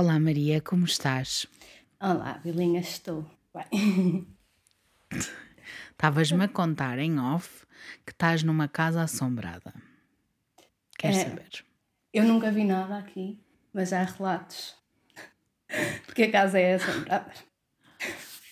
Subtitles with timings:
[0.00, 1.46] Olá Maria, como estás?
[2.00, 4.26] Olá, Bilinha, estou bem.
[5.90, 7.66] Estavas-me a contar em off
[8.06, 9.74] que estás numa casa assombrada.
[10.98, 11.24] Queres É.
[11.28, 11.50] saber?
[12.14, 13.38] Eu nunca vi nada aqui,
[13.74, 14.74] mas há relatos.
[16.06, 17.34] Porque a casa é assombrada.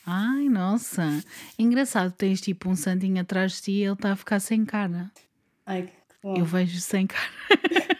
[0.04, 1.24] Ai, nossa.
[1.58, 5.10] Engraçado, tens tipo um santinho atrás de ti e ele está a ficar sem cara.
[5.64, 6.36] Ai, que bom.
[6.36, 7.32] Eu vejo sem cara.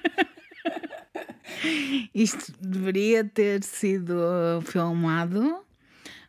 [2.15, 4.17] Isto deveria ter sido
[4.65, 5.65] filmado,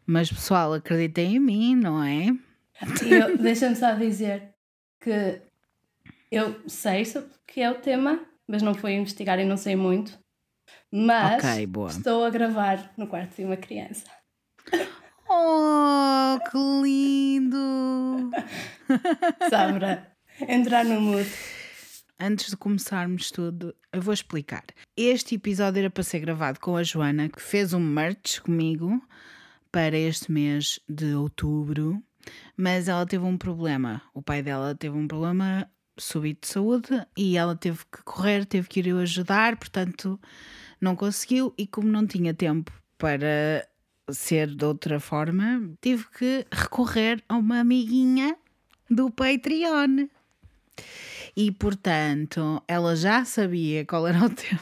[0.05, 2.27] mas pessoal, acreditem em mim, não é?
[3.39, 4.49] Deixa-me só dizer
[5.01, 5.41] que
[6.31, 9.75] eu sei sobre o que é o tema, mas não fui investigar e não sei
[9.75, 10.17] muito.
[10.91, 11.89] Mas Ok, boa.
[11.89, 14.05] estou a gravar no quarto de uma criança.
[15.29, 18.31] Oh, que lindo!
[19.49, 20.11] Só para
[20.47, 21.29] entrar no mood.
[22.21, 24.65] Antes de começarmos tudo, eu vou explicar.
[24.97, 29.01] Este episódio era para ser gravado com a Joana, que fez um merch comigo
[29.71, 32.03] para este mês de outubro,
[32.57, 34.01] mas ela teve um problema.
[34.13, 38.67] O pai dela teve um problema súbito de saúde e ela teve que correr, teve
[38.67, 40.19] que ir eu ajudar, portanto
[40.81, 41.53] não conseguiu.
[41.57, 43.65] E como não tinha tempo para
[44.11, 48.35] ser de outra forma, tive que recorrer a uma amiguinha
[48.89, 50.09] do Patreon.
[51.35, 54.59] E portanto, ela já sabia qual era o tema.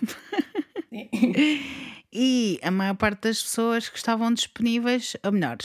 [2.11, 5.57] E a maior parte das pessoas que estavam disponíveis, ou melhor,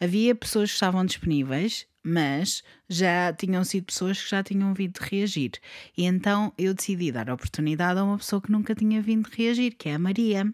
[0.00, 5.52] havia pessoas que estavam disponíveis, mas já tinham sido pessoas que já tinham vindo reagir.
[5.96, 9.88] E então eu decidi dar oportunidade a uma pessoa que nunca tinha vindo reagir, que
[9.88, 10.52] é a Maria.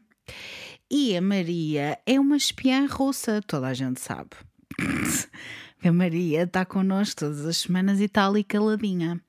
[0.91, 4.31] E a Maria é uma espiã russa, toda a gente sabe.
[5.89, 9.21] a Maria está connosco todas as semanas e está ali caladinha.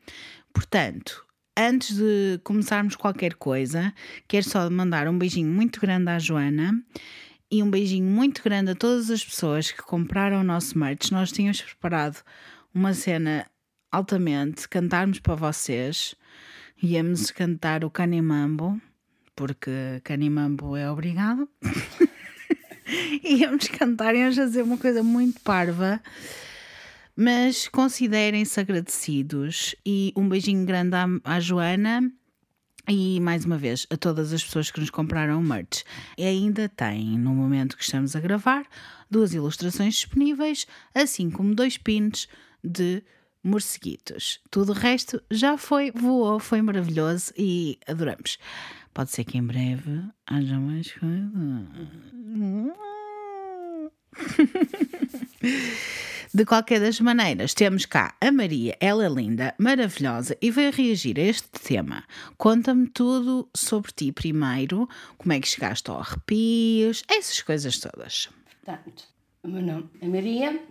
[0.53, 1.25] Portanto,
[1.57, 3.93] antes de começarmos qualquer coisa,
[4.27, 6.83] quero só mandar um beijinho muito grande à Joana
[7.49, 11.11] e um beijinho muito grande a todas as pessoas que compraram o nosso merch.
[11.11, 12.23] Nós tínhamos preparado
[12.73, 13.45] uma cena
[13.91, 16.15] altamente, cantarmos para vocês.
[16.81, 18.81] Íamos cantar o Canimambo,
[19.35, 21.47] porque Canimambo é obrigado.
[23.23, 26.01] Íamos cantar, íamos fazer uma coisa muito parva.
[27.15, 32.11] Mas considerem-se agradecidos e um beijinho grande à, à Joana
[32.89, 35.83] e mais uma vez a todas as pessoas que nos compraram o merch.
[36.17, 38.65] E ainda tem, no momento que estamos a gravar,
[39.09, 42.27] duas ilustrações disponíveis, assim como dois pins
[42.63, 43.03] de
[43.43, 44.39] morceguitos.
[44.49, 48.37] Tudo o resto já foi, voou, foi maravilhoso e adoramos.
[48.93, 51.67] Pode ser que em breve haja mais coisas.
[56.33, 61.19] De qualquer das maneiras, temos cá a Maria, ela é linda, maravilhosa e veio reagir
[61.19, 62.03] a este tema.
[62.37, 64.87] Conta-me tudo sobre ti primeiro,
[65.17, 68.29] como é que chegaste ao arrepios, essas coisas todas.
[68.63, 69.03] Portanto,
[69.43, 70.63] o meu nome é Maria.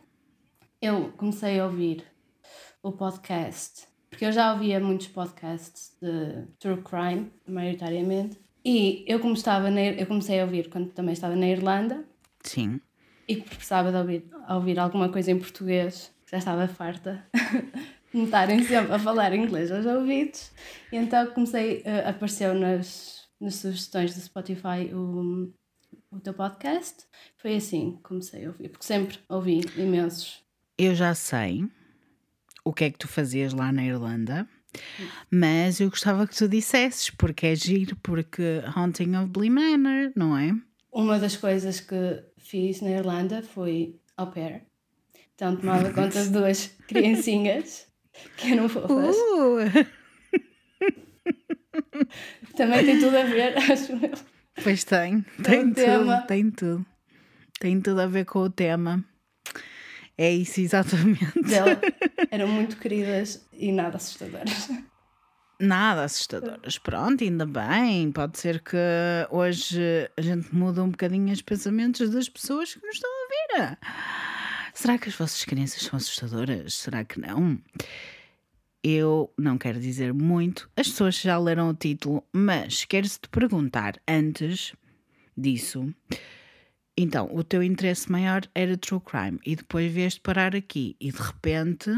[0.80, 2.04] Eu comecei a ouvir
[2.82, 8.38] o podcast, porque eu já ouvia muitos podcasts de true crime, maioritariamente.
[8.62, 12.04] E eu, como estava na, eu comecei a ouvir quando também estava na Irlanda
[12.42, 12.78] Sim.
[13.26, 17.26] e precisava de ouvir, ouvir alguma coisa em português, já estava farta
[18.12, 20.52] de me estarem sempre a falar inglês aos ouvidos.
[20.92, 25.50] E então comecei, eh, apareceu nas, nas sugestões do Spotify o,
[26.10, 27.04] o teu podcast.
[27.38, 30.44] Foi assim que comecei a ouvir, porque sempre ouvi imensos.
[30.76, 31.66] Eu já sei
[32.64, 34.48] o que é que tu fazias lá na Irlanda,
[35.30, 40.36] mas eu gostava que tu dissesses, porque é giro, porque Haunting of Bly Manor, não
[40.36, 40.54] é?
[40.90, 44.62] Uma das coisas que fiz na Irlanda foi au pair.
[45.34, 47.86] Então tomava conta de duas criancinhas
[48.36, 49.16] que eram fofas.
[49.16, 50.02] Uh!
[52.56, 54.12] Também tem tudo a ver, acho eu.
[54.62, 56.20] Pois tem, tem tudo, tema.
[56.22, 56.86] tem tudo.
[57.58, 59.04] Tem tudo a ver com o tema.
[60.16, 61.42] É isso, exatamente.
[61.42, 61.80] dela
[62.30, 64.68] eram muito queridas e nada assustadoras.
[65.58, 66.78] Nada assustadoras.
[66.78, 68.10] Pronto, ainda bem.
[68.10, 68.76] Pode ser que
[69.30, 69.80] hoje
[70.16, 73.78] a gente muda um bocadinho os pensamentos das pessoas que nos estão a ouvir.
[74.74, 76.74] Será que as vossas crianças são assustadoras?
[76.74, 77.58] Será que não?
[78.82, 84.72] Eu não quero dizer muito, as pessoas já leram o título, mas quero-te perguntar antes
[85.36, 85.94] disso.
[86.96, 91.18] Então, o teu interesse maior era true crime e depois vieste parar aqui e de
[91.18, 91.90] repente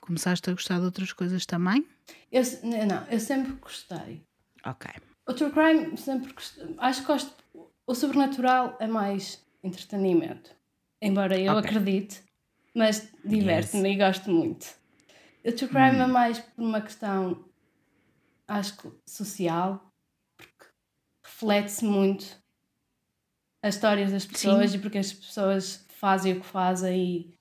[0.00, 1.86] começaste a gostar de outras coisas também?
[2.30, 2.42] Eu,
[2.86, 4.22] não, eu sempre gostei.
[4.66, 4.90] Ok.
[5.26, 6.74] O true crime sempre gostei.
[6.78, 7.44] Acho que gosto.
[7.86, 10.54] O sobrenatural é mais entretenimento.
[11.00, 11.70] Embora eu Ok.
[11.70, 12.22] acredite,
[12.74, 14.66] mas diverte-me e gosto muito.
[15.44, 17.44] O true crime é mais por uma questão,
[18.48, 19.90] acho que social,
[20.36, 20.66] porque
[21.24, 22.43] reflete-se muito
[23.64, 24.76] as histórias das pessoas Sim.
[24.76, 27.34] e porque as pessoas fazem o que fazem e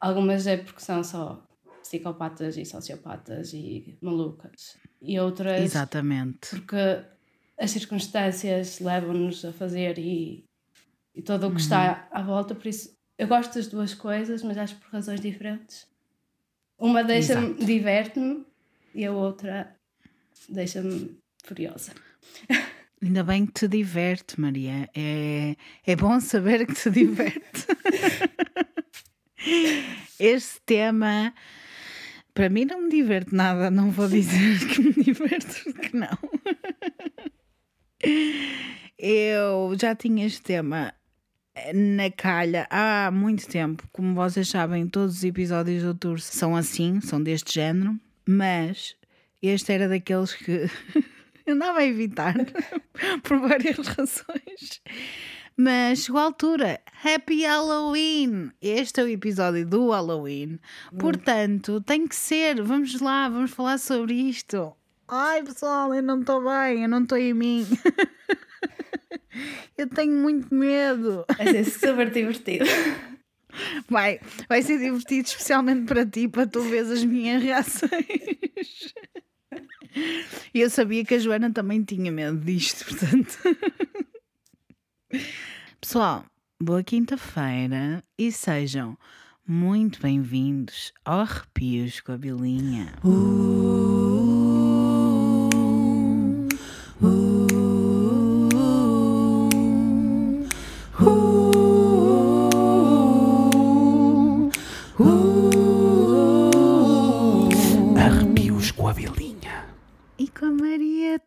[0.00, 1.46] algumas é porque são só
[1.80, 6.48] psicopatas e sociopatas e malucas e outras Exatamente.
[6.50, 7.04] porque
[7.56, 10.44] as circunstâncias levam-nos a fazer e,
[11.14, 11.62] e todo o que uhum.
[11.62, 15.86] está à volta, por isso eu gosto das duas coisas, mas acho por razões diferentes.
[16.76, 18.44] Uma deixa-me, diverte-me
[18.92, 19.76] e a outra
[20.48, 21.92] deixa-me furiosa.
[23.04, 24.88] Ainda bem que te diverte, Maria.
[24.94, 25.56] É,
[25.86, 27.66] é bom saber que te diverte.
[30.18, 31.34] este tema,
[32.32, 33.70] para mim, não me diverte nada.
[33.70, 36.18] Não vou dizer que me diverte, porque não.
[38.98, 40.94] Eu já tinha este tema
[41.74, 43.86] na calha há muito tempo.
[43.92, 48.96] Como vocês sabem, todos os episódios do Tour são assim, são deste género, mas
[49.42, 50.70] este era daqueles que
[51.46, 52.34] eu andava a evitar
[53.22, 54.80] por várias razões.
[55.56, 56.80] Mas chegou a altura.
[57.04, 58.50] Happy Halloween!
[58.60, 60.58] Este é o episódio do Halloween.
[60.98, 62.60] Portanto, tem que ser.
[62.62, 64.74] Vamos lá, vamos falar sobre isto.
[65.06, 67.66] Ai pessoal, eu não estou bem, eu não estou em mim.
[69.76, 71.24] Eu tenho muito medo.
[71.36, 72.64] Vai ser super divertido.
[73.88, 77.90] Vai, vai ser divertido, especialmente para ti, para tu ver as minhas reações.
[80.52, 83.38] E eu sabia que a Joana também tinha medo disto, portanto.
[85.80, 86.24] Pessoal,
[86.60, 88.96] boa quinta-feira e sejam
[89.46, 92.94] muito bem-vindos ao Arrepios com a Bilinha.
[93.04, 93.83] Uh.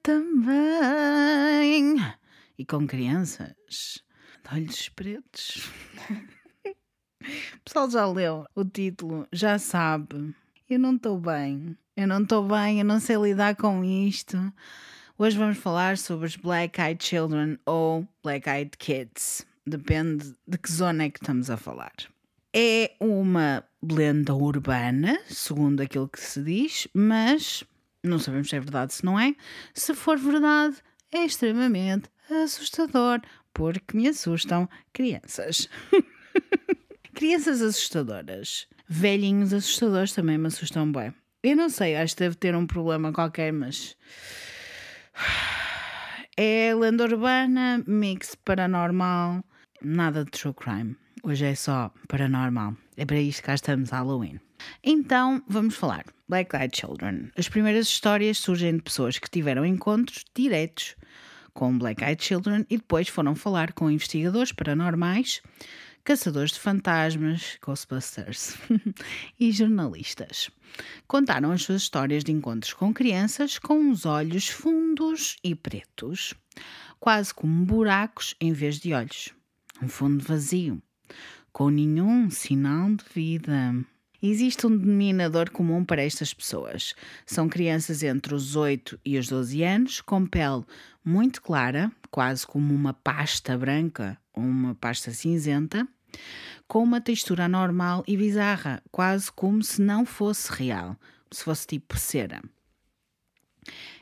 [0.02, 1.98] Também.
[2.58, 5.70] E com crianças de olhos pretos.
[6.10, 10.34] o pessoal já leu o título, já sabe.
[10.70, 11.78] Eu não estou bem.
[11.98, 14.38] Eu não estou bem, eu não sei lidar com isto.
[15.18, 19.46] Hoje vamos falar sobre os Black Eyed Children ou Black Eyed Kids.
[19.66, 21.92] Depende de que zona é que estamos a falar.
[22.54, 27.66] É uma lenda urbana, segundo aquilo que se diz, mas
[28.04, 29.36] não sabemos se é verdade, se não é.
[29.74, 30.78] Se for verdade,
[31.12, 33.22] é extremamente assustador,
[33.54, 35.70] porque me assustam crianças.
[37.14, 38.68] crianças assustadoras.
[38.88, 41.14] Velhinhos assustadores também me assustam bem.
[41.44, 43.96] Eu não sei, acho que deve ter um problema qualquer, mas.
[46.40, 49.44] É lenda urbana, mix paranormal,
[49.82, 50.96] nada de true crime.
[51.24, 52.76] Hoje é só paranormal.
[52.96, 54.40] É para isto que cá estamos, Halloween.
[54.84, 56.06] Então, vamos falar.
[56.30, 57.32] Black Eyed Children.
[57.38, 60.96] As primeiras histórias surgem de pessoas que tiveram encontros diretos
[61.54, 65.42] com Black Eyed Children e depois foram falar com investigadores paranormais,
[66.04, 68.56] caçadores de fantasmas, Ghostbusters
[69.40, 70.52] e jornalistas.
[71.08, 76.34] Contaram as suas histórias de encontros com crianças com os olhos fundos e pretos,
[77.00, 79.30] quase como buracos em vez de olhos.
[79.82, 80.82] Um fundo vazio,
[81.52, 83.76] com nenhum sinal de vida.
[84.22, 86.96] Existe um denominador comum para estas pessoas.
[87.26, 90.64] São crianças entre os 8 e os 12 anos, com pele
[91.06, 95.88] muito clara, quase como uma pasta branca ou uma pasta cinzenta,
[96.68, 100.98] com uma textura anormal e bizarra, quase como se não fosse real,
[101.32, 102.42] se fosse tipo cera.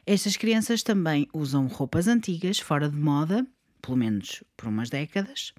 [0.06, 3.46] Estas crianças também usam roupas antigas, fora de moda,
[3.86, 5.54] pelo menos por umas décadas,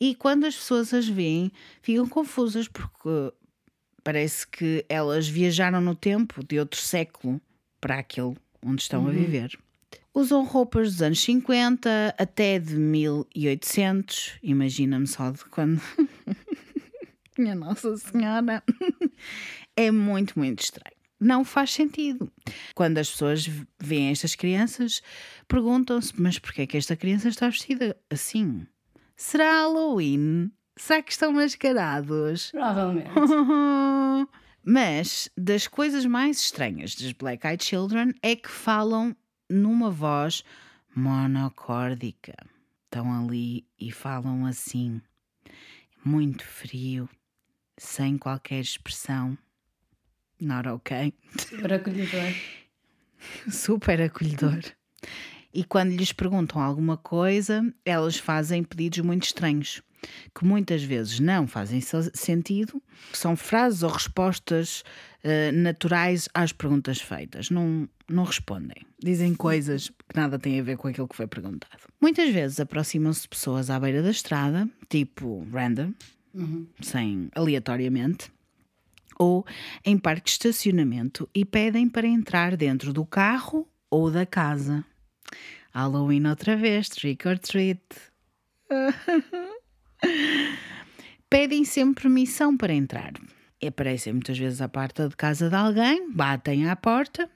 [0.00, 1.52] e quando as pessoas as veem,
[1.82, 3.32] ficam confusas porque
[4.02, 7.40] Parece que elas viajaram no tempo de outro século
[7.80, 9.08] para aquele onde estão uhum.
[9.08, 9.58] a viver.
[10.14, 14.38] Usam roupas dos anos 50 até de 1800.
[14.42, 15.80] Imagina-me só de quando.
[17.38, 18.62] Minha Nossa Senhora.
[19.76, 20.99] é muito, muito estranho.
[21.20, 22.32] Não faz sentido.
[22.74, 23.48] Quando as pessoas
[23.78, 25.02] veem estas crianças,
[25.46, 28.66] perguntam-se: mas porquê é que esta criança está vestida assim?
[29.16, 30.50] Será Halloween?
[30.76, 32.50] Será que estão mascarados?
[32.50, 33.10] Provavelmente.
[34.64, 39.16] Mas das coisas mais estranhas dos Black Eyed Children é que falam
[39.48, 40.44] numa voz
[40.94, 42.34] monocórdica.
[42.84, 45.00] Estão ali e falam assim,
[46.04, 47.08] muito frio,
[47.78, 49.36] sem qualquer expressão.
[50.40, 51.12] Not ok.
[51.36, 52.34] Super acolhedor.
[53.50, 54.60] Super acolhedor.
[55.52, 59.82] E quando lhes perguntam alguma coisa, elas fazem pedidos muito estranhos
[60.34, 61.80] que muitas vezes não fazem
[62.14, 62.82] sentido,
[63.12, 64.82] são frases ou respostas
[65.24, 67.50] uh, naturais às perguntas feitas.
[67.50, 68.82] Não, não respondem.
[69.02, 71.82] Dizem coisas que nada têm a ver com aquilo que foi perguntado.
[72.00, 75.92] Muitas vezes aproximam-se pessoas à beira da estrada, tipo random,
[76.34, 76.66] uhum.
[76.80, 78.30] sem aleatoriamente,
[79.20, 79.44] ou
[79.84, 84.82] em parque de estacionamento e pedem para entrar dentro do carro ou da casa.
[85.72, 87.82] Halloween outra vez, trick or treat.
[91.28, 93.12] Pedem sempre permissão para entrar.
[93.62, 97.30] E aparecem muitas vezes à porta de casa de alguém, batem à porta.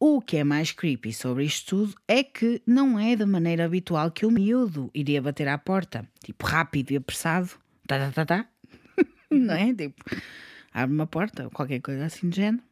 [0.00, 4.10] O que é mais creepy sobre isto tudo é que não é da maneira habitual
[4.10, 6.06] que o miúdo iria bater à porta.
[6.24, 7.50] Tipo, rápido e apressado.
[7.86, 8.48] Tá, tá, tá, tá.
[9.30, 9.72] não é?
[9.72, 10.04] Tipo,
[10.72, 12.62] abre uma porta ou qualquer coisa assim de género.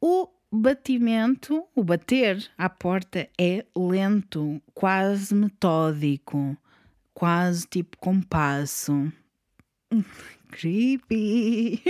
[0.00, 6.56] O batimento, o bater à porta é lento, quase metódico,
[7.12, 9.12] quase tipo compasso.
[10.50, 11.82] Creepy.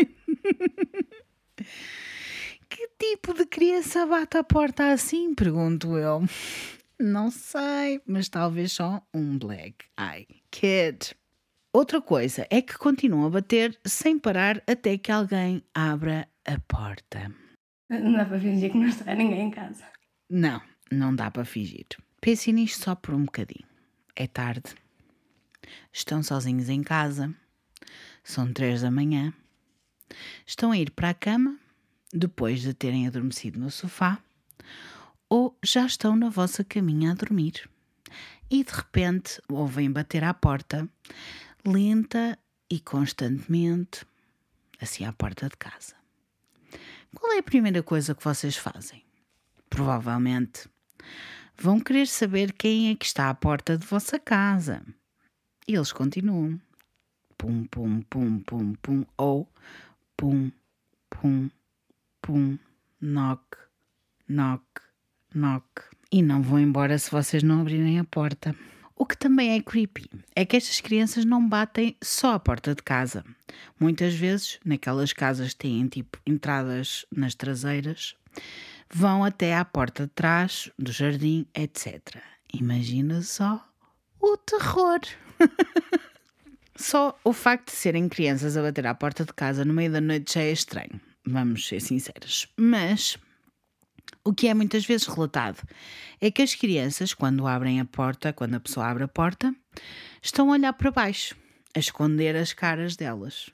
[2.68, 5.34] que tipo de criança bate à porta assim?
[5.34, 6.24] Pergunto eu.
[6.98, 11.14] Não sei, mas talvez só um black eye kid.
[11.76, 17.30] Outra coisa é que continuam a bater sem parar até que alguém abra a porta.
[17.90, 19.84] Não dá para fingir que não está ninguém em casa.
[20.30, 21.84] Não, não dá para fingir.
[22.18, 23.68] Pense nisto só por um bocadinho.
[24.16, 24.74] É tarde.
[25.92, 27.30] Estão sozinhos em casa.
[28.24, 29.34] São três da manhã.
[30.46, 31.58] Estão a ir para a cama
[32.10, 34.18] depois de terem adormecido no sofá
[35.28, 37.68] ou já estão na vossa caminha a dormir
[38.50, 40.88] e de repente ouvem bater à porta,
[41.66, 42.38] lenta
[42.70, 44.04] e constantemente,
[44.80, 45.94] assim à porta de casa.
[47.14, 49.02] Qual é a primeira coisa que vocês fazem?
[49.70, 50.68] Provavelmente
[51.58, 54.82] vão querer saber quem é que está à porta de vossa casa.
[55.66, 56.60] E eles continuam.
[57.38, 59.04] Pum, pum, pum, pum, pum.
[59.16, 59.48] Ou
[60.16, 60.50] pum,
[61.10, 61.50] pum,
[62.20, 62.58] pum.
[63.00, 63.56] Knock,
[64.28, 64.64] knock,
[65.34, 65.64] knock.
[66.10, 68.54] E não vão embora se vocês não abrirem a porta.
[68.98, 72.82] O que também é creepy é que estas crianças não batem só a porta de
[72.82, 73.22] casa.
[73.78, 78.16] Muitas vezes, naquelas casas que têm tipo entradas nas traseiras,
[78.90, 82.16] vão até à porta de trás, do jardim, etc.
[82.54, 83.68] Imagina só
[84.18, 85.00] o terror!
[86.74, 90.00] só o facto de serem crianças a bater à porta de casa no meio da
[90.00, 92.48] noite já é estranho, vamos ser sinceras.
[92.56, 93.18] Mas
[94.26, 95.62] o que é muitas vezes relatado
[96.20, 99.54] é que as crianças, quando abrem a porta, quando a pessoa abre a porta,
[100.20, 101.36] estão a olhar para baixo,
[101.72, 103.48] a esconder as caras delas.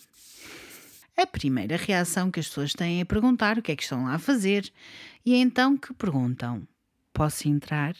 [1.14, 4.14] A primeira reação que as pessoas têm é perguntar o que é que estão lá
[4.14, 4.72] a fazer
[5.26, 6.66] e é então que perguntam:
[7.12, 7.94] Posso entrar?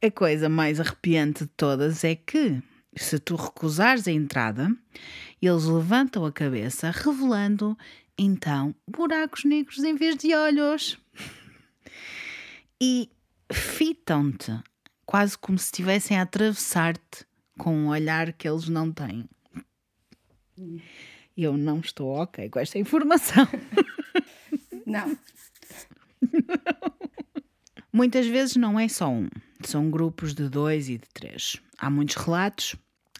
[0.00, 2.62] A coisa mais arrepiante de todas é que,
[2.94, 4.70] se tu recusares a entrada,
[5.42, 7.76] eles levantam a cabeça, revelando
[8.16, 10.96] então buracos negros em vez de olhos
[12.80, 13.10] e
[13.52, 14.52] fitam-te,
[15.04, 17.26] quase como se estivessem a atravessar-te
[17.58, 19.28] com um olhar que eles não têm.
[21.36, 23.46] Eu não estou ok com esta informação.
[24.86, 25.18] Não.
[27.92, 29.28] Muitas vezes não é só um,
[29.62, 31.60] são grupos de dois e de três.
[31.76, 32.74] Há muitos relatos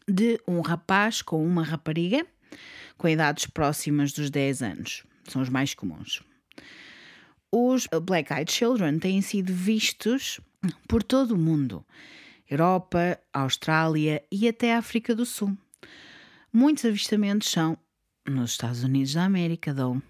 [0.08, 2.26] de um rapaz com uma rapariga
[2.96, 5.04] com idades próximas dos 10 anos.
[5.24, 6.22] São os mais comuns
[7.52, 10.40] os Black Eyed Children têm sido vistos
[10.86, 11.84] por todo o mundo
[12.48, 15.56] Europa, Austrália e até África do Sul.
[16.52, 17.76] Muitos avistamentos são
[18.26, 20.02] nos Estados Unidos da América, dão,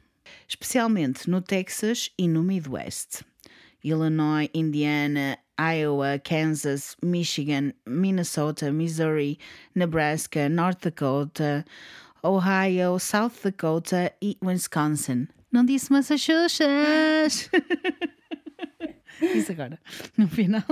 [0.46, 3.24] especialmente no Texas e no Midwest.
[3.82, 9.38] Illinois, Indiana, Iowa, Kansas, Michigan, Minnesota, Missouri,
[9.74, 11.64] Nebraska, North Dakota,
[12.24, 15.28] Ohio, South Dakota e Wisconsin.
[15.50, 17.50] Não disse Massachusetts!
[19.34, 19.80] Isso agora,
[20.16, 20.62] no final.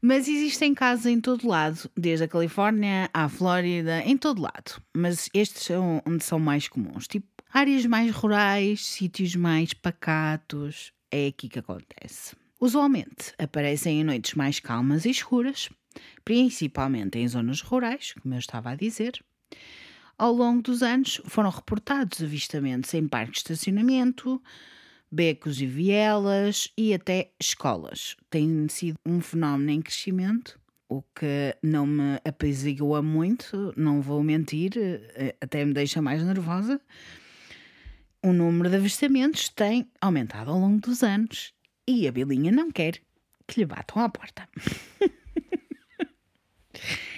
[0.00, 4.80] Mas existem casos em todo lado, desde a Califórnia à Flórida, em todo lado.
[4.96, 7.06] Mas estes são onde são mais comuns.
[7.08, 10.92] Tipo, áreas mais rurais, sítios mais pacatos.
[11.10, 12.36] É aqui que acontece.
[12.60, 15.68] Usualmente aparecem em noites mais calmas e escuras,
[16.24, 19.22] principalmente em zonas rurais, como eu estava a dizer.
[20.18, 24.42] Ao longo dos anos foram reportados avistamentos em parques de estacionamento,
[25.12, 28.16] becos e vielas e até escolas.
[28.30, 30.58] Tem sido um fenómeno em crescimento,
[30.88, 36.80] o que não me apazigua muito, não vou mentir, eh, até me deixa mais nervosa.
[38.22, 41.52] O número de avistamentos tem aumentado ao longo dos anos
[41.86, 43.02] e a Belinha não quer
[43.46, 44.48] que lhe batam à porta.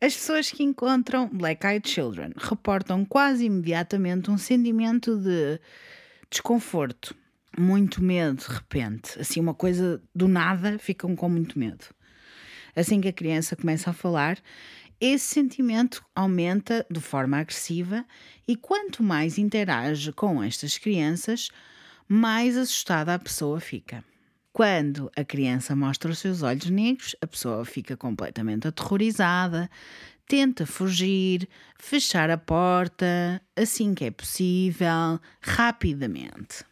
[0.00, 5.60] As pessoas que encontram Black Eyed Children reportam quase imediatamente um sentimento de
[6.30, 7.16] desconforto,
[7.58, 11.84] muito medo de repente, assim uma coisa do nada, ficam com muito medo.
[12.76, 14.38] Assim que a criança começa a falar,
[15.00, 18.04] esse sentimento aumenta de forma agressiva
[18.46, 21.50] e quanto mais interage com estas crianças,
[22.06, 24.04] mais assustada a pessoa fica.
[24.58, 29.70] Quando a criança mostra os seus olhos negros, a pessoa fica completamente aterrorizada,
[30.26, 31.48] tenta fugir,
[31.78, 36.64] fechar a porta assim que é possível, rapidamente.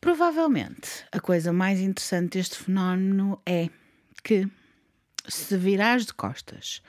[0.00, 3.70] Provavelmente a coisa mais interessante deste fenómeno é
[4.24, 4.48] que,
[5.28, 6.82] se virares de costas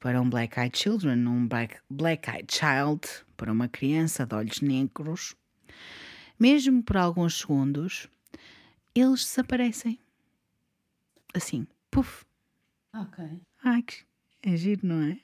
[0.00, 4.62] para um Black Eyed Children, um Black, black Eyed Child, para uma criança de olhos
[4.62, 5.34] negros,
[6.40, 8.08] mesmo por alguns segundos,
[8.94, 9.98] eles desaparecem.
[11.34, 12.24] Assim, puf.
[12.94, 13.24] Ok.
[13.64, 14.04] Ai, que
[14.42, 15.18] é giro, não é?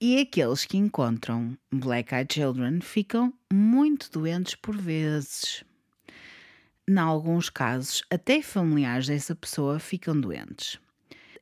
[0.00, 5.62] E aqueles que encontram Black Eyed Children ficam muito doentes por vezes.
[6.88, 10.78] Em alguns casos, até familiares dessa pessoa ficam doentes.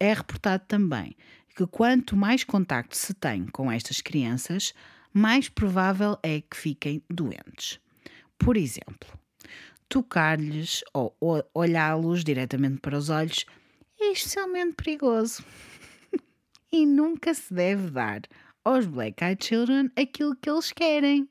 [0.00, 1.16] É reportado também
[1.54, 4.72] que quanto mais contacto se tem com estas crianças,
[5.12, 7.80] mais provável é que fiquem doentes.
[8.38, 9.08] Por exemplo,
[9.88, 11.16] tocar-lhes ou
[11.54, 13.44] olhá-los diretamente para os olhos
[14.00, 15.44] é especialmente perigoso.
[16.72, 18.22] e nunca se deve dar
[18.64, 21.28] aos Black Eyed Children aquilo que eles querem.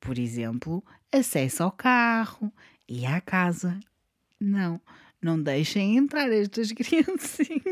[0.00, 0.82] Por exemplo,
[1.12, 2.52] acesso ao carro
[2.88, 3.78] e à casa.
[4.40, 4.80] Não,
[5.20, 7.62] não deixem entrar estas criancinhas.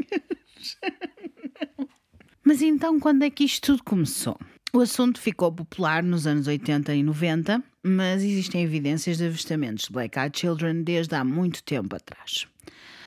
[2.45, 4.39] Mas então, quando é que isto tudo começou?
[4.73, 9.93] O assunto ficou popular nos anos 80 e 90, mas existem evidências de avistamentos de
[9.93, 12.47] Black Eyed Children desde há muito tempo atrás.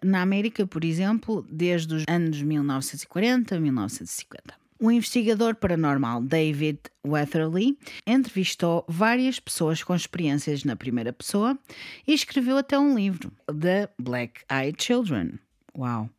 [0.04, 4.64] Na América, por exemplo, desde os anos 1940 a 1950.
[4.80, 11.58] O investigador paranormal David Weatherly entrevistou várias pessoas com experiências na primeira pessoa
[12.06, 15.40] e escreveu até um livro, The Black Eyed Children.
[15.78, 16.10] Uau!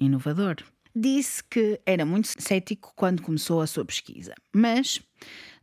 [0.00, 0.56] Inovador
[0.96, 5.00] disse que era muito cético quando começou a sua pesquisa, mas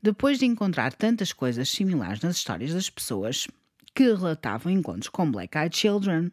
[0.01, 3.47] depois de encontrar tantas coisas similares nas histórias das pessoas
[3.93, 6.31] que relatavam encontros com Black Eyed Children,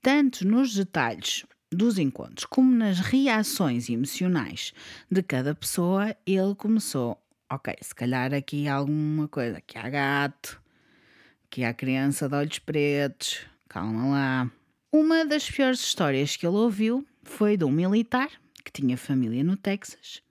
[0.00, 4.72] tanto nos detalhes dos encontros como nas reações emocionais
[5.10, 7.20] de cada pessoa, ele começou,
[7.50, 10.60] ok, se calhar aqui há alguma coisa, aqui há gato,
[11.44, 14.50] aqui há criança de olhos pretos, calma lá.
[14.92, 18.30] Uma das piores histórias que ele ouviu foi de um militar
[18.64, 20.22] que tinha família no Texas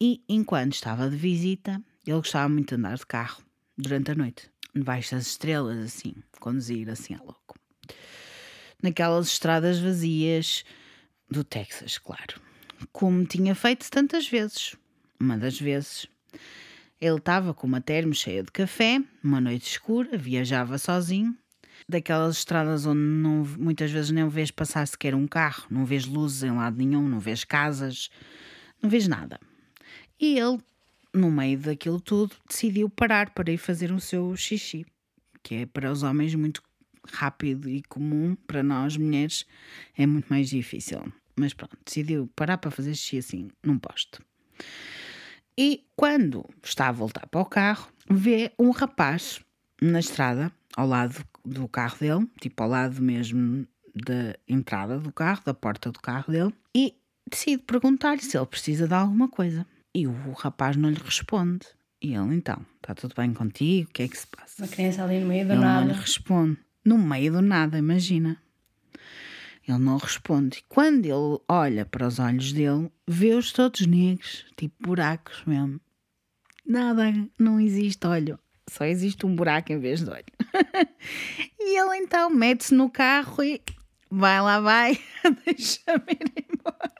[0.00, 3.42] e, enquanto estava de visita, ele gostava muito de andar de carro
[3.76, 7.58] durante a noite, debaixo das estrelas, assim, conduzir assim a louco.
[8.82, 10.64] Naquelas estradas vazias
[11.30, 12.40] do Texas, claro.
[12.92, 14.76] Como tinha feito tantas vezes.
[15.18, 16.06] Uma das vezes,
[17.00, 21.36] ele estava com uma termo cheia de café, uma noite escura, viajava sozinho
[21.88, 26.42] daquelas estradas onde não, muitas vezes nem vês passar sequer um carro, não vês luzes
[26.42, 28.10] em lado nenhum, não vês casas,
[28.82, 29.38] não vês nada.
[30.18, 30.58] E ele,
[31.14, 34.84] no meio daquilo tudo, decidiu parar para ir fazer o seu xixi,
[35.42, 36.62] que é para os homens muito
[37.06, 39.46] rápido e comum, para nós mulheres
[39.96, 41.00] é muito mais difícil.
[41.36, 44.20] Mas pronto, decidiu parar para fazer xixi assim, num posto.
[45.56, 49.40] E quando está a voltar para o carro, vê um rapaz
[49.80, 55.42] na estrada, ao lado do carro dele, tipo ao lado mesmo da entrada do carro,
[55.44, 56.94] da porta do carro dele, e
[57.30, 59.64] decide perguntar-lhe se ele precisa de alguma coisa.
[59.94, 61.66] E o rapaz não lhe responde.
[62.02, 63.88] E ele, então, está tudo bem contigo?
[63.88, 64.62] O que é que se passa?
[64.62, 65.80] Uma criança ali no meio do ele nada.
[65.80, 66.58] não lhe responde.
[66.84, 68.36] No meio do nada, imagina.
[69.66, 70.62] Ele não responde.
[70.68, 75.80] Quando ele olha para os olhos dele, vê-os todos negros, tipo buracos mesmo.
[76.66, 78.38] Nada, não existe olho.
[78.68, 80.24] Só existe um buraco em vez de olho.
[81.58, 83.62] e ele então mete-se no carro e
[84.10, 84.98] vai lá, vai,
[85.46, 86.94] deixa-me ir embora.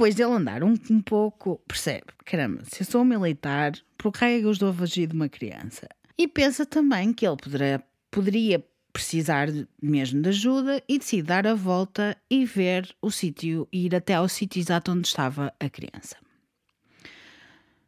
[0.00, 4.24] Depois dele andar um, um pouco, percebe: caramba, se eu sou um militar, por que
[4.24, 5.86] é que eu estou a fugir de uma criança?
[6.16, 9.48] E pensa também que ele poderá, poderia precisar
[9.82, 14.26] mesmo de ajuda e decide dar a volta e ver o sítio, ir até ao
[14.26, 16.16] sítio exato onde estava a criança.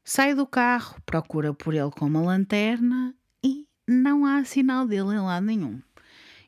[0.05, 5.19] Sai do carro, procura por ele com uma lanterna e não há sinal dele em
[5.19, 5.81] lado nenhum.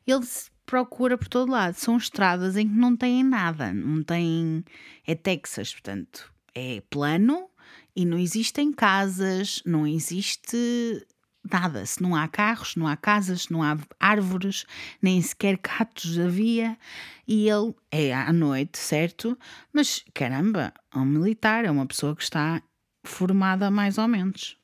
[0.07, 0.27] Ele
[0.67, 1.75] procura por todo lado.
[1.75, 4.65] São estradas em que não têm nada, não tem.
[5.07, 7.49] É Texas, portanto, é plano
[7.95, 11.07] e não existem casas, não existe
[11.51, 11.85] nada.
[11.85, 14.65] Se não há carros, não há casas, não há árvores,
[15.01, 16.79] nem sequer gatos havia.
[17.27, 19.39] E ele é à noite, certo?
[19.73, 22.63] Mas caramba, é um militar, é uma pessoa que está
[23.05, 24.57] formada mais ou menos.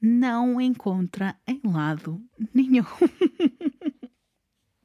[0.00, 2.84] Não encontra em lado nenhum.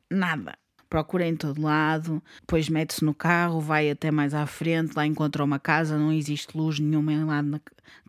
[0.10, 0.58] Nada
[0.90, 5.44] procura em todo lado, depois mete-se no carro, vai até mais à frente, lá encontra
[5.44, 7.62] uma casa, não existe luz nenhuma em lado na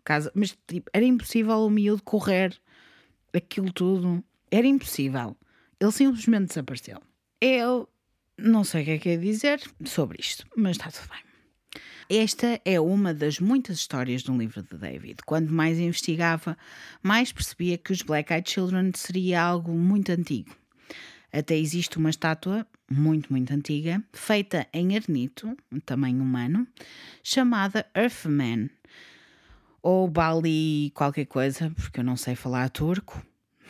[0.03, 2.59] casa, mas tipo, era impossível o miúdo correr
[3.33, 5.37] aquilo tudo, era impossível.
[5.79, 6.99] Ele simplesmente desapareceu.
[7.39, 7.87] Eu
[8.37, 11.21] não sei o que é que é dizer sobre isto, mas está tudo bem.
[12.09, 15.19] Esta é uma das muitas histórias do livro de David.
[15.25, 16.57] Quanto mais investigava,
[17.01, 20.53] mais percebia que os Black Eyed Children seria algo muito antigo.
[21.31, 26.67] Até existe uma estátua muito, muito antiga, feita em arnito, um tamanho humano,
[27.23, 28.69] chamada Earthman,
[29.81, 33.25] ou Bali qualquer coisa, porque eu não sei falar turco,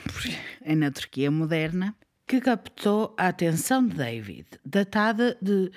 [0.61, 1.95] é na Turquia moderna,
[2.27, 5.71] que captou a atenção de David, datada de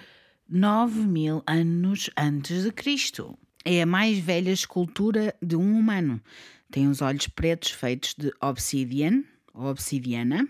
[0.48, 3.36] 9 mil anos antes de Cristo.
[3.64, 6.20] É a mais velha escultura de um humano.
[6.70, 10.46] Tem os olhos pretos feitos de obsidian, ou obsidiana,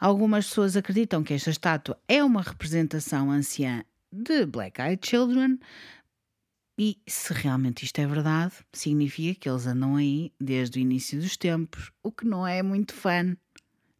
[0.00, 5.58] Algumas pessoas acreditam que esta estátua é uma representação anciã de Black Eyed Children,
[6.78, 11.36] e se realmente isto é verdade, significa que eles andam aí desde o início dos
[11.36, 13.36] tempos, o que não é muito fã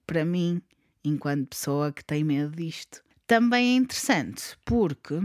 [0.06, 0.62] para mim,
[1.04, 3.02] enquanto pessoa que tem medo disto.
[3.26, 5.20] Também é interessante porque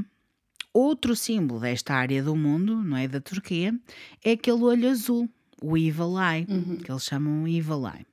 [0.74, 3.74] outro símbolo desta área do mundo, não é da Turquia,
[4.22, 5.30] é aquele olho azul,
[5.62, 6.76] o Evil Eye, uhum.
[6.76, 8.06] que eles chamam Evil Eye.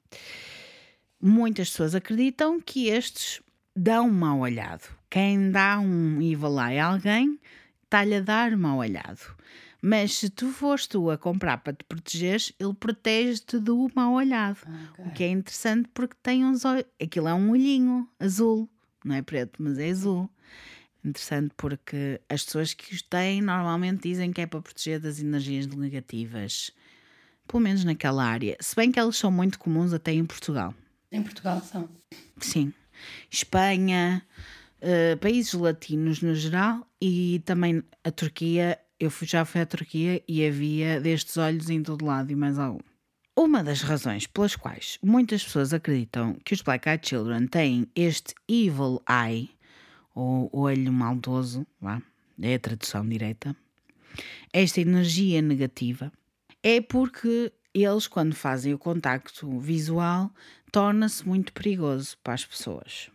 [1.24, 3.40] Muitas pessoas acreditam que estes
[3.76, 4.82] dão um mau olhado.
[5.08, 7.38] Quem dá um evil eye a alguém
[7.84, 9.20] está-lhe a dar um mau olhado.
[9.80, 14.58] Mas se tu fores tu a comprar para te protegeres, ele protege-te do mau olhado.
[14.90, 15.04] Okay.
[15.04, 16.84] O que é interessante porque tem uns olhos.
[17.00, 18.68] Aquilo é um olhinho azul,
[19.04, 20.28] não é preto, mas é azul.
[21.04, 25.66] Interessante porque as pessoas que os têm normalmente dizem que é para proteger das energias
[25.66, 26.72] negativas.
[27.46, 28.56] Pelo menos naquela área.
[28.60, 30.74] Se bem que elas são muito comuns até em Portugal.
[31.12, 31.88] Em Portugal são.
[32.40, 32.72] Sim.
[33.30, 34.26] Espanha,
[34.80, 38.78] uh, países latinos no geral e também a Turquia.
[38.98, 42.58] Eu fui, já fui à Turquia e havia destes olhos em todo lado e mais
[42.58, 42.80] algum.
[43.36, 48.34] Uma das razões pelas quais muitas pessoas acreditam que os Black Eyed Children têm este
[48.48, 49.50] evil eye,
[50.14, 52.02] ou olho maldoso, lá,
[52.40, 53.56] é a tradução direta,
[54.52, 56.12] esta energia negativa,
[56.62, 60.30] é porque eles, quando fazem o contacto visual,
[60.70, 63.10] torna-se muito perigoso para as pessoas.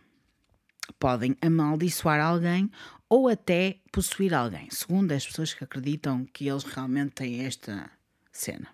[0.98, 2.70] Podem amaldiçoar alguém
[3.08, 7.90] ou até possuir alguém, segundo as pessoas que acreditam que eles realmente têm esta
[8.32, 8.68] cena.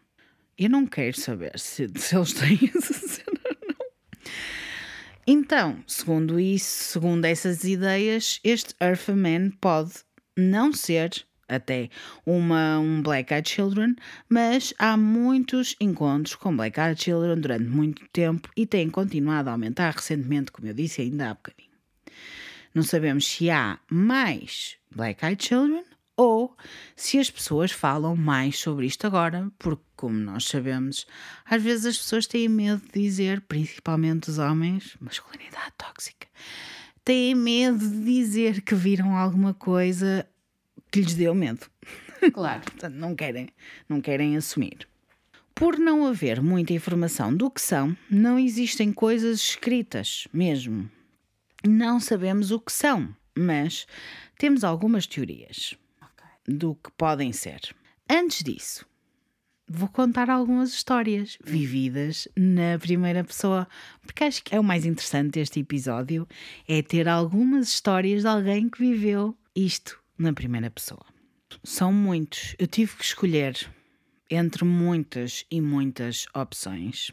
[0.57, 3.87] Eu não quero saber se, se eles têm essa cena ou não.
[5.27, 9.93] Então, segundo isso, segundo essas ideias, este Earthman pode
[10.37, 11.91] não ser até
[12.25, 13.97] uma, um Black Eyed Children,
[14.29, 19.53] mas há muitos encontros com Black Eyed Children durante muito tempo e têm continuado a
[19.53, 21.71] aumentar recentemente, como eu disse ainda há bocadinho.
[22.75, 25.85] Não sabemos se há mais Black Eyed Children
[26.17, 26.57] ou
[26.95, 31.07] se as pessoas falam mais sobre isto agora, porque, como nós sabemos,
[31.45, 36.27] às vezes as pessoas têm medo de dizer, principalmente os homens, masculinidade tóxica,
[37.05, 40.27] têm medo de dizer que viram alguma coisa
[40.95, 41.67] que lhes deu medo.
[42.33, 42.63] Claro.
[42.71, 43.49] Portanto, não querem,
[43.89, 44.87] não querem assumir.
[45.53, 50.89] Por não haver muita informação do que são, não existem coisas escritas mesmo.
[51.67, 53.89] Não sabemos o que são, mas
[54.39, 56.57] temos algumas teorias okay.
[56.57, 57.61] do que podem ser.
[58.09, 58.87] Antes disso,
[59.67, 63.67] vou contar algumas histórias vividas na primeira pessoa,
[64.03, 66.29] porque acho que é o mais interessante deste episódio
[66.69, 71.05] é ter algumas histórias de alguém que viveu isto na primeira pessoa.
[71.63, 72.55] São muitos.
[72.59, 73.57] Eu tive que escolher
[74.31, 77.11] entre muitas e muitas opções.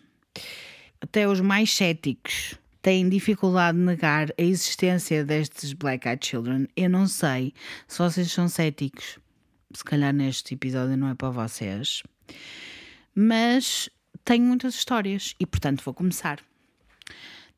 [1.00, 6.68] Até os mais céticos têm dificuldade de negar a existência destes Black Eyed Children.
[6.76, 7.54] Eu não sei
[7.88, 9.20] se vocês são céticos.
[9.74, 12.04] Se calhar neste episódio não é para vocês.
[13.16, 13.90] Mas
[14.24, 16.40] tenho muitas histórias e, portanto, vou começar.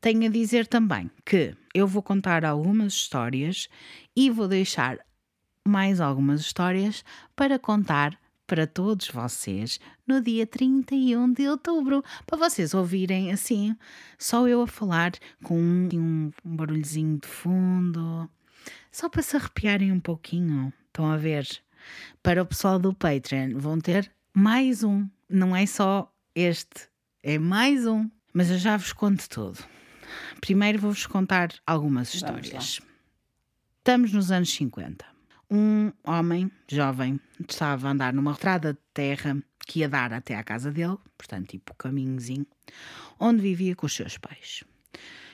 [0.00, 3.68] Tenho a dizer também que eu vou contar algumas histórias
[4.14, 4.98] e vou deixar
[5.66, 12.74] mais algumas histórias para contar para todos vocês no dia 31 de outubro, para vocês
[12.74, 13.74] ouvirem assim,
[14.18, 18.28] só eu a falar com um, um, um barulhozinho de fundo,
[18.92, 20.72] só para se arrepiarem um pouquinho.
[20.86, 21.46] Estão a ver?
[22.22, 26.88] Para o pessoal do Patreon, vão ter mais um, não é só este,
[27.22, 28.08] é mais um.
[28.32, 29.58] Mas eu já vos conto tudo.
[30.40, 32.80] Primeiro vou-vos contar algumas histórias.
[33.78, 35.13] Estamos nos anos 50.
[35.56, 40.42] Um homem jovem estava a andar numa estrada de terra que ia dar até à
[40.42, 42.44] casa dele, portanto, tipo caminhozinho,
[43.20, 44.64] onde vivia com os seus pais.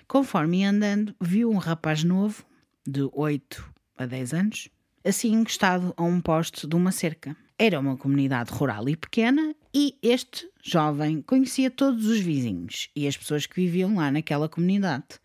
[0.06, 2.44] Conforme ia andando, viu um rapaz novo,
[2.86, 4.68] de 8 a 10 anos,
[5.02, 7.34] assim encostado a um poste de uma cerca.
[7.58, 13.16] Era uma comunidade rural e pequena e este jovem conhecia todos os vizinhos e as
[13.16, 15.18] pessoas que viviam lá naquela comunidade,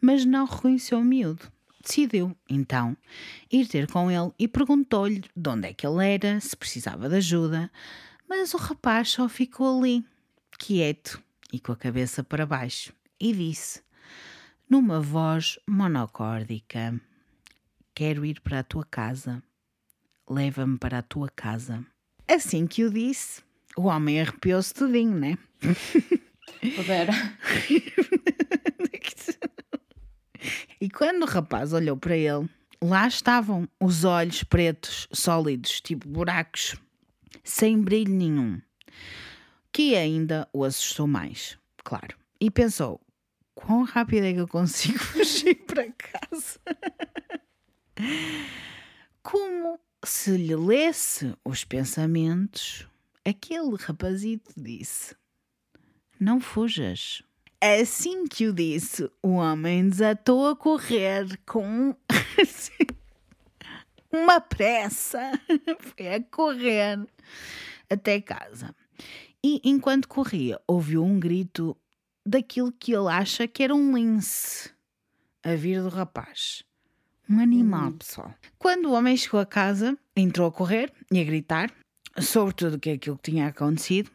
[0.00, 1.50] mas não reconheceu o miúdo.
[1.86, 2.96] Decidiu, então,
[3.50, 7.16] ir ter com ele e perguntou-lhe de onde é que ele era, se precisava de
[7.16, 7.70] ajuda,
[8.28, 10.04] mas o rapaz só ficou ali,
[10.58, 11.22] quieto
[11.52, 13.80] e com a cabeça para baixo, e disse,
[14.68, 17.00] numa voz monocórdica:
[17.94, 19.42] Quero ir para a tua casa.
[20.28, 21.86] Leva-me para a tua casa.
[22.28, 23.42] Assim que o disse,
[23.76, 25.38] o homem arrepiou-se tudinho, né?
[26.74, 27.12] Pudera.
[30.80, 32.48] E quando o rapaz olhou para ele,
[32.82, 36.76] lá estavam os olhos pretos, sólidos, tipo buracos,
[37.42, 38.60] sem brilho nenhum,
[39.72, 42.16] que ainda o assustou mais, claro.
[42.40, 43.00] E pensou:
[43.54, 46.60] quão rápido é que eu consigo fugir para casa?
[49.22, 52.86] Como se lhe lesse os pensamentos,
[53.24, 55.16] aquele rapazito disse:
[56.20, 57.22] Não fujas.
[57.60, 61.94] Assim que o disse, o homem desatou a correr com
[64.12, 65.32] uma pressa.
[65.80, 66.98] Foi a correr
[67.88, 68.74] até casa.
[69.42, 71.76] E enquanto corria, ouviu um grito
[72.26, 74.70] daquilo que ele acha que era um lince
[75.42, 76.64] a vir do rapaz.
[77.28, 78.34] Um animal, pessoal.
[78.58, 81.72] Quando o homem chegou a casa, entrou a correr e a gritar
[82.20, 84.10] sobre tudo o que aquilo que tinha acontecido.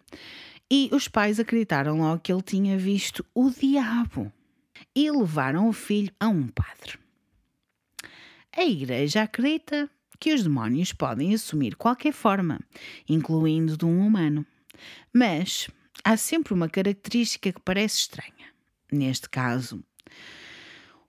[0.73, 4.31] E os pais acreditaram logo que ele tinha visto o diabo
[4.95, 6.97] e levaram o filho a um padre.
[8.55, 12.57] A igreja acredita que os demónios podem assumir qualquer forma,
[13.09, 14.45] incluindo de um humano.
[15.13, 15.69] Mas
[16.05, 18.53] há sempre uma característica que parece estranha.
[18.89, 19.83] Neste caso,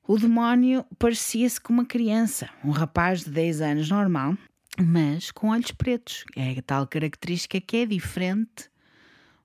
[0.03, 4.37] o demónio parecia-se com uma criança, um rapaz de 10 anos normal,
[4.77, 6.25] mas com olhos pretos.
[6.35, 8.72] É a tal característica que é diferente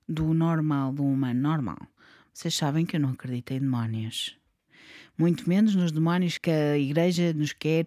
[0.08, 1.78] do normal, do humano normal.
[2.32, 4.36] Vocês sabem que eu não acredito em demónios.
[5.16, 7.86] Muito menos nos demónios que a igreja nos quer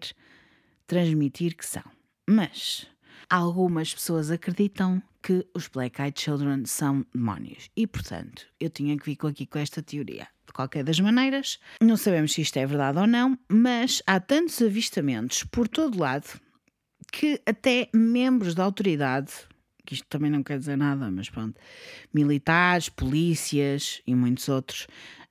[0.86, 1.82] transmitir que são.
[2.28, 2.86] Mas
[3.28, 7.70] algumas pessoas acreditam que os Black Eyed Children são demónios.
[7.76, 10.28] E, portanto, eu tinha que vir aqui com esta teoria.
[10.46, 14.60] De qualquer das maneiras, não sabemos se isto é verdade ou não, mas há tantos
[14.60, 16.28] avistamentos por todo lado
[17.10, 19.32] que até membros da autoridade,
[19.84, 21.58] que isto também não quer dizer nada, mas pronto,
[22.12, 24.86] militares, polícias e muitos outros,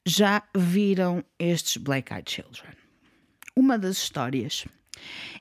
[0.06, 2.74] já viram estes Black Eyed Children.
[3.56, 4.66] Uma das histórias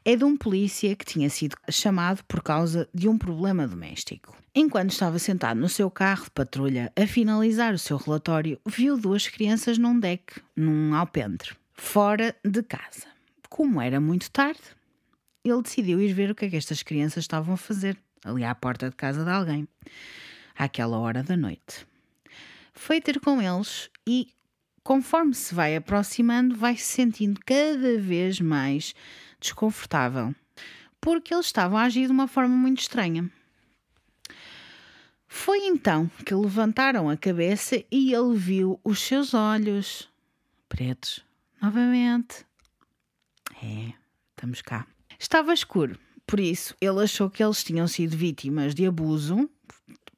[0.05, 4.37] é de um polícia que tinha sido chamado por causa de um problema doméstico.
[4.55, 9.29] Enquanto estava sentado no seu carro de patrulha a finalizar o seu relatório, viu duas
[9.29, 13.07] crianças num deck, num alpendre, fora de casa.
[13.49, 14.61] Como era muito tarde,
[15.44, 18.54] ele decidiu ir ver o que é que estas crianças estavam a fazer, ali à
[18.54, 19.68] porta de casa de alguém,
[20.56, 21.87] àquela hora da noite.
[22.72, 24.28] Foi ter com eles e,
[24.83, 28.94] conforme se vai aproximando, vai se sentindo cada vez mais
[29.40, 30.35] desconfortável,
[31.00, 33.30] porque eles estavam a agir de uma forma muito estranha.
[35.26, 40.09] Foi então que levantaram a cabeça e ele viu os seus olhos
[40.68, 41.24] pretos
[41.62, 42.44] novamente.
[43.62, 43.92] É,
[44.30, 44.87] estamos cá.
[45.18, 45.98] Estava escuro,
[46.30, 49.50] por isso ele achou que eles tinham sido vítimas de abuso,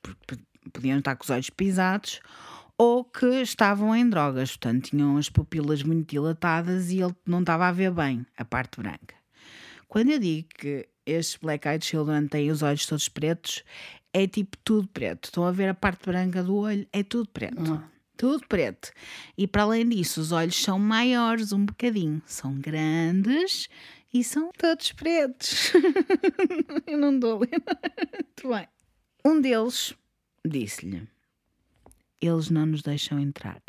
[0.02, 2.20] porque podiam estar com os olhos pisados,
[2.76, 7.66] ou que estavam em drogas, portanto tinham as pupilas muito dilatadas e ele não estava
[7.66, 9.14] a ver bem a parte branca.
[9.88, 13.64] Quando eu digo que estes Black Eyed Children têm os olhos todos pretos,
[14.12, 15.24] é tipo tudo preto.
[15.24, 17.72] Estão a ver a parte branca do olho, é tudo preto.
[17.72, 17.82] Uhum.
[18.18, 18.92] Tudo preto.
[19.36, 22.20] E para além disso, os olhos são maiores um bocadinho.
[22.26, 23.68] São grandes
[24.12, 25.72] e são todos pretos.
[26.86, 28.68] eu não dou Muito bem.
[29.24, 29.94] Um deles
[30.46, 31.08] disse-lhe:
[32.20, 33.62] Eles não nos deixam entrar.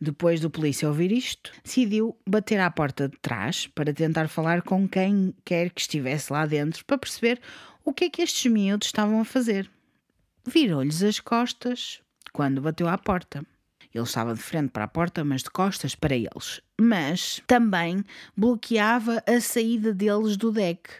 [0.00, 4.86] Depois do polícia ouvir isto, decidiu bater à porta de trás para tentar falar com
[4.86, 7.40] quem quer que estivesse lá dentro para perceber
[7.84, 9.70] o que é que estes miúdos estavam a fazer.
[10.46, 12.00] Virou-lhes as costas
[12.32, 13.44] quando bateu à porta.
[13.96, 16.60] Ele estava de frente para a porta, mas de costas para eles.
[16.78, 18.04] Mas também
[18.36, 20.90] bloqueava a saída deles do deck.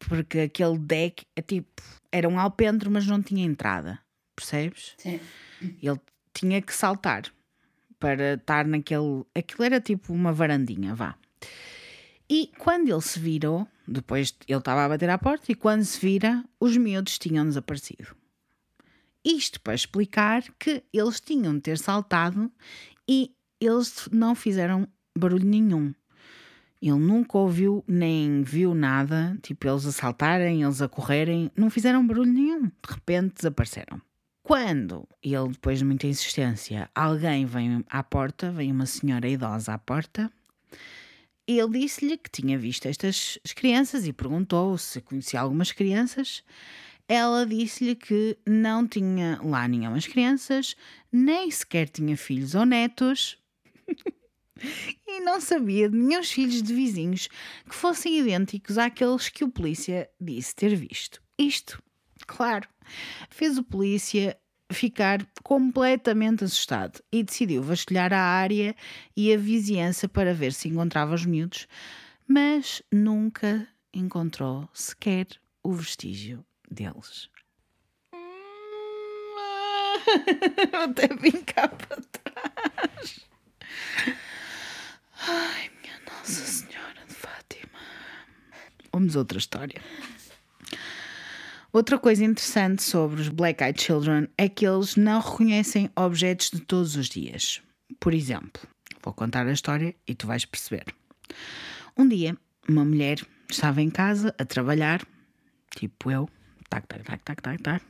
[0.00, 1.80] Porque aquele deck é tipo.
[2.10, 4.00] Era um alpendre, mas não tinha entrada.
[4.34, 4.94] Percebes?
[4.98, 5.20] Sim.
[5.80, 6.00] Ele
[6.32, 7.32] tinha que saltar.
[8.00, 9.24] para estar naquele.
[9.34, 11.14] Aquilo era tipo uma varandinha, vá.
[12.28, 16.00] E quando ele se virou, depois ele estava a bater à porta, e quando se
[16.00, 18.16] vira, os miúdos tinham desaparecido.
[19.24, 22.52] Isto para explicar que eles tinham de ter saltado
[23.08, 25.94] e eles não fizeram barulho nenhum.
[26.82, 32.06] Ele nunca ouviu nem viu nada, tipo eles a saltarem, eles a correrem, não fizeram
[32.06, 32.64] barulho nenhum.
[32.64, 34.00] De repente desapareceram.
[34.42, 39.78] Quando ele, depois de muita insistência, alguém vem à porta, vem uma senhora idosa à
[39.78, 40.30] porta,
[41.46, 46.42] ele disse-lhe que tinha visto estas crianças e perguntou se conhecia algumas crianças.
[47.08, 50.74] Ela disse-lhe que não tinha lá nenhumas crianças,
[51.12, 53.38] nem sequer tinha filhos ou netos.
[55.06, 57.28] e não sabia de nenhum filhos de vizinhos
[57.68, 61.22] que fossem idênticos àqueles que o polícia disse ter visto.
[61.38, 61.82] Isto,
[62.26, 62.66] claro,
[63.28, 64.38] fez o polícia
[64.72, 68.74] ficar completamente assustado e decidiu vasculhar a área
[69.14, 71.68] e a vizinhança para ver se encontrava os miúdos,
[72.26, 75.26] mas nunca encontrou sequer
[75.62, 77.30] o vestígio deles.
[80.72, 83.20] Até vim cá para trás.
[85.26, 87.78] Ai, minha Nossa Senhora de Fátima.
[88.92, 89.80] Vamos outra história.
[91.72, 96.60] Outra coisa interessante sobre os Black Eyed Children é que eles não reconhecem objetos de
[96.60, 97.60] todos os dias.
[97.98, 98.62] Por exemplo,
[99.02, 100.84] vou contar a história e tu vais perceber.
[101.96, 102.36] Um dia,
[102.68, 103.18] uma mulher
[103.50, 105.04] estava em casa a trabalhar,
[105.76, 106.28] tipo eu,
[106.74, 107.84] tac, tac, tac, tac, tac, tac,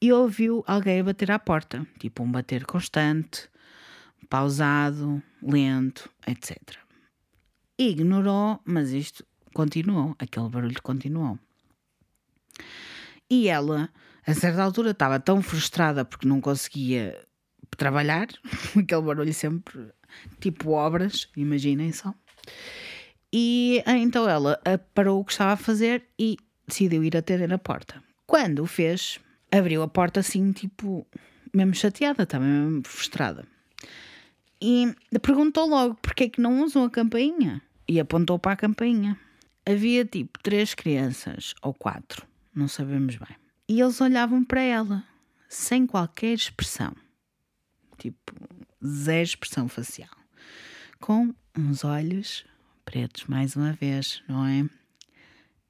[0.00, 3.48] e ouviu alguém bater à porta, tipo um bater constante,
[4.28, 6.56] pausado, lento, etc.
[7.78, 11.38] Ignorou, mas isto continuou, aquele barulho continuou.
[13.30, 13.90] E ela,
[14.26, 17.26] a certa altura, estava tão frustrada porque não conseguia
[17.76, 18.28] trabalhar,
[18.76, 19.90] aquele barulho sempre,
[20.40, 22.14] tipo obras, imaginem só.
[23.32, 24.58] E então ela
[24.94, 28.02] parou o que estava a fazer e decidiu ir atender a porta.
[28.26, 29.18] Quando o fez,
[29.50, 31.06] abriu a porta assim, tipo,
[31.54, 33.46] mesmo chateada, estava mesmo frustrada.
[34.60, 37.62] E perguntou logo porque é que não usam a campainha.
[37.88, 39.18] E apontou para a campainha.
[39.64, 43.36] Havia tipo três crianças, ou quatro, não sabemos bem.
[43.68, 45.04] E eles olhavam para ela,
[45.48, 46.94] sem qualquer expressão.
[47.98, 48.32] Tipo,
[48.84, 50.10] zero expressão facial.
[51.00, 52.44] Com uns olhos
[52.84, 54.64] pretos, mais uma vez, não é?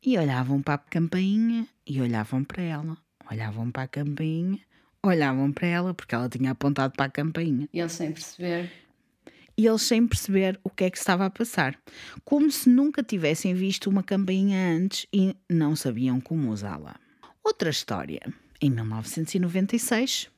[0.05, 2.97] E olhavam para a campainha e olhavam para ela.
[3.31, 4.61] Olhavam para a campainha
[5.03, 7.69] olhavam para ela porque ela tinha apontado para a campainha.
[7.73, 8.71] E eles sem perceber.
[9.57, 11.77] E eles sem perceber o que é que estava a passar.
[12.25, 16.97] Como se nunca tivessem visto uma campainha antes e não sabiam como usá-la.
[17.43, 18.21] Outra história.
[18.61, 20.29] Em 1996,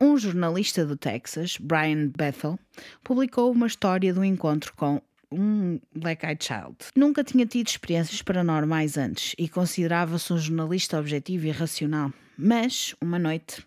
[0.00, 2.58] um jornalista do Texas, Brian Bethel,
[3.02, 6.76] publicou uma história do encontro com um Black Eyed Child.
[6.96, 12.12] Nunca tinha tido experiências paranormais antes e considerava-se um jornalista objetivo e racional.
[12.36, 13.64] Mas, uma noite,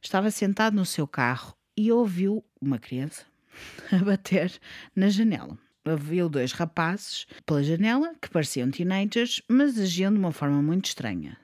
[0.00, 3.24] Estava sentado no seu carro e ouviu uma criança
[3.92, 4.52] a bater
[4.94, 5.58] na janela.
[6.00, 11.38] Viu dois rapazes pela janela que pareciam teenagers, mas agiam de uma forma muito estranha.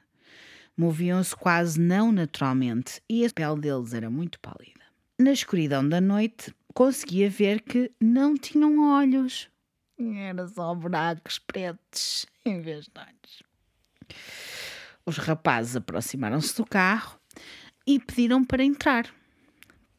[0.77, 4.85] Moviam-se quase não naturalmente e a pele deles era muito pálida.
[5.19, 9.49] Na escuridão da noite, conseguia ver que não tinham olhos.
[9.99, 13.43] Eram só buracos pretos em vez de olhos.
[15.07, 17.19] Os rapazes aproximaram-se do carro
[17.87, 19.07] e pediram para entrar.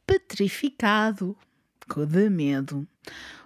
[0.05, 1.37] Petrificado,
[2.07, 2.87] de medo,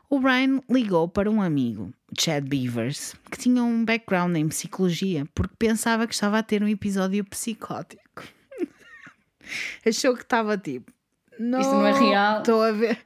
[0.09, 5.53] o Brian ligou para um amigo, Chad Beavers, que tinha um background em psicologia, porque
[5.59, 8.23] pensava que estava a ter um episódio psicótico.
[9.85, 10.91] Achou que estava tipo.
[11.37, 12.39] Não, Isto não é real.
[12.39, 12.97] Estou a ver.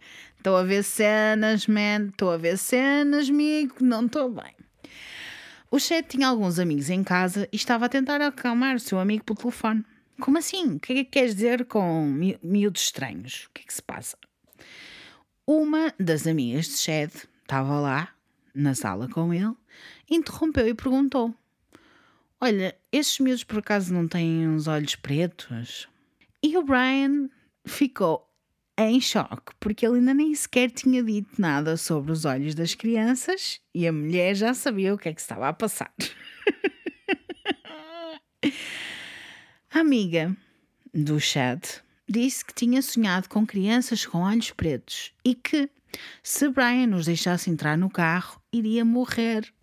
[0.43, 2.09] Estou a ver cenas, man.
[2.09, 3.75] Estou a ver cenas, amigo.
[3.79, 4.53] Não estou bem.
[5.71, 9.23] O Chad tinha alguns amigos em casa e estava a tentar acalmar o seu amigo
[9.23, 9.85] pelo telefone.
[10.19, 10.75] Como assim?
[10.75, 13.45] O que é que queres dizer com mi miúdos estranhos?
[13.45, 14.17] O que é que se passa?
[15.47, 18.09] Uma das amigas de Chad estava lá
[18.53, 19.55] na sala com ele,
[20.11, 21.33] interrompeu e perguntou:
[22.41, 25.87] Olha, estes miúdos por acaso não têm uns olhos pretos?
[26.43, 27.29] E o Brian
[27.65, 28.29] ficou
[28.77, 33.61] em choque, porque ele ainda nem sequer tinha dito nada sobre os olhos das crianças
[33.73, 35.93] e a mulher já sabia o que é que estava a passar.
[39.71, 40.35] A amiga
[40.93, 45.69] do chat disse que tinha sonhado com crianças com olhos pretos e que,
[46.21, 49.53] se Brian nos deixasse entrar no carro, iria morrer.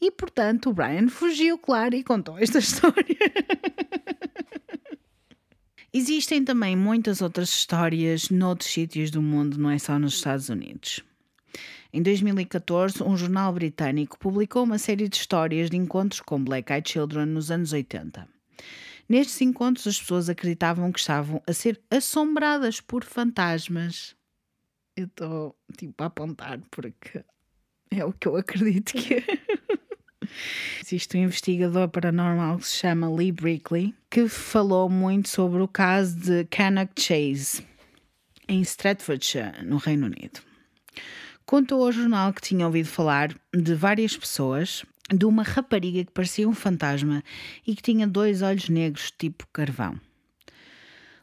[0.00, 3.16] E portanto o Brian fugiu, claro, e contou esta história.
[5.98, 11.00] Existem também muitas outras histórias noutros sítios do mundo, não é só nos Estados Unidos.
[11.90, 16.86] Em 2014, um jornal britânico publicou uma série de histórias de encontros com Black Eyed
[16.86, 18.28] Children nos anos 80.
[19.08, 24.14] Nestes encontros, as pessoas acreditavam que estavam a ser assombradas por fantasmas.
[24.94, 27.24] Eu estou tipo a apontar porque
[27.90, 29.24] é o que eu acredito que é.
[30.82, 36.16] Existe um investigador paranormal que se chama Lee Brickley que falou muito sobre o caso
[36.16, 37.66] de Cannock Chase
[38.48, 40.40] em Stratfordshire, no Reino Unido.
[41.44, 46.48] Contou ao jornal que tinha ouvido falar de várias pessoas de uma rapariga que parecia
[46.48, 47.22] um fantasma
[47.66, 50.00] e que tinha dois olhos negros tipo carvão.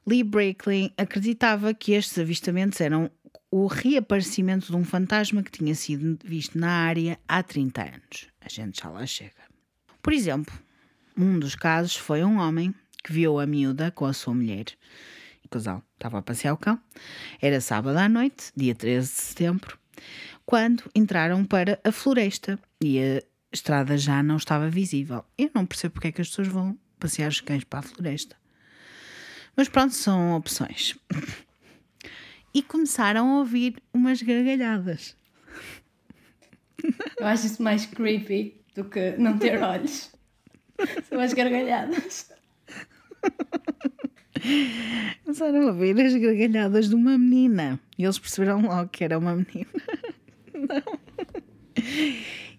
[0.05, 3.09] Lee Brackley acreditava que estes avistamentos eram
[3.55, 8.27] o reaparecimento de um fantasma que tinha sido visto na área há 30 anos.
[8.41, 9.43] A gente já lá chega.
[10.01, 10.51] Por exemplo,
[11.15, 12.73] um dos casos foi um homem
[13.03, 14.65] que viu a miúda com a sua mulher.
[15.45, 16.81] O casal estava a passear o cão.
[17.39, 19.77] Era sábado à noite, dia 13 de setembro,
[20.47, 25.23] quando entraram para a floresta e a estrada já não estava visível.
[25.37, 28.35] Eu não percebo porque é que as pessoas vão passear os cães para a floresta.
[29.55, 30.97] Mas pronto, são opções.
[32.53, 35.15] E começaram a ouvir umas gargalhadas.
[37.17, 40.11] Eu acho isso mais creepy do que não ter olhos.
[41.09, 42.31] São as gargalhadas.
[45.23, 47.79] Começaram a ouvir as gargalhadas de uma menina.
[47.97, 49.67] E eles perceberam logo que era uma menina.
[50.53, 50.99] Não.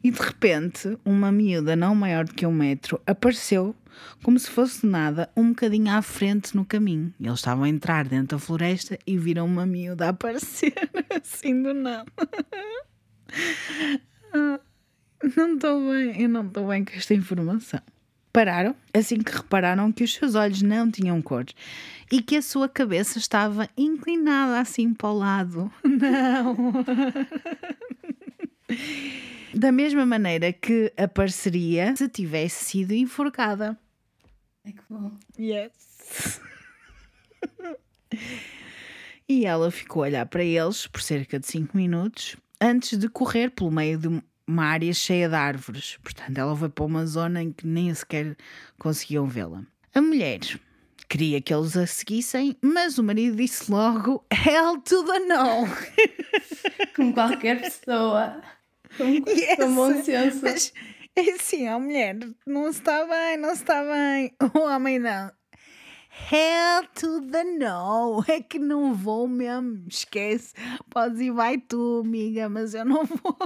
[0.03, 3.75] E de repente, uma miúda não maior do que um metro apareceu,
[4.23, 7.13] como se fosse nada, um bocadinho à frente no caminho.
[7.21, 10.75] Eles estavam a entrar dentro da floresta e viram uma miúda aparecer
[11.11, 12.11] assim do nada.
[15.37, 17.81] Não estou bem, eu não estou bem com esta informação.
[18.33, 21.47] Pararam assim que repararam que os seus olhos não tinham cor
[22.11, 25.73] e que a sua cabeça estava inclinada assim para o lado.
[25.85, 26.73] Não!
[29.55, 33.79] Da mesma maneira que apareceria se tivesse sido enforcada.
[34.67, 35.13] É que bom.
[35.39, 36.41] Yes!
[39.29, 43.51] e ela ficou a olhar para eles por cerca de 5 minutos antes de correr
[43.51, 45.99] pelo meio de uma área cheia de árvores.
[46.03, 48.37] Portanto, ela foi para uma zona em que nem sequer
[48.79, 49.63] conseguiam vê-la.
[49.95, 50.41] A mulher
[51.09, 55.69] queria que eles a seguissem, mas o marido disse logo: Hell to the no!
[56.97, 58.41] Como qualquer pessoa.
[58.97, 60.41] Com, Yes, com bom senso.
[60.43, 60.73] Mas
[61.17, 64.35] é assim, a mulher não está bem, não está bem.
[64.55, 65.31] O homem não.
[66.31, 68.25] Hell to the no.
[68.29, 69.85] É que não vou mesmo.
[69.89, 70.55] Esquece.
[70.91, 73.37] Podes ir, vai tu, amiga, mas eu não vou.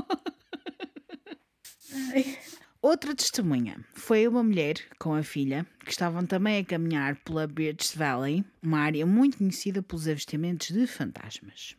[2.14, 2.38] Ai,
[2.80, 7.98] Outra testemunha foi uma mulher com a filha que estavam também a caminhar pela Birch
[7.98, 11.76] Valley, uma área muito conhecida pelos avistamentos de fantasmas.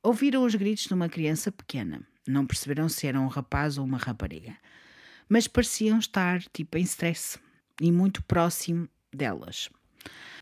[0.00, 2.06] Ouviram os gritos de uma criança pequena.
[2.26, 4.56] Não perceberam se era um rapaz ou uma rapariga,
[5.32, 7.38] mas pareciam estar tipo em stress
[7.80, 9.70] e muito próximo delas.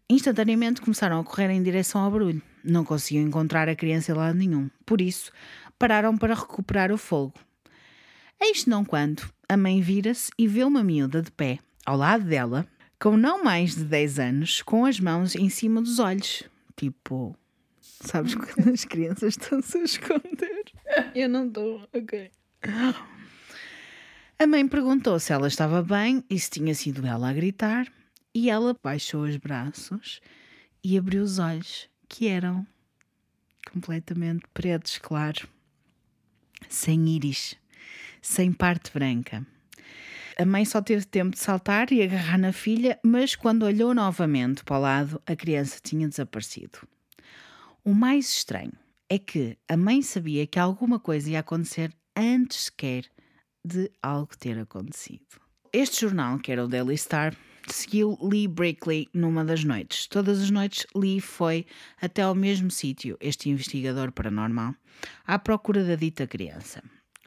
[0.08, 2.42] Instantaneamente começaram a correr em direção ao barulho.
[2.64, 4.68] Não conseguiam encontrar a criança em lado nenhum.
[4.84, 5.30] Por isso,
[5.78, 7.34] pararam para recuperar o fogo.
[8.40, 12.66] Eis não quando a mãe vira-se e vê uma miúda de pé, ao lado dela,
[12.98, 16.42] com não mais de 10 anos, com as mãos em cima dos olhos.
[16.76, 17.36] Tipo,
[17.80, 20.64] sabes quando as crianças estão-se a esconder?
[21.14, 22.32] Eu não estou, ok.
[24.42, 27.92] A mãe perguntou se ela estava bem e se tinha sido ela a gritar,
[28.34, 30.18] e ela baixou os braços
[30.82, 32.66] e abriu os olhos, que eram
[33.70, 35.46] completamente pretos, claro,
[36.70, 37.54] sem íris,
[38.22, 39.46] sem parte branca.
[40.38, 44.64] A mãe só teve tempo de saltar e agarrar na filha, mas quando olhou novamente
[44.64, 46.78] para o lado, a criança tinha desaparecido.
[47.84, 48.72] O mais estranho
[49.06, 53.04] é que a mãe sabia que alguma coisa ia acontecer antes sequer
[53.64, 55.26] de algo ter acontecido.
[55.72, 57.34] Este jornal, que era o Daily Star,
[57.68, 60.06] seguiu Lee Brickley numa das noites.
[60.06, 61.66] Todas as noites, Lee foi
[62.00, 64.74] até ao mesmo sítio, este investigador paranormal,
[65.26, 66.82] à procura da dita criança.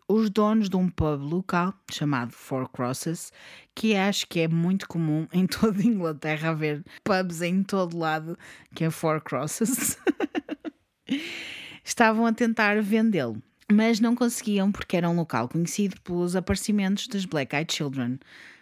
[0.08, 3.32] Os donos de um pub local chamado Four Crosses,
[3.74, 8.38] que acho que é muito comum em toda a Inglaterra haver pubs em todo lado,
[8.76, 9.98] que é Four Crosses,
[11.84, 13.42] estavam a tentar vendê-lo,
[13.74, 18.20] mas não conseguiam porque era um local conhecido pelos aparecimentos das Black Eyed Children.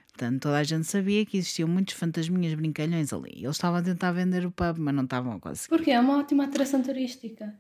[0.08, 3.32] Portanto, toda a gente sabia que existiam muitos fantasminhas brincalhões ali.
[3.36, 5.70] Eles estavam a tentar vender o pub, mas não estavam a conseguir.
[5.70, 7.54] Porque é uma ótima atração turística.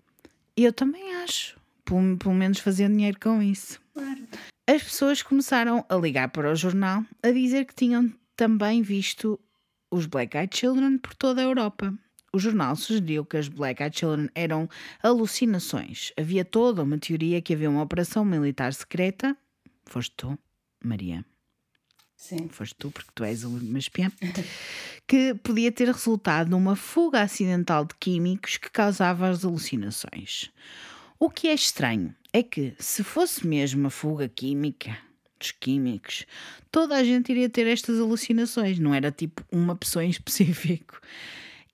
[0.56, 1.60] Eu também acho.
[1.86, 3.80] Pelo, pelo menos fazer dinheiro com isso.
[3.94, 4.22] Claro.
[4.68, 9.40] As pessoas começaram a ligar para o jornal a dizer que tinham também visto
[9.90, 11.94] os Black Eyed Children por toda a Europa
[12.34, 14.70] o jornal sugeriu que as Black Eyed Children eram
[15.04, 16.12] alucinações.
[16.18, 19.36] Havia toda uma teoria que havia uma operação militar secreta.
[19.86, 20.40] Foste tu,
[20.84, 21.26] Maria?
[22.16, 22.48] Sim.
[22.50, 24.12] Foste tu, porque tu és uma espiã.
[25.08, 30.52] que podia ter resultado numa fuga acidental de químicos que causava as alucinações.
[31.20, 34.98] O que é estranho é que, se fosse mesmo uma fuga química,
[35.38, 36.26] dos químicos,
[36.72, 41.02] toda a gente iria ter estas alucinações, não era tipo uma pessoa em específico.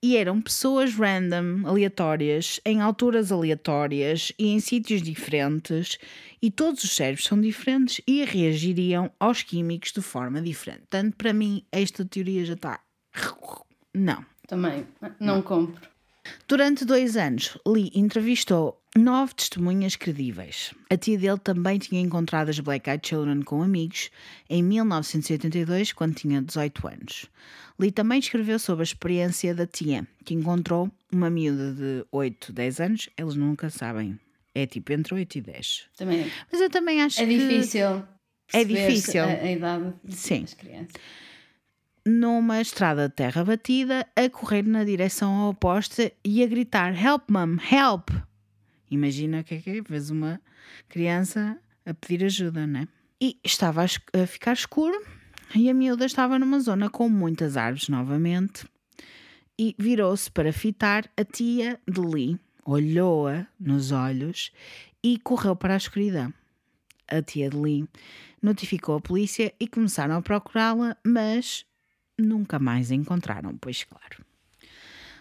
[0.00, 5.98] E eram pessoas random, aleatórias, em alturas aleatórias e em sítios diferentes,
[6.40, 10.82] e todos os cérebros são diferentes e reagiriam aos químicos de forma diferente.
[10.82, 12.80] Portanto, para mim, esta teoria já está.
[13.92, 14.24] Não.
[14.46, 14.86] Também,
[15.18, 15.88] não, não compro.
[16.46, 20.72] Durante dois anos, Lee entrevistou nove testemunhas credíveis.
[20.90, 24.10] A tia dele também tinha encontrado as Black Eyed Children com amigos
[24.48, 27.26] em 1982, quando tinha 18 anos.
[27.78, 32.80] Lee também escreveu sobre a experiência da tia, que encontrou uma miúda de 8, 10
[32.80, 33.08] anos.
[33.16, 34.18] Eles nunca sabem.
[34.54, 35.86] É tipo entre 8 e 10.
[35.96, 36.30] Também.
[36.50, 37.38] Mas eu também acho é que.
[37.38, 38.02] Difícil
[38.52, 39.22] é difícil.
[39.22, 40.42] A, a idade Sim.
[40.42, 40.94] das crianças
[42.08, 47.56] numa estrada de terra batida, a correr na direção oposta e a gritar: Help, mom,
[47.70, 48.08] help!
[48.90, 49.82] Imagina o que é que é?
[49.82, 50.40] Vês uma
[50.88, 52.88] criança a pedir ajuda, né?
[53.20, 54.98] E estava a ficar escuro
[55.54, 58.66] e a miúda estava numa zona com muitas árvores novamente
[59.58, 64.50] e virou-se para fitar a tia de Lee, olhou-a nos olhos
[65.02, 66.32] e correu para a escuridão.
[67.06, 67.88] A tia de Lee
[68.42, 71.66] notificou a polícia e começaram a procurá-la, mas
[72.18, 74.24] nunca mais encontraram, pois claro.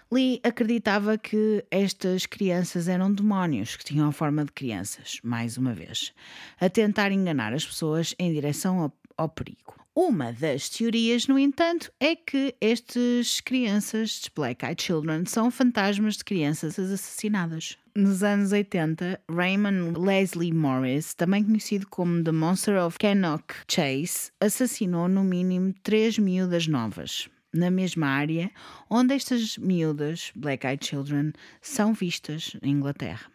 [0.10, 5.74] Lee acreditava que estas crianças eram demónios que tinham a forma de crianças, mais uma
[5.74, 6.14] vez,
[6.60, 9.76] a tentar enganar as pessoas em direção ao, ao perigo.
[9.94, 16.24] Uma das teorias, no entanto, é que estas crianças, Black Eyed Children, são fantasmas de
[16.24, 17.78] crianças assassinadas.
[18.00, 25.08] Nos anos 80, Raymond Leslie Morris, também conhecido como The Monster of Cannock Chase, assassinou
[25.08, 28.52] no mínimo três miúdas novas, na mesma área
[28.88, 33.32] onde estas miúdas, Black Eyed Children, são vistas em Inglaterra.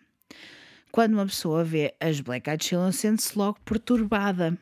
[0.92, 4.56] Quando uma pessoa vê as Black Eyed Children, sente-se logo perturbada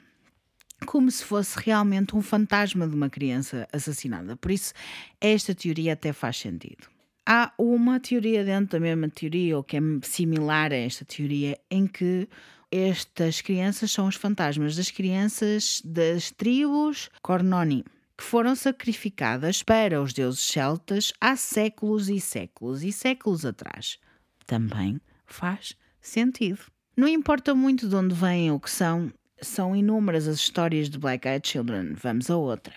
[0.87, 4.35] como se fosse realmente um fantasma de uma criança assassinada.
[4.35, 4.73] Por isso,
[5.21, 6.89] esta teoria até faz sentido.
[7.27, 11.87] Há uma teoria dentro da mesma teoria, ou que é similar a esta teoria, em
[11.87, 12.29] que
[12.71, 17.85] estas crianças são os fantasmas das crianças das tribos Cornoni,
[18.17, 23.99] que foram sacrificadas para os deuses celtas há séculos e séculos e séculos atrás.
[24.47, 26.61] Também faz sentido.
[26.97, 31.27] Não importa muito de onde vêm ou que são, são inúmeras as histórias de Black
[31.27, 31.95] Eyed Children.
[31.95, 32.75] Vamos a outra.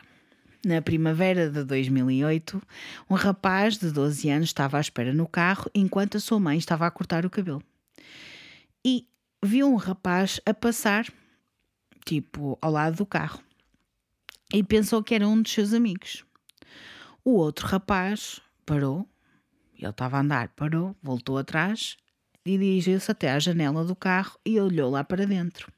[0.65, 2.61] Na primavera de 2008,
[3.09, 6.87] um rapaz de 12 anos estava à espera no carro enquanto a sua mãe estava
[6.87, 7.61] a cortar o cabelo.
[8.85, 9.05] E
[9.43, 11.05] viu um rapaz a passar,
[12.05, 13.41] tipo, ao lado do carro.
[14.53, 16.23] E pensou que era um dos seus amigos.
[17.25, 19.07] O outro rapaz parou,
[19.77, 21.97] ele estava a andar, parou, voltou atrás
[22.45, 25.71] dirigiu-se até à janela do carro e olhou lá para dentro.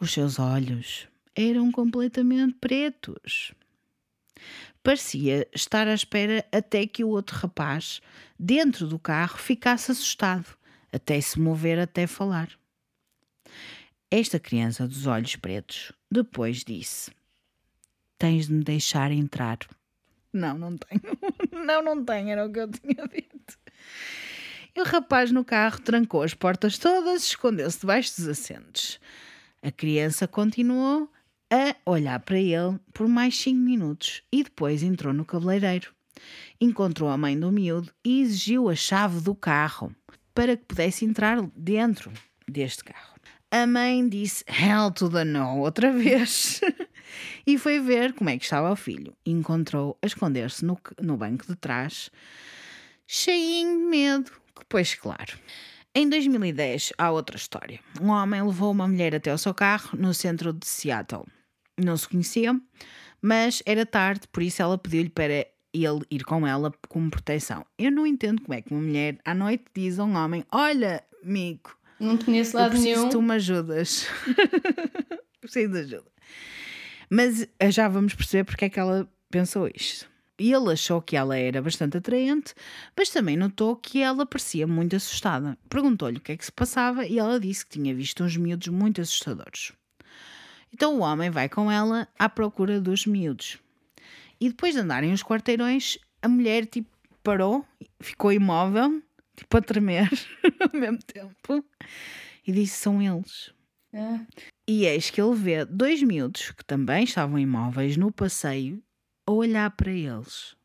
[0.00, 3.52] Os seus olhos eram completamente pretos.
[4.82, 8.00] Parecia estar à espera até que o outro rapaz,
[8.38, 10.46] dentro do carro, ficasse assustado,
[10.92, 12.50] até se mover até falar.
[14.10, 17.10] Esta criança dos olhos pretos depois disse:
[18.18, 19.58] Tens de me deixar entrar.
[20.32, 21.02] Não, não tenho.
[21.64, 23.58] Não, não tenho, era o que eu tinha dito.
[24.74, 29.00] E o rapaz no carro trancou as portas todas e escondeu-se debaixo dos assentos.
[29.60, 31.10] A criança continuou
[31.50, 35.92] a olhar para ele por mais cinco minutos e depois entrou no cabeleireiro.
[36.60, 39.94] Encontrou a mãe do miúdo e exigiu a chave do carro
[40.34, 42.12] para que pudesse entrar dentro
[42.46, 43.18] deste carro.
[43.50, 46.60] A mãe disse hell to the no outra vez
[47.46, 49.16] e foi ver como é que estava o filho.
[49.24, 52.10] Encontrou a esconder-se no, no banco de trás,
[53.06, 54.30] cheinho de medo,
[54.68, 55.38] pois claro.
[55.94, 57.80] Em 2010, há outra história.
[58.00, 61.24] Um homem levou uma mulher até o seu carro no centro de Seattle.
[61.78, 62.60] Não se conheciam,
[63.22, 67.64] mas era tarde, por isso ela pediu-lhe para ele ir com ela como proteção.
[67.78, 71.04] Eu não entendo como é que uma mulher à noite diz a um homem: Olha,
[71.24, 73.08] amigo, não te conheço lado preciso nenhum.
[73.10, 74.06] tu me ajudas.
[75.40, 76.10] preciso de ajuda.
[77.10, 80.08] Mas eh, já vamos perceber porque é que ela pensou isto.
[80.40, 82.54] E ele achou que ela era bastante atraente,
[82.96, 85.58] mas também notou que ela parecia muito assustada.
[85.68, 88.68] Perguntou-lhe o que é que se passava e ela disse que tinha visto uns miúdos
[88.68, 89.72] muito assustadores.
[90.72, 93.58] Então o homem vai com ela à procura dos miúdos.
[94.40, 96.88] E depois de andarem uns quarteirões, a mulher tipo,
[97.22, 97.64] parou,
[98.00, 99.02] ficou imóvel,
[99.36, 100.08] tipo a tremer
[100.60, 101.64] ao mesmo tempo,
[102.46, 103.52] e disse: São eles.
[103.92, 104.20] É.
[104.68, 108.82] E eis que ele vê dois miúdos que também estavam imóveis no passeio
[109.26, 110.57] a olhar para eles.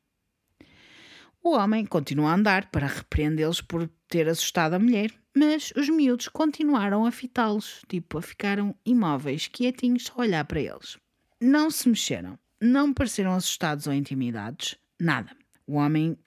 [1.43, 6.29] O homem continua a andar para repreendê-los por ter assustado a mulher, mas os miúdos
[6.29, 10.97] continuaram a fitá-los, tipo, a ficaram imóveis, quietinhos, a olhar para eles.
[11.41, 15.35] Não se mexeram, não pareceram assustados ou intimidados, nada.
[15.67, 16.17] O homem,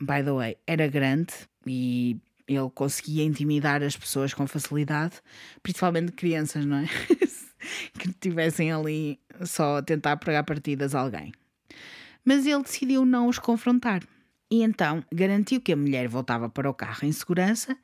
[0.00, 1.34] by the way, era grande
[1.66, 2.16] e
[2.48, 5.20] ele conseguia intimidar as pessoas com facilidade,
[5.62, 6.86] principalmente crianças, não é?
[8.00, 11.32] que estivessem ali só a tentar pregar partidas a alguém.
[12.24, 14.02] Mas ele decidiu não os confrontar.
[14.54, 17.76] E então garantiu que a mulher voltava para o carro em segurança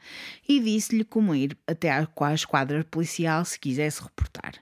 [0.48, 4.52] e disse-lhe como ir até à esquadra policial se quisesse reportar.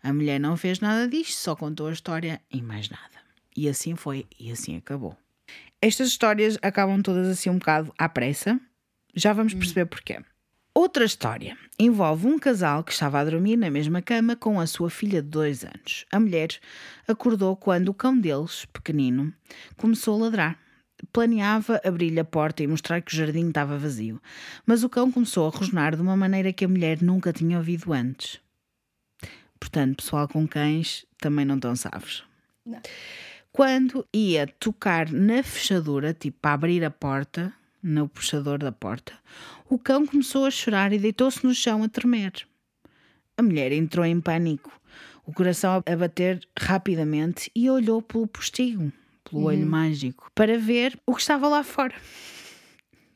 [0.00, 3.18] A mulher não fez nada disto, só contou a história e mais nada.
[3.56, 5.16] E assim foi, e assim acabou.
[5.82, 8.60] Estas histórias acabam todas assim um bocado à pressa.
[9.12, 10.22] Já vamos perceber porquê.
[10.72, 14.90] Outra história envolve um casal que estava a dormir na mesma cama com a sua
[14.90, 16.06] filha de dois anos.
[16.12, 16.50] A mulher
[17.08, 19.34] acordou quando o cão deles, pequenino,
[19.76, 20.67] começou a ladrar.
[21.12, 24.20] Planeava abrir-lhe a porta e mostrar que o jardim estava vazio,
[24.66, 27.92] mas o cão começou a rosnar de uma maneira que a mulher nunca tinha ouvido
[27.92, 28.40] antes.
[29.58, 32.22] Portanto, pessoal com cães também não estão sabes.
[32.64, 32.80] Não.
[33.52, 39.12] Quando ia tocar na fechadura, tipo para abrir a porta, no puxador da porta,
[39.68, 42.32] o cão começou a chorar e deitou-se no chão a tremer.
[43.36, 44.70] A mulher entrou em pânico,
[45.24, 48.92] o coração a bater rapidamente e olhou pelo postigo,
[49.28, 51.94] pelo olho mágico, para ver o que estava lá fora.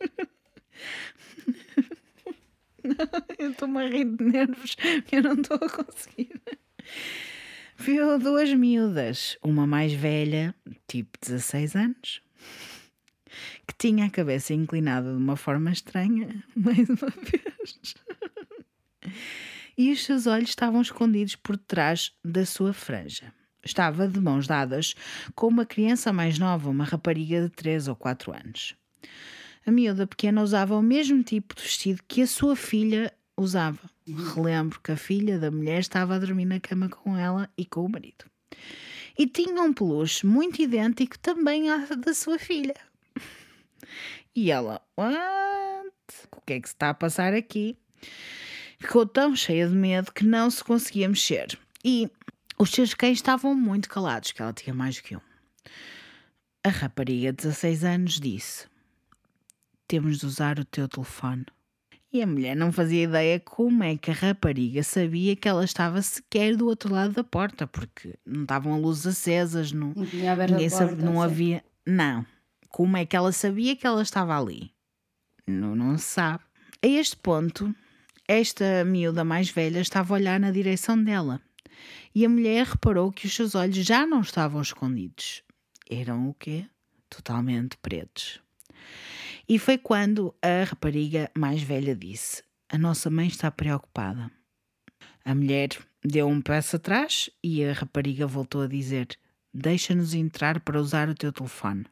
[3.39, 4.77] eu estou-me a rir de nervos,
[5.11, 6.41] eu não estou a conseguir.
[7.77, 10.55] Viu duas miúdas, uma mais velha,
[10.87, 12.23] tipo 16 anos,
[13.67, 17.95] que tinha a cabeça inclinada de uma forma estranha, mais uma vez.
[19.77, 23.33] E os seus olhos estavam escondidos por trás da sua franja.
[23.65, 24.95] Estava de mãos dadas
[25.35, 28.75] com uma criança mais nova, uma rapariga de 3 ou 4 anos.
[29.65, 33.79] A miúda pequena usava o mesmo tipo de vestido que a sua filha usava.
[34.35, 37.85] Relembro que a filha da mulher estava a dormir na cama com ela e com
[37.85, 38.25] o marido.
[39.17, 42.77] E tinha um peluche muito idêntico também à da sua filha.
[44.35, 45.93] E ela, what?
[46.35, 47.77] O que é que se está a passar aqui?
[48.79, 51.59] Ficou tão cheia de medo que não se conseguia mexer.
[51.85, 52.11] E
[52.63, 55.21] os seus cães estavam muito calados, que ela tinha mais do que um.
[56.65, 58.67] A rapariga de 16 anos disse:
[59.89, 61.45] Temos de usar o teu telefone.
[62.13, 66.01] E a mulher não fazia ideia como é que a rapariga sabia que ela estava
[66.03, 70.91] sequer do outro lado da porta, porque não estavam luzes acesas, não, Não ninguém sabe-
[70.91, 71.05] porta.
[71.05, 71.65] não havia.
[71.87, 72.25] Não.
[72.69, 74.73] Como é que ela sabia que ela estava ali?
[75.47, 76.45] Não, não se sabe.
[76.83, 77.75] A este ponto,
[78.29, 81.41] esta miúda mais velha estava a olhar na direção dela
[82.15, 85.43] e a mulher reparou que os seus olhos já não estavam escondidos.
[85.91, 86.67] Eram o quê?
[87.09, 88.41] Totalmente pretos.
[89.49, 94.31] E foi quando a rapariga mais velha disse: A nossa mãe está preocupada.
[95.25, 95.71] A mulher
[96.05, 99.09] deu um passo atrás e a rapariga voltou a dizer:
[99.53, 101.85] Deixa-nos entrar para usar o teu telefone.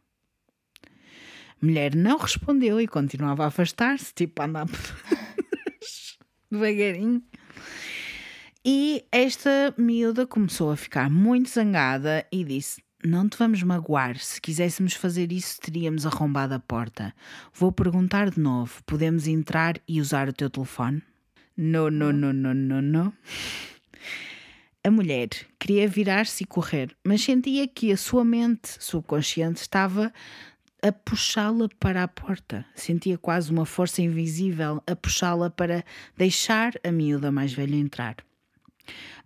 [1.63, 4.67] A mulher não respondeu e continuava a afastar-se, tipo a andar
[6.51, 7.23] devagarinho.
[8.63, 14.19] E esta miúda começou a ficar muito zangada e disse: Não te vamos magoar.
[14.19, 17.15] Se quiséssemos fazer isso, teríamos arrombado a porta.
[17.55, 21.03] Vou perguntar de novo: podemos entrar e usar o teu telefone?
[21.57, 23.13] Não, não, não, não, não, não.
[24.85, 30.13] A mulher queria virar-se e correr, mas sentia que a sua mente subconsciente estava
[30.83, 32.67] a puxá-la para a porta.
[32.75, 35.83] Sentia quase uma força invisível a puxá-la para
[36.15, 38.17] deixar a miúda mais velha entrar.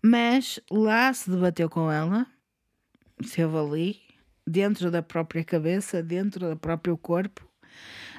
[0.03, 2.27] Mas lá se debateu com ela,
[3.21, 4.01] esteve ali,
[4.47, 7.49] dentro da própria cabeça, dentro do próprio corpo,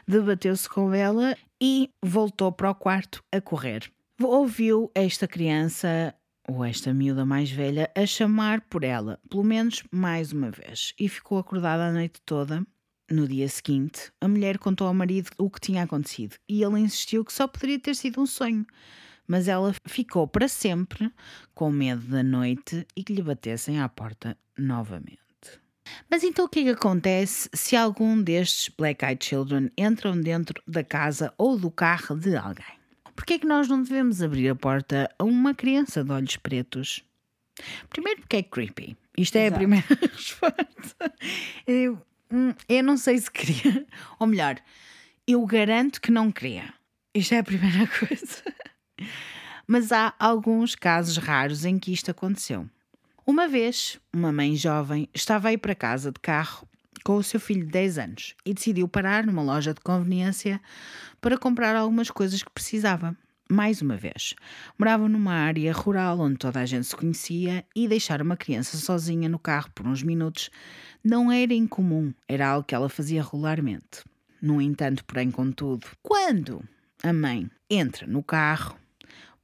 [0.07, 3.91] debateu-se com ela e voltou para o quarto a correr.
[4.21, 6.15] Ouviu esta criança,
[6.47, 11.09] ou esta miúda mais velha, a chamar por ela, pelo menos mais uma vez, e
[11.09, 12.65] ficou acordada a noite toda.
[13.11, 17.23] No dia seguinte, a mulher contou ao marido o que tinha acontecido e ele insistiu
[17.23, 18.65] que só poderia ter sido um sonho.
[19.27, 21.11] Mas ela ficou para sempre
[21.53, 25.19] com medo da noite e que lhe batessem à porta novamente.
[26.09, 30.61] Mas então o que é que acontece se algum destes Black Eyed Children entram dentro
[30.67, 32.65] da casa ou do carro de alguém?
[33.15, 37.03] Porquê é que nós não devemos abrir a porta a uma criança de olhos pretos?
[37.89, 38.97] Primeiro porque é creepy.
[39.17, 39.57] Isto é a Exato.
[39.59, 41.13] primeira resposta.
[41.65, 42.01] Eu-
[42.31, 43.85] hum, eu não sei se queria.
[44.19, 44.57] Ou melhor,
[45.27, 46.73] eu garanto que não queria.
[47.13, 48.43] Isto é a primeira coisa.
[49.67, 52.69] Mas há alguns casos raros em que isto aconteceu.
[53.25, 56.67] Uma vez, uma mãe jovem estava a ir para casa de carro
[57.03, 60.61] com o seu filho de 10 anos e decidiu parar numa loja de conveniência
[61.19, 63.15] para comprar algumas coisas que precisava.
[63.49, 64.33] Mais uma vez,
[64.77, 69.29] morava numa área rural onde toda a gente se conhecia e deixar uma criança sozinha
[69.29, 70.49] no carro por uns minutos
[71.03, 74.03] não era incomum, era algo que ela fazia regularmente.
[74.41, 76.63] No entanto, porém, contudo, quando
[77.03, 78.75] a mãe entra no carro,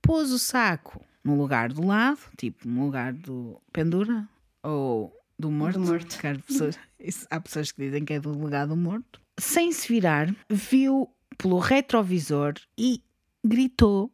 [0.01, 4.27] pôs o saco no lugar do lado, tipo no lugar do pendura
[4.63, 5.79] ou do morto.
[5.79, 6.17] Do morto.
[6.47, 9.19] pessoas- isso- há pessoas que dizem que é do lugar do morto.
[9.39, 13.01] Sem se virar, viu pelo retrovisor e
[13.43, 14.11] gritou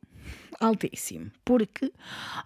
[0.60, 1.92] altíssimo, porque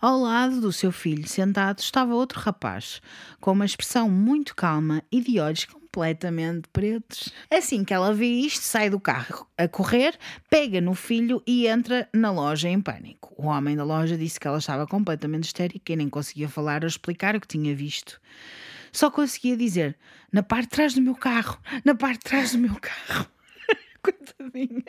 [0.02, 3.02] ao lado do seu filho sentado estava outro rapaz
[3.40, 7.30] com uma expressão muito calma e de olhos completamente pretos.
[7.50, 10.18] Assim que ela vê isto, sai do carro a correr,
[10.50, 13.34] pega no filho e entra na loja em pânico.
[13.38, 16.88] O homem da loja disse que ela estava completamente histérica e nem conseguia falar ou
[16.88, 18.22] explicar o que tinha visto.
[18.92, 19.98] Só conseguia dizer:
[20.32, 23.28] na parte de trás do meu carro, na parte de trás do meu carro.
[24.02, 24.84] Coitadinha.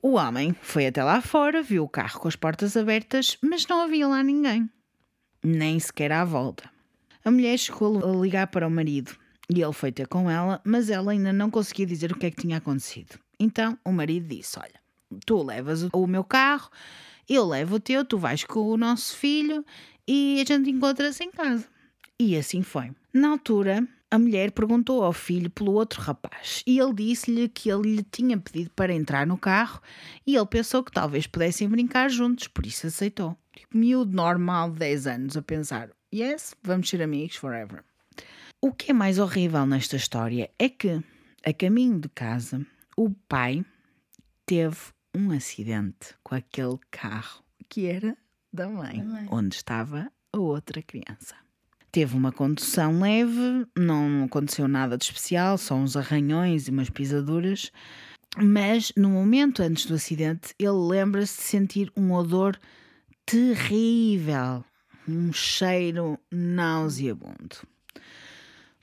[0.00, 3.82] O homem foi até lá fora, viu o carro com as portas abertas, mas não
[3.82, 4.68] havia lá ninguém.
[5.44, 6.71] Nem sequer à volta.
[7.24, 9.12] A mulher chegou a ligar para o marido
[9.48, 12.30] e ele foi ter com ela, mas ela ainda não conseguia dizer o que é
[12.30, 13.18] que tinha acontecido.
[13.38, 14.80] Então o marido disse: Olha,
[15.26, 16.70] tu levas o- meu carro,
[17.28, 19.64] eu levo o teu, tu vais com o nosso filho
[20.06, 21.66] e a gente encontra-se em casa.
[22.18, 22.90] E assim foi.
[23.12, 27.96] Na altura, a mulher perguntou ao filho pelo outro rapaz e ele disse-lhe que ele
[27.96, 29.80] lhe tinha pedido para entrar no carro
[30.26, 33.36] e ele pensou que talvez pudessem brincar juntos, por isso aceitou.
[33.54, 37.82] Tipo, miúdo normal de 10 anos a pensar: yes, vamos ser amigos forever.
[38.60, 41.02] O que é mais horrível nesta história é que,
[41.44, 42.64] a caminho de casa,
[42.96, 43.64] o pai
[44.46, 44.76] teve
[45.14, 48.16] um acidente com aquele carro que era
[48.52, 49.26] da mãe, Da mãe.
[49.30, 51.34] onde estava a outra criança.
[51.90, 57.70] Teve uma condução leve, não aconteceu nada de especial, só uns arranhões e umas pisaduras.
[58.38, 62.58] Mas no momento antes do acidente, ele lembra-se de sentir um odor
[63.26, 64.64] terrível,
[65.08, 67.56] um cheiro nauseabundo.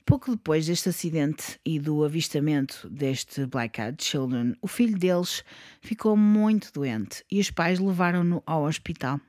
[0.04, 5.44] Pouco depois deste acidente e do avistamento deste Black Eyed Children, o filho deles
[5.80, 9.20] ficou muito doente e os pais levaram-no ao hospital.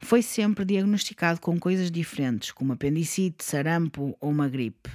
[0.00, 4.90] Foi sempre diagnosticado com coisas diferentes, como apendicite, sarampo ou uma gripe.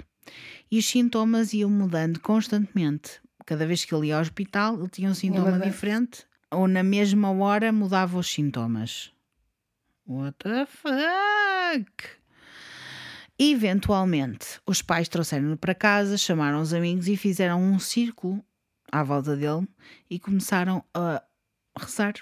[0.71, 3.19] E os sintomas iam mudando constantemente.
[3.45, 7.31] Cada vez que ele ia ao hospital, ele tinha um sintoma diferente, ou na mesma
[7.31, 9.11] hora mudava os sintomas.
[10.05, 12.23] What the fuck?
[13.39, 18.43] Eventualmente, os pais trouxeram-no para casa, chamaram os amigos e fizeram um círculo
[18.91, 19.67] à volta dele
[20.09, 21.23] e começaram a
[21.79, 22.13] rezar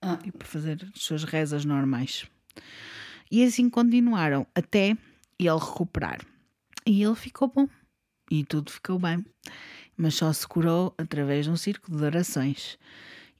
[0.00, 2.24] Ah, e por fazer as suas rezas normais.
[3.30, 4.96] E assim continuaram até
[5.38, 6.20] ele recuperar.
[6.86, 7.68] E ele ficou bom.
[8.30, 9.24] E tudo ficou bem.
[9.96, 12.78] Mas só se curou através de um círculo de orações.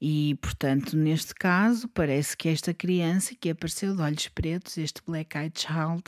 [0.01, 5.37] E, portanto, neste caso, parece que esta criança que apareceu de olhos pretos, este Black
[5.37, 6.05] Eyed Child,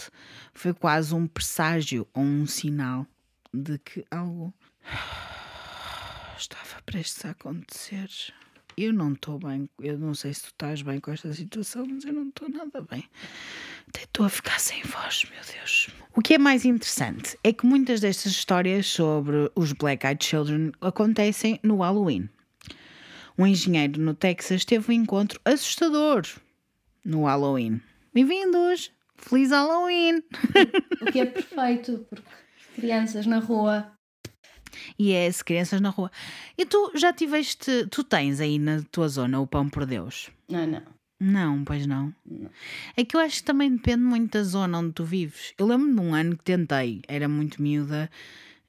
[0.55, 3.07] foi quase um presságio ou um sinal
[3.53, 4.55] de que algo
[6.39, 8.09] estava prestes a acontecer.
[8.79, 12.05] Eu não estou bem, eu não sei se tu estás bem com esta situação, mas
[12.07, 13.05] eu não estou nada bem.
[13.89, 15.91] Até estou a ficar sem voz, meu Deus.
[16.17, 20.73] O que é mais interessante é que muitas destas histórias sobre os Black Eyed Children
[20.81, 22.31] acontecem no Halloween.
[23.39, 26.27] Um engenheiro no Texas teve um encontro assustador
[27.03, 27.81] no Halloween.
[28.13, 28.93] Bem-vindos!
[29.17, 30.23] Feliz Halloween!
[31.01, 32.23] o que é perfeito, porque
[32.77, 33.91] crianças na rua.
[34.99, 36.11] E é as crianças na rua.
[36.59, 40.31] E tu já tiveste, tu tens aí na tua zona o pão por Deus?
[40.51, 40.83] Não, não.
[41.19, 42.13] Não, pois não.
[42.27, 42.51] Não.
[42.95, 45.55] É que eu acho que também depende muito da zona onde tu vives.
[45.57, 48.11] Eu lembro de um ano que tentei, era muito miúda,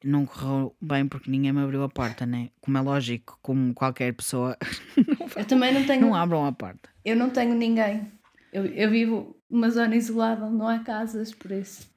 [0.04, 2.50] não correu bem porque ninguém me abriu a porta, né?
[2.62, 4.58] Como é lógico, como qualquer pessoa,
[5.36, 6.02] Eu também não tenho.
[6.02, 6.90] não abram a porta.
[7.04, 8.12] Eu não tenho ninguém.
[8.52, 11.92] Eu, eu vivo numa zona isolada onde não há casas, por isso.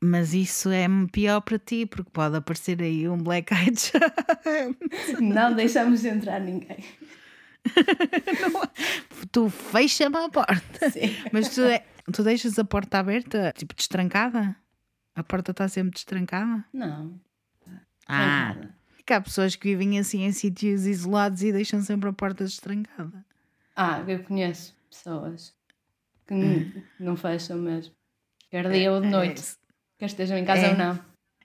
[0.00, 3.92] Mas isso é pior para ti, porque pode aparecer aí um Black Eyed.
[5.20, 6.84] Não deixamos de entrar ninguém.
[9.32, 10.90] Tu fecha-me a porta.
[10.90, 11.16] Sim.
[11.32, 11.62] Mas tu,
[12.12, 14.54] tu deixas a porta aberta, tipo destrancada?
[15.14, 16.64] A porta está sempre destrancada?
[16.72, 17.18] Não.
[18.08, 18.56] Ah,
[19.04, 23.24] que há pessoas que vivem assim em sítios isolados e deixam sempre a porta destrancada.
[23.74, 25.54] Ah, eu conheço pessoas
[26.26, 27.94] que n- não fecham mesmo.
[28.50, 29.42] Quer dia ou de noite.
[29.42, 29.56] É,
[29.98, 30.70] Quer estejam em casa É.
[30.72, 30.98] ou não.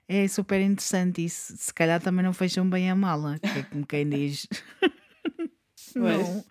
[0.08, 1.54] É super interessante isso.
[1.56, 4.46] Se calhar também não fecham bem a mala, que é como quem diz.
[5.96, 6.44] não,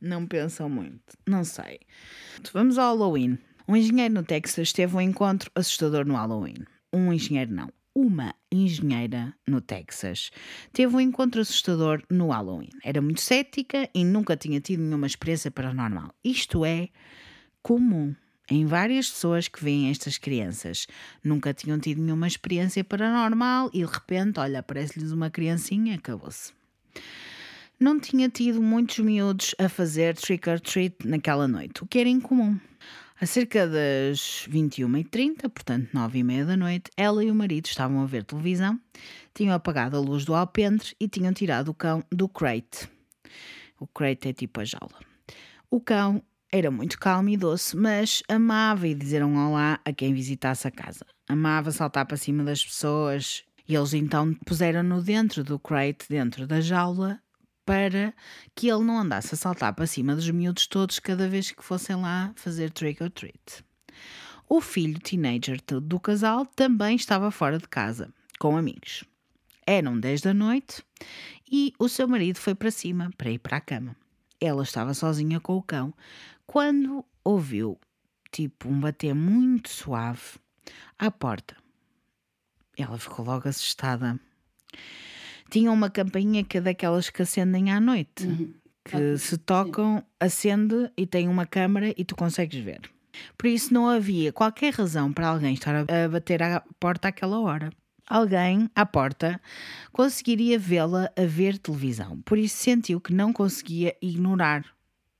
[0.00, 1.16] não pensam muito.
[1.26, 1.80] Não sei.
[2.52, 3.38] Vamos ao Halloween.
[3.68, 6.64] Um engenheiro no Texas teve um encontro assustador no Halloween.
[6.92, 7.70] Um engenheiro não.
[7.94, 10.32] Uma engenheira no Texas
[10.72, 12.70] teve um encontro assustador no Halloween.
[12.82, 16.12] Era muito cética e nunca tinha tido nenhuma experiência paranormal.
[16.24, 16.88] Isto é
[17.62, 18.12] comum
[18.50, 20.88] em várias pessoas que veem estas crianças.
[21.22, 26.52] Nunca tinham tido nenhuma experiência paranormal e de repente, olha, aparece-lhes uma criancinha, acabou-se.
[27.78, 32.08] Não tinha tido muitos miúdos a fazer trick or treat naquela noite, o que era
[32.08, 32.58] incomum.
[33.20, 38.24] A cerca das 21h30, portanto 9h30 da noite, ela e o marido estavam a ver
[38.24, 38.78] televisão,
[39.32, 42.88] tinham apagado a luz do alpendre e tinham tirado o cão do crate.
[43.78, 44.98] O crate é tipo a jaula.
[45.70, 50.12] O cão era muito calmo e doce, mas amava ir dizer um olá a quem
[50.12, 51.06] visitasse a casa.
[51.28, 56.60] Amava saltar para cima das pessoas e eles então puseram-no dentro do crate, dentro da
[56.60, 57.20] jaula,
[57.64, 58.14] para
[58.54, 61.96] que ele não andasse a saltar para cima dos miúdos todos cada vez que fossem
[61.96, 63.64] lá fazer trick or treat.
[64.48, 69.04] O filho teenager do casal também estava fora de casa, com amigos.
[69.66, 70.84] Eram 10 da noite
[71.50, 73.96] e o seu marido foi para cima para ir para a cama.
[74.40, 75.94] Ela estava sozinha com o cão
[76.46, 77.78] quando ouviu,
[78.30, 80.38] tipo, um bater muito suave
[80.98, 81.56] à porta.
[82.76, 84.20] Ela ficou logo assustada.
[85.54, 88.52] Tinha uma campainha que é daquelas que acendem à noite, uhum.
[88.84, 90.04] que se tocam, Sim.
[90.18, 92.80] acende e tem uma câmara e tu consegues ver.
[93.38, 97.70] Por isso não havia qualquer razão para alguém estar a bater à porta àquela hora
[98.06, 99.40] alguém à porta
[99.92, 102.20] conseguiria vê-la a ver televisão.
[102.22, 104.64] Por isso sentiu que não conseguia ignorar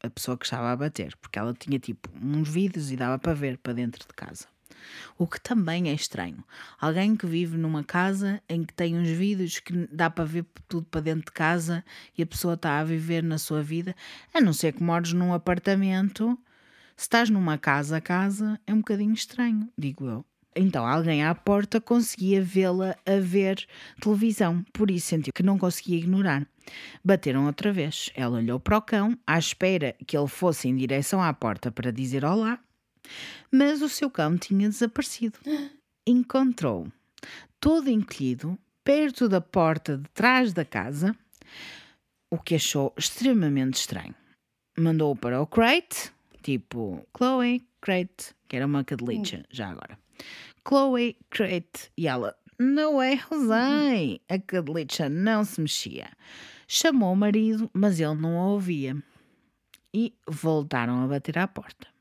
[0.02, 3.34] a pessoa que estava a bater, porque ela tinha tipo uns vídeos e dava para
[3.34, 4.46] ver para dentro de casa.
[5.18, 6.44] O que também é estranho.
[6.80, 10.86] Alguém que vive numa casa em que tem uns vídeos que dá para ver tudo
[10.90, 11.84] para dentro de casa
[12.16, 13.94] e a pessoa está a viver na sua vida,
[14.32, 16.38] a não ser que mores num apartamento.
[16.96, 20.24] Se estás numa casa a casa, é um bocadinho estranho, digo eu.
[20.56, 23.66] Então alguém à porta conseguia vê-la a ver
[24.00, 26.46] televisão, por isso sentiu que não conseguia ignorar.
[27.04, 28.10] Bateram outra vez.
[28.14, 31.90] Ela olhou para o cão, à espera que ele fosse em direção à porta para
[31.90, 32.58] dizer olá,
[33.50, 35.38] mas o seu cão tinha desaparecido.
[36.06, 36.86] Encontrou,
[37.58, 41.16] todo encolhido, perto da porta de trás da casa,
[42.30, 44.14] o que achou extremamente estranho.
[44.76, 49.98] Mandou-o para o crate, tipo Chloe, crate, que era uma cadelicha, já agora.
[50.66, 54.20] Chloe, crate, e ela, não é José.
[54.28, 56.10] A cadelicha não se mexia.
[56.66, 58.96] Chamou o marido, mas ele não a ouvia.
[59.92, 61.93] E voltaram a bater à porta.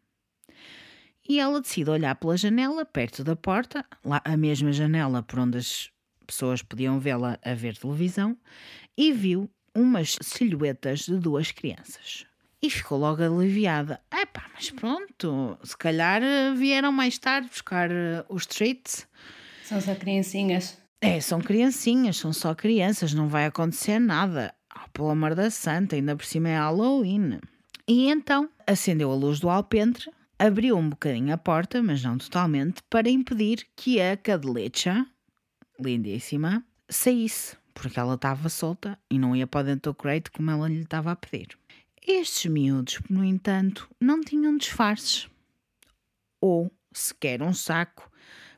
[1.27, 5.57] E ela decide olhar pela janela, perto da porta, lá a mesma janela por onde
[5.57, 5.89] as
[6.27, 8.37] pessoas podiam vê-la a ver televisão,
[8.97, 12.25] e viu umas silhuetas de duas crianças.
[12.61, 13.99] E ficou logo aliviada.
[14.11, 19.07] Epá, mas pronto, se calhar eh, vieram mais tarde buscar eh, os treats.
[19.65, 20.77] São só criancinhas.
[21.01, 24.53] É, são criancinhas, são só crianças, não vai acontecer nada.
[24.73, 27.39] Oh, pelo amor da santa, ainda por cima é Halloween.
[27.85, 30.09] E então acendeu a luz do alpendre,
[30.45, 35.07] abriu um bocadinho a porta, mas não totalmente, para impedir que a cadelecha,
[35.79, 40.67] lindíssima, saísse, porque ela estava solta e não ia para dentro do crate como ela
[40.67, 41.57] lhe estava a pedir.
[42.05, 45.29] Estes miúdos, no entanto, não tinham disfarces
[46.41, 48.11] ou sequer um saco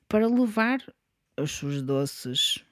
[0.09, 0.79] para levar
[1.39, 2.63] os seus doces.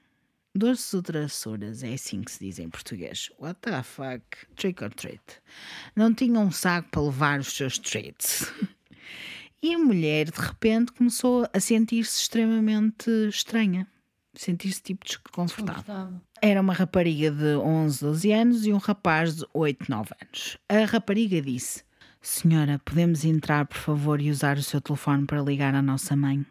[0.55, 3.29] Doces ou travessuras, é assim que se diz em português.
[3.39, 4.25] What the fuck?
[4.55, 5.21] Trick or treat.
[5.95, 8.51] Não tinham um saco para levar os seus treats.
[9.63, 13.87] E a mulher, de repente, começou a sentir-se extremamente estranha
[14.35, 16.19] sentir-se tipo desconfortável.
[16.41, 20.57] Era uma rapariga de 11, 12 anos e um rapaz de 8, 9 anos.
[20.67, 21.83] A rapariga disse:
[22.21, 26.45] Senhora, podemos entrar, por favor, e usar o seu telefone para ligar à nossa mãe?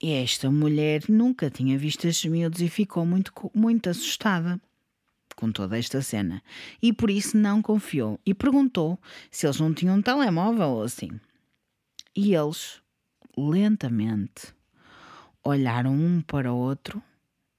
[0.00, 4.60] E esta mulher nunca tinha visto estes miúdos e ficou muito, muito assustada
[5.36, 6.42] com toda esta cena.
[6.82, 8.98] E por isso não confiou e perguntou
[9.30, 11.20] se eles não tinham um telemóvel ou assim.
[12.14, 12.82] E eles,
[13.36, 14.54] lentamente,
[15.42, 17.02] olharam um para o outro,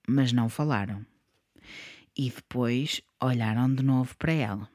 [0.07, 1.03] mas não falaram.
[2.15, 4.69] E depois olharam de novo para ela.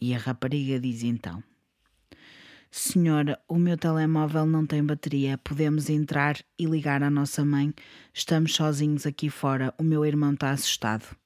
[0.00, 1.42] E a rapariga diz então:
[2.70, 5.38] Senhora, o meu telemóvel não tem bateria.
[5.38, 7.72] Podemos entrar e ligar à nossa mãe.
[8.12, 9.74] Estamos sozinhos aqui fora.
[9.78, 11.16] O meu irmão está assustado.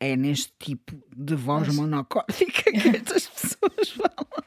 [0.00, 1.76] É neste tipo de voz Mas...
[1.76, 4.42] monocórdica que estas pessoas falam.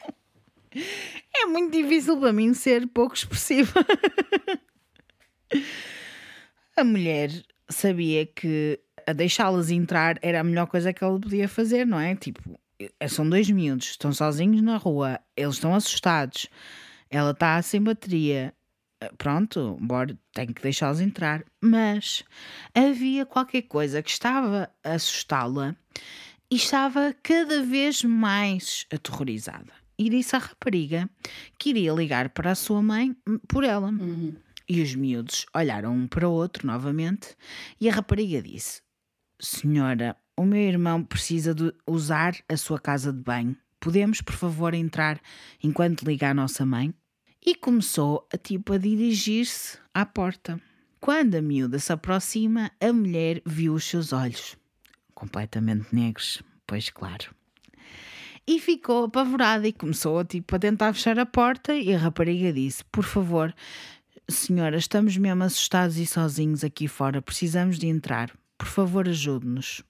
[1.41, 3.85] É muito difícil para mim ser pouco expressiva.
[6.77, 7.31] A mulher
[7.69, 12.15] sabia que a deixá-las entrar era a melhor coisa que ele podia fazer, não é?
[12.15, 16.47] Tipo, eh, são dois miúdos, estão sozinhos na rua, eles estão assustados,
[17.09, 18.53] ela está sem bateria.
[19.01, 21.43] Eh, pronto, bora, tenho que deixá-los entrar.
[21.61, 22.23] Mas
[22.73, 25.75] havia qualquer coisa que estava a assustá-la
[26.49, 29.84] e estava cada vez mais aterrorizada.
[29.97, 31.09] E disse à rapariga
[31.57, 33.89] que iria ligar para a sua mãe hum, por ela.
[33.89, 34.35] Uhum.
[34.67, 37.35] E os miúdos olharam um para o outro novamente
[37.79, 38.81] e a rapariga disse:
[39.39, 43.55] Senhora, o meu irmão precisa de usar a sua casa de banho.
[43.79, 45.21] Podemos, por favor, entrar
[45.63, 46.93] enquanto liga a nossa mãe?
[47.45, 50.59] E começou a tipo a dirigir-se à porta.
[50.99, 54.57] Quando a miúda se aproxima, a mulher viu os seus olhos
[55.15, 57.33] completamente negros, pois claro.
[58.47, 62.83] E ficou apavorada e começou tipo, a tentar fechar a porta e a rapariga disse:
[62.85, 63.53] Por favor,
[64.29, 68.31] senhora, estamos mesmo assustados e sozinhos aqui fora, precisamos de entrar.
[68.57, 69.83] Por favor, ajude-nos.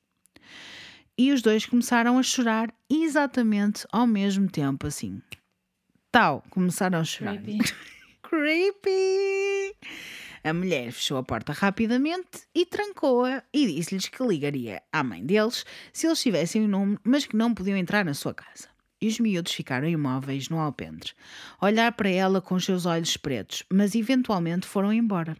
[1.17, 5.21] E os dois começaram a chorar exatamente ao mesmo tempo, assim.
[6.11, 7.37] Tal, começaram a chorar.
[7.37, 7.59] Creepy.
[8.23, 9.75] Creepy!
[10.45, 15.65] A mulher fechou a porta rapidamente e trancou-a e disse-lhes que ligaria à mãe deles
[15.91, 18.69] se eles tivessem o número, mas que não podiam entrar na sua casa.
[19.01, 21.13] E os miúdos ficaram imóveis no alpendre,
[21.59, 25.35] olhar para ela com os seus olhos pretos, mas eventualmente foram embora.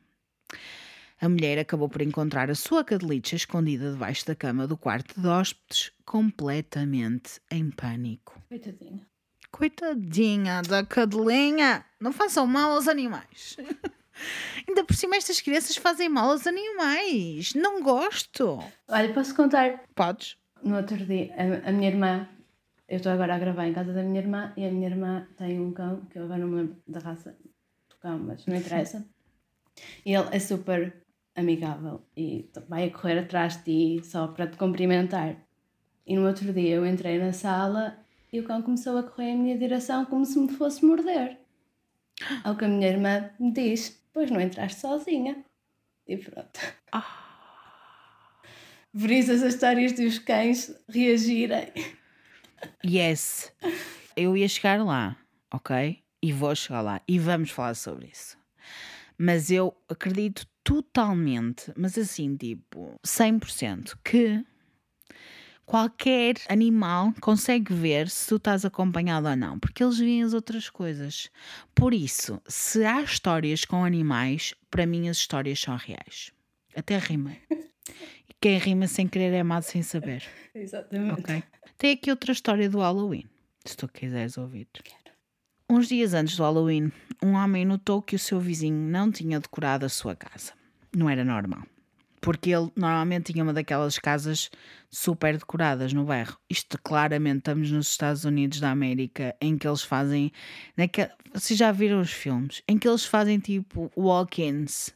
[1.22, 5.28] A mulher acabou por encontrar a sua cadelicha escondida debaixo da cama do quarto de
[5.28, 8.42] hóspedes, completamente em pânico.
[8.50, 9.08] Coitadinha.
[9.52, 11.86] Coitadinha da cadelinha!
[12.00, 13.56] Não façam mal aos animais.
[14.68, 17.54] Ainda por cima, estas crianças fazem mal aos animais.
[17.54, 18.60] Não gosto.
[18.88, 19.84] Olha, posso contar?
[19.94, 20.38] Podes?
[20.64, 22.28] No outro dia, a, a minha irmã,
[22.88, 25.60] eu estou agora a gravar em casa da minha irmã e a minha irmã tem
[25.60, 27.36] um cão, que eu agora não me lembro da raça
[27.90, 29.06] do cão, mas não interessa.
[30.06, 31.06] E ele é super
[31.36, 35.36] amigável e vai a correr atrás de ti só para te cumprimentar.
[36.08, 37.98] E no outro dia eu entrei na sala
[38.32, 41.40] e o cão começou a correr em minha direção como se me fosse morder.
[42.44, 45.44] Ao que a minha irmã me diz: Pois não entraste sozinha.
[46.08, 46.58] E pronto.
[48.98, 51.74] Por isso as histórias dos cães reagirem.
[52.86, 53.52] Yes.
[54.16, 55.18] Eu ia chegar lá,
[55.54, 56.02] ok?
[56.24, 57.02] E vou chegar lá.
[57.06, 58.38] E vamos falar sobre isso.
[59.18, 64.46] Mas eu acredito totalmente, mas assim, tipo, 100%, que
[65.66, 70.70] qualquer animal consegue ver se tu estás acompanhado ou não, porque eles veem as outras
[70.70, 71.30] coisas.
[71.74, 76.32] Por isso, se há histórias com animais, para mim as histórias são reais.
[76.76, 77.36] Até rima.
[78.28, 80.24] E quem rima sem querer é amado sem saber.
[80.54, 81.22] Exatamente.
[81.22, 81.44] Ok?
[81.78, 83.26] Tem aqui outra história do Halloween,
[83.66, 84.68] se tu quiseres ouvir.
[85.70, 86.92] Uns dias antes do Halloween,
[87.24, 90.54] um homem notou que o seu vizinho não tinha decorado a sua casa.
[90.96, 91.64] Não era normal.
[92.26, 94.50] Porque ele normalmente tinha uma daquelas casas
[94.90, 96.36] super decoradas no bairro.
[96.50, 100.32] Isto claramente estamos nos Estados Unidos da América, em que eles fazem.
[101.32, 102.64] Vocês já viram os filmes?
[102.68, 104.90] Em que eles fazem tipo walk-ins.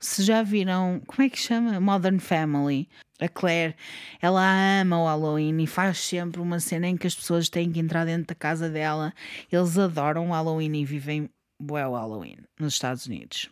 [0.00, 1.00] Se já viram.
[1.06, 1.78] Como é que chama?
[1.78, 2.88] Modern Family.
[3.20, 3.76] A Claire,
[4.20, 4.42] ela
[4.80, 8.04] ama o Halloween e faz sempre uma cena em que as pessoas têm que entrar
[8.04, 9.14] dentro da casa dela.
[9.50, 11.30] Eles adoram o Halloween e vivem
[11.62, 13.48] bué o Halloween nos Estados Unidos.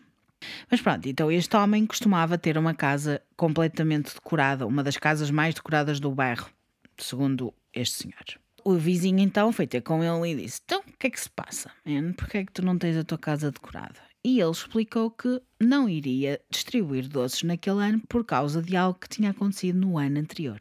[0.71, 5.55] Mas pronto, então este homem costumava ter uma casa completamente decorada, uma das casas mais
[5.55, 6.51] decoradas do bairro,
[6.99, 8.25] segundo este senhor.
[8.65, 11.31] O vizinho então foi ter com ele e disse: Então, o que é que se
[11.31, 12.13] passa, man?
[12.13, 14.01] Porquê é que tu não tens a tua casa decorada?
[14.25, 19.09] E ele explicou que não iria distribuir doces naquele ano por causa de algo que
[19.09, 20.61] tinha acontecido no ano anterior.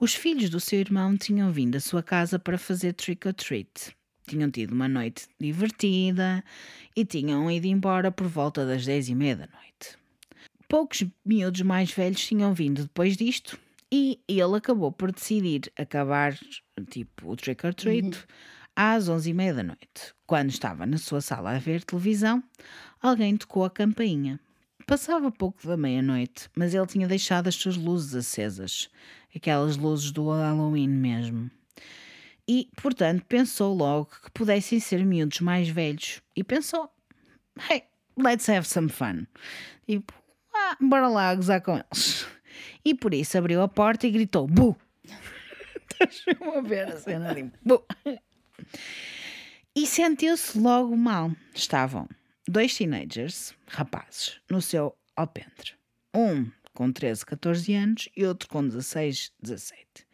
[0.00, 3.94] Os filhos do seu irmão tinham vindo à sua casa para fazer trick or treat.
[4.28, 6.44] Tinham tido uma noite divertida
[6.94, 9.96] e tinham ido embora por volta das dez e meia da noite.
[10.68, 13.58] Poucos miúdos mais velhos tinham vindo depois disto
[13.90, 16.38] e ele acabou por decidir acabar
[16.90, 18.18] tipo o trick or treat
[18.76, 20.14] às onze e meia da noite.
[20.26, 22.44] Quando estava na sua sala a ver televisão,
[23.00, 24.38] alguém tocou a campainha.
[24.86, 28.88] Passava pouco da meia-noite, mas ele tinha deixado as suas luzes acesas,
[29.34, 31.50] aquelas luzes do Halloween mesmo.
[32.48, 36.22] E, portanto, pensou logo que pudessem ser miúdos mais velhos.
[36.34, 36.90] E pensou:
[37.70, 37.84] hey,
[38.16, 39.26] let's have some fun.
[39.86, 40.14] Tipo,
[40.54, 42.26] ah, bora lá gozar com eles.
[42.84, 44.76] E por isso abriu a porta e gritou: Bu!
[45.90, 47.84] Estás-me a ver a cena de Bu!
[49.76, 51.30] E sentiu-se logo mal.
[51.54, 52.08] Estavam
[52.48, 55.74] dois teenagers, rapazes, no seu alpendre.
[56.14, 60.07] Um com 13, 14 anos e outro com 16, 17.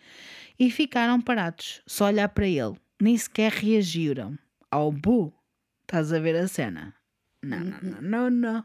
[0.59, 2.77] E ficaram parados, só olhar para ele.
[3.01, 4.39] Nem sequer reagiram
[4.71, 5.33] ao bu.
[5.83, 6.95] Estás a ver a cena?
[7.43, 8.65] Não, não, não, não, não.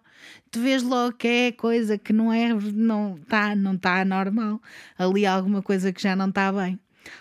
[0.49, 4.61] Tu vês logo que é coisa que não é, não está não tá normal.
[4.97, 6.79] Ali há alguma coisa que já não está bem.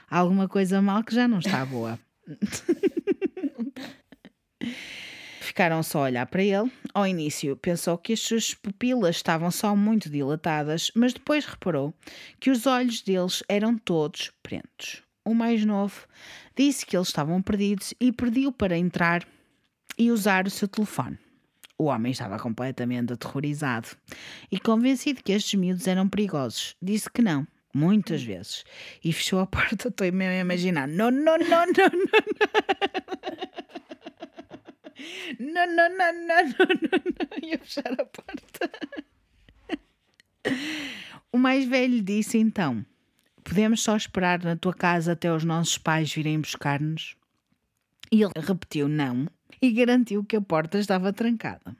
[0.08, 1.98] Há alguma coisa mal que já não está boa.
[5.48, 6.70] Ficaram só a olhar para ele.
[6.92, 11.94] Ao início pensou que as suas pupilas estavam só muito dilatadas, mas depois reparou
[12.38, 15.02] que os olhos deles eram todos pretos.
[15.24, 16.06] O mais novo
[16.54, 19.26] disse que eles estavam perdidos e pediu para entrar
[19.96, 21.18] e usar o seu telefone.
[21.78, 23.88] O homem estava completamente aterrorizado
[24.52, 26.76] e convencido que estes miúdos eram perigosos.
[26.82, 28.64] Disse que não, muitas vezes,
[29.02, 29.88] e fechou a porta.
[29.88, 31.88] Estou mesmo a imaginar: não, não, não, não, não.
[31.88, 33.57] Não,
[35.38, 38.70] não, não, não, não, não, ia fechar a porta.
[41.32, 42.84] O mais velho disse então:
[43.44, 47.16] Podemos só esperar na tua casa até os nossos pais virem buscar-nos?
[48.10, 49.26] E ele repetiu não
[49.60, 51.76] e garantiu que a porta estava trancada.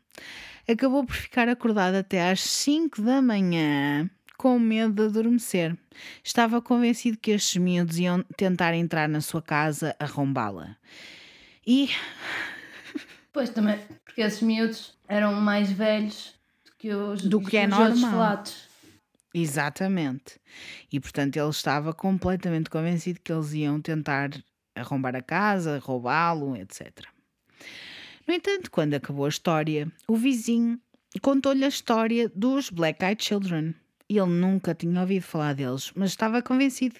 [0.66, 5.76] Acabou por ficar acordado até às 5 da manhã, com medo de adormecer.
[6.22, 10.76] Estava convencido que estes miúdos iam tentar entrar na sua casa arrombá-la.
[11.66, 11.88] E.
[13.38, 16.34] Pois também, porque esses miúdos eram mais velhos
[16.64, 18.18] do que os, Do que é os outros normal.
[18.18, 18.68] flatos.
[19.32, 20.40] Exatamente.
[20.90, 24.30] E portanto ele estava completamente convencido que eles iam tentar
[24.74, 27.04] arrombar a casa, roubá-lo, etc.
[28.26, 30.76] No entanto, quando acabou a história, o vizinho
[31.22, 33.72] contou-lhe a história dos Black Eyed Children.
[34.08, 36.96] Ele nunca tinha ouvido falar deles, mas estava convencido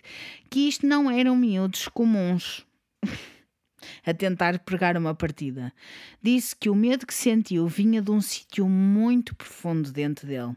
[0.49, 2.65] que isto não eram miúdos comuns
[4.05, 5.73] a tentar pregar uma partida.
[6.23, 10.57] Disse que o medo que sentiu vinha de um sítio muito profundo dentro dele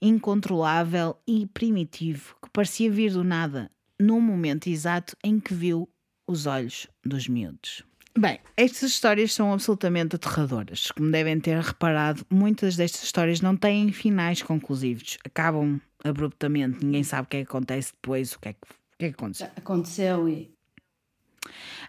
[0.00, 5.88] incontrolável e primitivo que parecia vir do nada, no momento exato em que viu
[6.26, 7.82] os olhos dos miúdos.
[8.16, 10.90] Bem, estas histórias são absolutamente aterradoras.
[10.90, 15.18] Como devem ter reparado, muitas destas histórias não têm finais conclusivos.
[15.24, 18.98] Acabam abruptamente, ninguém sabe o que é que acontece depois, o que é que, o
[18.98, 19.48] que, é que aconteceu.
[19.56, 20.57] Aconteceu e.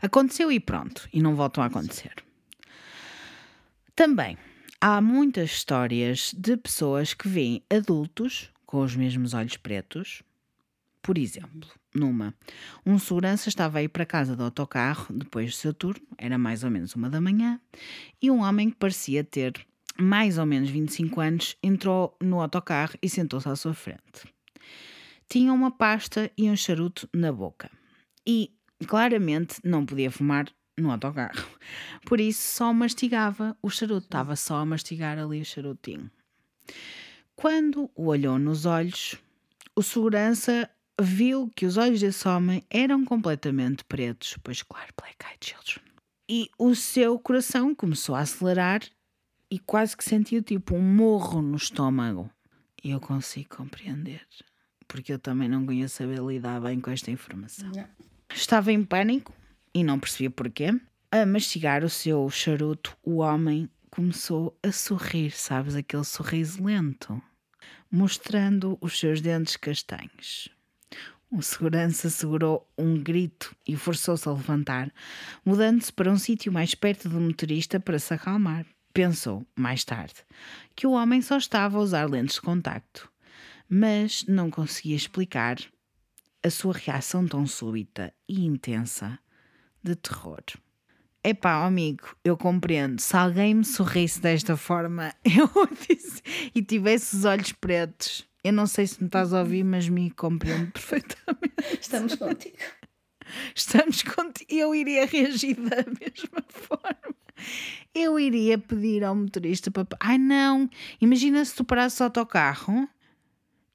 [0.01, 2.13] Aconteceu e pronto, e não voltam a acontecer.
[3.95, 4.37] Também
[4.79, 10.23] há muitas histórias de pessoas que veem adultos com os mesmos olhos pretos.
[11.01, 12.33] Por exemplo, numa,
[12.85, 16.63] um segurança estava a ir para casa do autocarro depois do seu turno, era mais
[16.63, 17.59] ou menos uma da manhã,
[18.21, 19.53] e um homem que parecia ter
[19.99, 24.33] mais ou menos 25 anos entrou no autocarro e sentou-se à sua frente.
[25.27, 27.69] Tinha uma pasta e um charuto na boca.
[28.25, 28.51] E
[28.85, 31.47] claramente não podia fumar no autocarro.
[32.05, 36.09] Por isso só mastigava o charuto, estava só a mastigar ali o charutinho.
[37.35, 39.15] Quando o olhou nos olhos,
[39.75, 40.69] o segurança
[40.99, 45.85] viu que os olhos desse homem eram completamente pretos, pois claro, Black Eyed Children.
[46.27, 48.81] E o seu coração começou a acelerar
[49.49, 52.29] e quase que sentiu tipo um morro no estômago.
[52.83, 54.25] E eu consigo compreender,
[54.87, 57.71] porque eu também não conheço saber lidar bem com esta informação.
[57.71, 58.08] Não.
[58.33, 59.33] Estava em pânico
[59.73, 60.79] e não percebia porquê.
[61.11, 67.21] A mastigar o seu charuto, o homem começou a sorrir, sabes, aquele sorriso lento,
[67.91, 70.49] mostrando os seus dentes castanhos.
[71.31, 74.91] O segurança segurou um grito e forçou-se a levantar,
[75.45, 78.65] mudando-se para um sítio mais perto do motorista para se acalmar.
[78.93, 80.15] Pensou, mais tarde,
[80.75, 83.11] que o homem só estava a usar lentes de contacto,
[83.69, 85.57] mas não conseguia explicar
[86.43, 89.19] a sua reação tão súbita e intensa
[89.83, 90.43] de terror.
[91.23, 93.01] Epá, amigo, eu compreendo.
[93.01, 95.49] Se alguém me sorrisse desta forma eu
[95.87, 96.21] disse,
[96.55, 100.09] e tivesse os olhos pretos, eu não sei se me estás a ouvir, mas me
[100.11, 101.79] compreendo perfeitamente.
[101.79, 102.57] Estamos contigo.
[103.53, 104.49] Estamos contigo.
[104.49, 107.15] Eu iria reagir da mesma forma.
[107.93, 109.87] Eu iria pedir ao motorista para.
[109.99, 110.69] Ai não!
[111.01, 112.87] Imagina se tu parasses o autocarro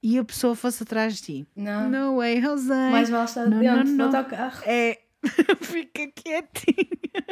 [0.05, 1.47] e a pessoa fosse atrás de ti.
[1.57, 1.89] Não.
[1.89, 2.91] No way, José.
[2.91, 4.11] Mais vale estar Não, dentro não, não.
[4.11, 4.63] do autocarro.
[4.67, 5.01] É.
[5.63, 7.25] Fica quietinha.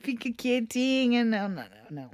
[0.00, 1.24] Fica quietinha.
[1.24, 2.10] Não, não, não, não.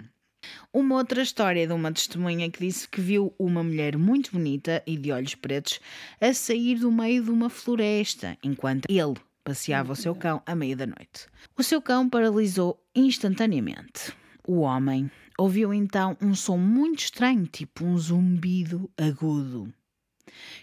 [0.71, 4.99] Uma outra história de uma testemunha que disse que viu uma mulher muito bonita e
[4.99, 5.81] de olhos pretos
[6.21, 10.77] a sair do meio de uma floresta enquanto ele passeava o seu cão à meia
[10.77, 11.27] da noite.
[11.57, 14.13] O seu cão paralisou instantaneamente.
[14.49, 19.71] O homem ouviu então um som muito estranho, tipo um zumbido agudo,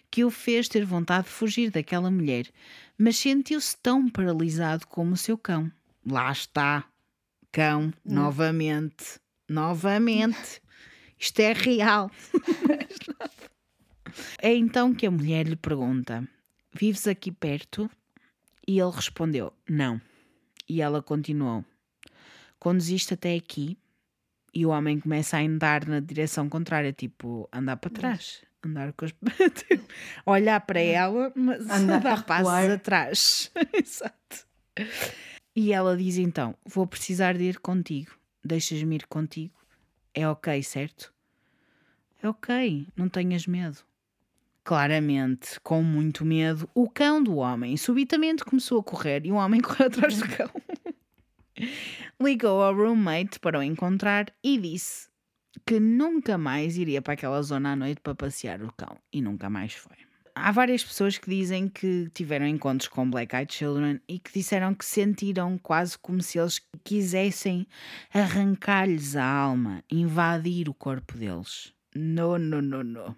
[0.10, 2.52] que o fez ter vontade de fugir daquela mulher,
[2.98, 5.72] mas sentiu-se tão paralisado como o seu cão.
[6.04, 6.84] Lá está,
[7.52, 10.60] cão, novamente, novamente.
[11.20, 12.10] Isto é real.
[14.42, 16.28] é então que a mulher lhe pergunta:
[16.74, 17.88] Vives aqui perto?
[18.68, 20.02] E ele respondeu: Não.
[20.68, 21.64] E ela continuou:
[22.60, 23.78] conduziste até aqui
[24.54, 28.42] e o homem começa a andar na direção contrária, tipo, andar para trás.
[28.64, 29.12] Andar com as...
[29.54, 29.86] tipo,
[30.26, 33.52] olhar para ela, mas Andar dar a passos atrás.
[33.74, 34.48] Exato.
[35.56, 38.12] E ela diz então: Vou precisar de ir contigo.
[38.44, 39.54] Deixas-me ir contigo?
[40.14, 41.14] É ok, certo?
[42.24, 43.80] É ok, não tenhas medo.
[44.64, 49.62] Claramente, com muito medo, o cão do homem subitamente começou a correr e o homem
[49.62, 50.50] correu atrás do cão.
[52.22, 55.08] Ligou ao roommate para o encontrar e disse
[55.66, 58.98] que nunca mais iria para aquela zona à noite para passear o cão.
[59.12, 59.96] E nunca mais foi.
[60.38, 64.74] Há várias pessoas que dizem que tiveram encontros com Black Eyed Children e que disseram
[64.76, 67.66] que sentiram quase como se eles quisessem
[68.14, 71.72] arrancar-lhes a alma, invadir o corpo deles.
[71.96, 73.16] No, no, no, no.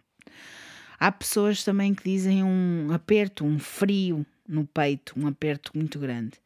[1.00, 6.40] Há pessoas também que dizem um aperto, um frio no peito, um aperto muito grande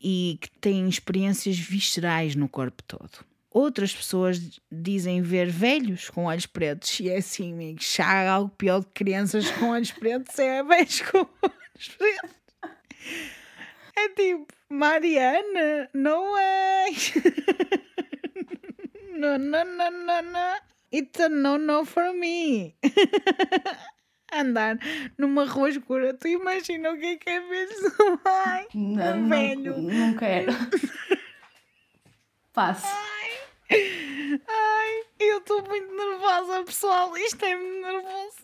[0.00, 3.24] e que têm experiências viscerais no corpo todo.
[3.50, 8.84] Outras pessoas dizem ver velhos com olhos pretos e é assim, amigos, há algo pior
[8.84, 12.36] que crianças com olhos pretos é velhos com olhos pretos.
[13.96, 16.96] É tipo, Mariana, no way.
[19.16, 20.60] no, no, no, no, no.
[20.92, 22.76] It's a no-no for me.
[24.40, 24.78] Andar
[25.16, 27.40] numa rua escura, tu imagina o que é que é?
[28.24, 29.78] Ai, Não, não, velho.
[29.78, 30.52] não quero.
[32.52, 32.86] Passo.
[33.68, 37.16] Ai, eu estou muito nervosa, pessoal.
[37.16, 38.36] Isto é muito nervoso.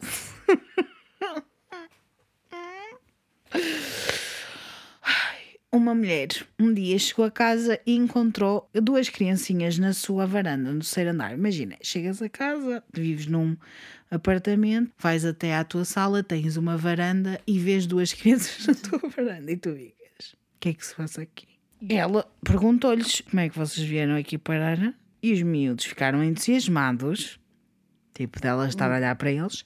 [5.02, 6.28] Ai, Uma mulher
[6.59, 11.32] um dia chegou a casa e encontrou duas criancinhas na sua varanda, no terceiro andar.
[11.35, 13.56] Imagina, chegas a casa, vives num
[14.13, 19.09] apartamento, vais até à tua sala, tens uma varanda e vês duas crianças na tua
[19.09, 21.49] varanda e tu ficas: o que é que se passa aqui?
[21.89, 27.41] Ela perguntou-lhes como é que vocês vieram aqui parar e os miúdos ficaram entusiasmados,
[28.15, 29.65] tipo dela estar a olhar para eles,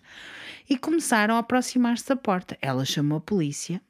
[0.68, 2.56] e começaram a aproximar-se da porta.
[2.62, 3.82] Ela chamou a polícia,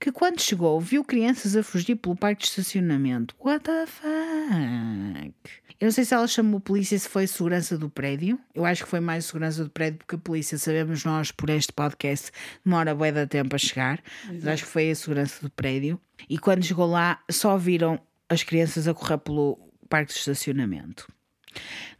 [0.00, 3.34] que quando chegou viu crianças a fugir pelo parque de estacionamento.
[3.38, 5.34] What the fuck?
[5.80, 8.38] Eu não sei se ela chamou a polícia se foi segurança do prédio.
[8.54, 11.72] Eu acho que foi mais segurança do prédio, porque a polícia, sabemos nós por este
[11.72, 12.30] podcast,
[12.64, 14.02] demora bué de tempo a chegar.
[14.26, 16.00] Mas acho que foi a segurança do prédio.
[16.28, 19.58] E quando chegou lá, só viram as crianças a correr pelo
[19.88, 21.12] parque de estacionamento.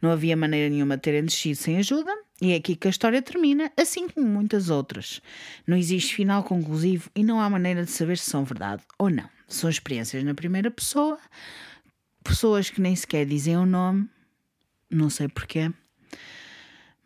[0.01, 3.21] Não havia maneira nenhuma de terem descido sem ajuda, e é aqui que a história
[3.21, 5.21] termina, assim como muitas outras.
[5.65, 9.29] Não existe final conclusivo e não há maneira de saber se são verdade ou não.
[9.47, 11.17] São experiências na primeira pessoa,
[12.23, 14.09] pessoas que nem sequer dizem o nome,
[14.89, 15.71] não sei porquê.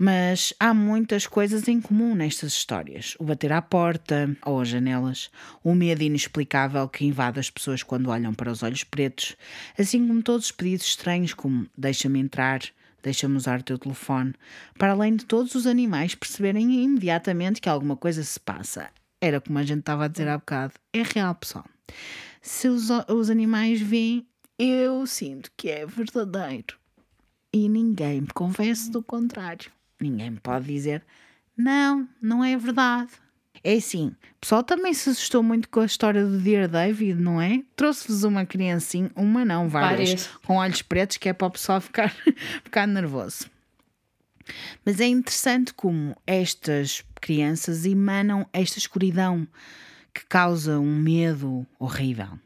[0.01, 3.17] Mas há muitas coisas em comum nestas histórias.
[3.19, 5.29] O bater à porta ou às janelas,
[5.61, 9.35] o medo inexplicável que invade as pessoas quando olham para os olhos pretos,
[9.77, 12.61] assim como todos os pedidos estranhos como deixa-me entrar,
[13.01, 14.33] deixa-me usar o teu telefone,
[14.77, 18.89] para além de todos os animais perceberem imediatamente que alguma coisa se passa.
[19.21, 20.73] Era como a gente estava a dizer há bocado.
[20.93, 21.65] É real, pessoal.
[22.41, 24.25] Se os, os animais veem,
[24.57, 26.77] eu sinto que é verdadeiro.
[27.51, 29.71] E ninguém me convence do contrário.
[29.99, 31.03] Ninguém me pode dizer,
[31.57, 33.11] não, não é verdade.
[33.63, 37.41] É assim, o pessoal também se assustou muito com a história do Dear David, não
[37.41, 37.61] é?
[37.75, 40.27] Trouxe-vos uma criancinha, uma não, várias, Várias.
[40.45, 42.09] com olhos pretos, que é para o pessoal ficar,
[42.63, 43.49] ficar nervoso.
[44.85, 49.47] Mas é interessante como estas crianças emanam esta escuridão
[50.13, 52.39] que causa um medo horrível.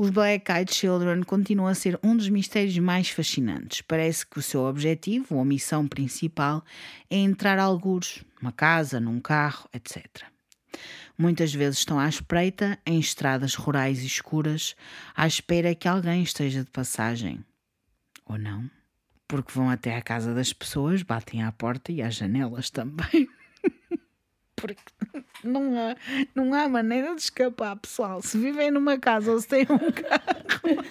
[0.00, 3.80] Os Black Eyed Children continuam a ser um dos mistérios mais fascinantes.
[3.80, 6.64] Parece que o seu objetivo ou missão principal
[7.10, 10.22] é entrar a algures, numa casa, num carro, etc.
[11.18, 14.76] Muitas vezes estão à espreita em estradas rurais escuras,
[15.16, 17.44] à espera que alguém esteja de passagem.
[18.24, 18.70] Ou não,
[19.26, 23.28] porque vão até à casa das pessoas, batem à porta e às janelas também.
[24.54, 24.80] porque
[25.44, 25.96] não há,
[26.34, 28.22] não há maneira de escapar, pessoal.
[28.22, 30.84] Se vivem numa casa ou se têm um carro,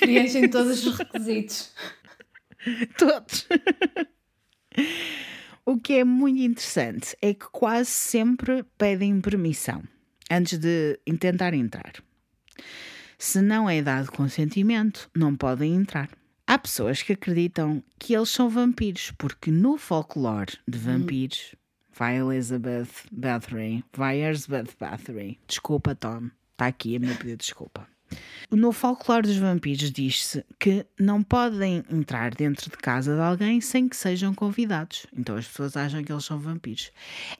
[0.00, 1.72] Preenchem todos os requisitos.
[2.96, 3.46] todos.
[5.64, 9.82] O que é muito interessante é que quase sempre pedem permissão
[10.30, 11.92] antes de tentar entrar.
[13.18, 16.10] Se não é dado consentimento, não podem entrar.
[16.46, 21.54] Há pessoas que acreditam que eles são vampiros, porque no folclore de vampiros,
[21.96, 27.88] vai Elizabeth Bathory, vai Elizabeth Bathory, desculpa Tom, está aqui a minha pedido de desculpa.
[28.50, 33.88] No folclore dos vampiros diz-se que não podem entrar dentro de casa de alguém sem
[33.88, 35.06] que sejam convidados.
[35.16, 36.92] Então as pessoas acham que eles são vampiros.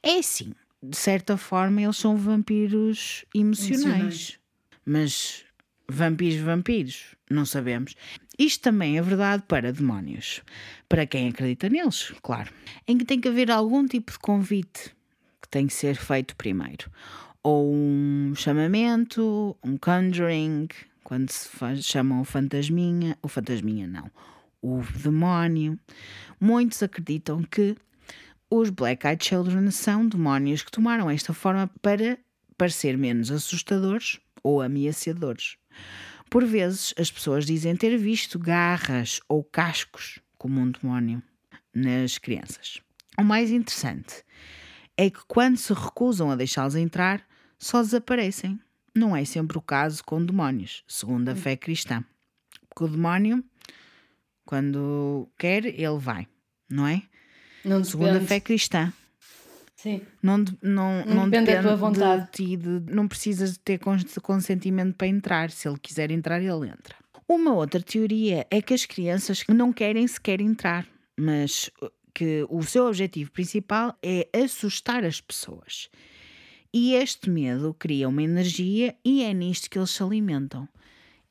[0.02, 0.52] É assim,
[0.82, 3.84] de certa forma eles são vampiros emocionais.
[3.84, 4.38] Emocionais.
[4.84, 5.43] Mas
[5.88, 7.94] vampiros, vampiros, não sabemos.
[8.38, 10.42] Isto também é verdade para demónios,
[10.88, 12.52] para quem acredita neles, claro,
[12.86, 14.94] em que tem que haver algum tipo de convite
[15.40, 16.90] que tem que ser feito primeiro,
[17.42, 20.68] ou um chamamento, um conjuring,
[21.04, 24.10] quando se faz, chamam o fantasminha, o fantasminha não,
[24.62, 25.78] o demónio.
[26.40, 27.76] Muitos acreditam que
[28.50, 32.18] os Black Eyed Children são demónios que tomaram esta forma para
[32.56, 35.56] parecer menos assustadores ou ameaçadores.
[36.30, 41.22] Por vezes, as pessoas dizem ter visto garras ou cascos como um demónio
[41.72, 42.80] nas crianças.
[43.18, 44.24] O mais interessante
[44.96, 47.24] é que quando se recusam a deixá-los entrar,
[47.58, 48.58] só desaparecem.
[48.94, 52.04] Não é sempre o caso com demónios, segundo a fé cristã.
[52.68, 53.44] Porque o demónio,
[54.44, 56.28] quando quer, ele vai,
[56.68, 57.02] não é?
[57.64, 58.92] Não Segundo a fé cristã.
[59.84, 60.00] Sim.
[60.22, 62.30] Não, de- não, Não não depende da tua de vontade.
[62.32, 65.50] ti, de- não precisas de ter cons- consentimento para entrar.
[65.50, 66.96] Se ele quiser entrar, ele entra.
[67.28, 70.86] Uma outra teoria é que as crianças não querem sequer entrar,
[71.18, 75.90] mas uh, que o seu objetivo principal é assustar as pessoas.
[76.72, 80.66] E este medo cria uma energia e é nisto que eles se alimentam.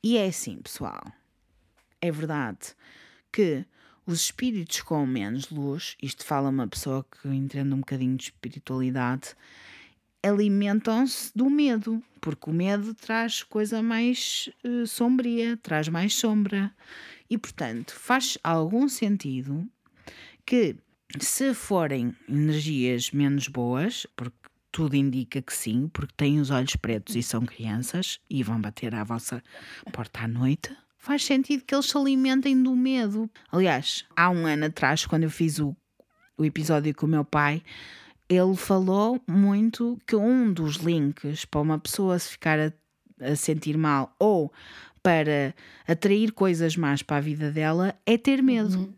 [0.02, 1.02] E é assim, pessoal.
[2.00, 2.68] É verdade
[3.32, 3.64] que
[4.06, 9.34] os espíritos com menos luz, isto fala uma pessoa que entende um bocadinho de espiritualidade,
[10.22, 16.74] alimentam-se do medo, porque o medo traz coisa mais eh, sombria, traz mais sombra.
[17.28, 19.66] E, portanto, faz algum sentido
[20.46, 20.76] que,
[21.18, 24.36] se forem energias menos boas, porque
[24.72, 28.94] tudo indica que sim, porque têm os olhos pretos e são crianças e vão bater
[28.94, 29.42] à vossa
[29.92, 30.74] porta à noite,
[31.04, 33.30] faz sentido que eles se alimentem do medo.
[33.52, 35.76] Aliás, há um ano atrás, quando eu fiz o,
[36.38, 37.62] o episódio com o meu pai,
[38.26, 42.72] ele falou muito que um dos links para uma pessoa se ficar a,
[43.20, 44.50] a sentir mal ou
[45.02, 45.54] para
[45.86, 48.94] atrair coisas más para a vida dela é ter medo.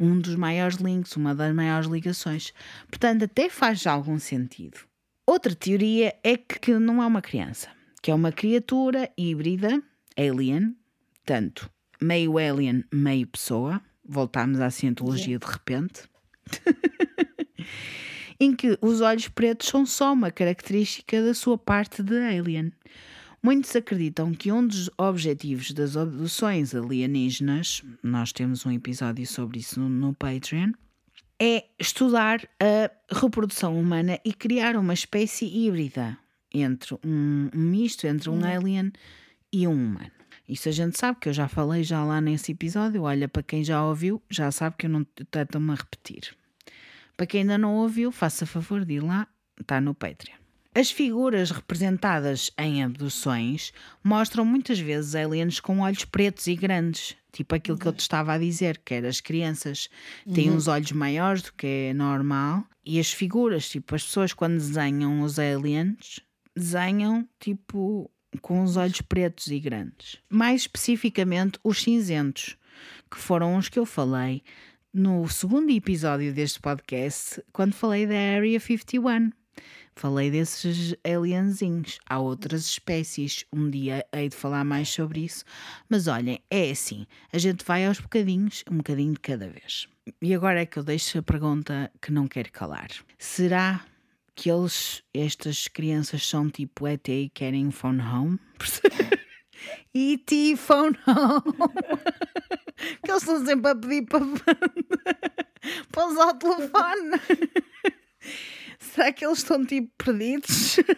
[0.00, 2.54] Um dos maiores links, uma das maiores ligações.
[2.88, 4.78] Portanto, até faz algum sentido.
[5.26, 7.68] Outra teoria é que, que não é uma criança,
[8.00, 9.82] que é uma criatura híbrida,
[10.16, 10.74] alien,
[11.30, 11.70] tanto
[12.02, 13.80] meio alien, meio pessoa.
[14.04, 16.02] Voltámos à cientologia de repente.
[18.40, 22.72] em que os olhos pretos são só uma característica da sua parte de alien.
[23.40, 29.78] Muitos acreditam que um dos objetivos das abduções alienígenas, nós temos um episódio sobre isso
[29.78, 30.72] no, no Patreon,
[31.40, 36.18] é estudar a reprodução humana e criar uma espécie híbrida
[36.52, 38.92] entre um, um misto entre um alien
[39.52, 40.19] e um humano.
[40.50, 43.02] Isso a gente sabe, que eu já falei já lá nesse episódio.
[43.02, 46.36] Olha, para quem já ouviu, já sabe que eu não estou-me a repetir.
[47.16, 49.28] Para quem ainda não ouviu, faça favor de ir lá,
[49.60, 50.34] está no Patreon.
[50.74, 53.72] As figuras representadas em abduções
[54.02, 58.32] mostram muitas vezes aliens com olhos pretos e grandes, tipo aquilo que eu te estava
[58.32, 59.88] a dizer, que era as crianças
[60.34, 64.54] têm uns olhos maiores do que é normal, e as figuras, tipo as pessoas quando
[64.54, 66.18] desenham os aliens,
[66.56, 70.18] desenham tipo com os olhos pretos e grandes.
[70.28, 72.56] Mais especificamente os cinzentos,
[73.10, 74.42] que foram os que eu falei
[74.92, 79.30] no segundo episódio deste podcast, quando falei da Area 51.
[79.94, 81.98] Falei desses alienzinhos.
[82.08, 83.44] Há outras espécies.
[83.52, 85.44] Um dia hei de falar mais sobre isso.
[85.88, 89.88] Mas olhem, é assim: a gente vai aos bocadinhos, um bocadinho de cada vez.
[90.22, 92.88] E agora é que eu deixo a pergunta que não quero calar:
[93.18, 93.84] será
[94.40, 98.40] que eles, estas crianças, são tipo ET e querem um phone home?
[99.92, 100.56] E.T.
[100.56, 101.42] phone home.
[103.04, 104.24] que eles estão sempre a pedir para,
[105.92, 107.20] para usar o telefone.
[108.78, 110.78] Será que eles estão tipo perdidos?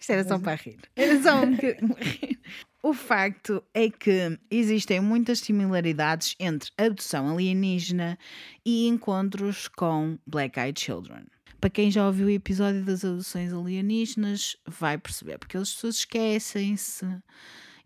[0.00, 0.78] Isto era só para rir.
[0.96, 2.40] Era só um bocadinho para rir.
[2.84, 8.18] O facto é que existem muitas similaridades entre abdução alienígena
[8.66, 11.26] e encontros com Black Eyed Children.
[11.60, 17.06] Para quem já ouviu o episódio das abduções alienígenas, vai perceber, porque as pessoas esquecem-se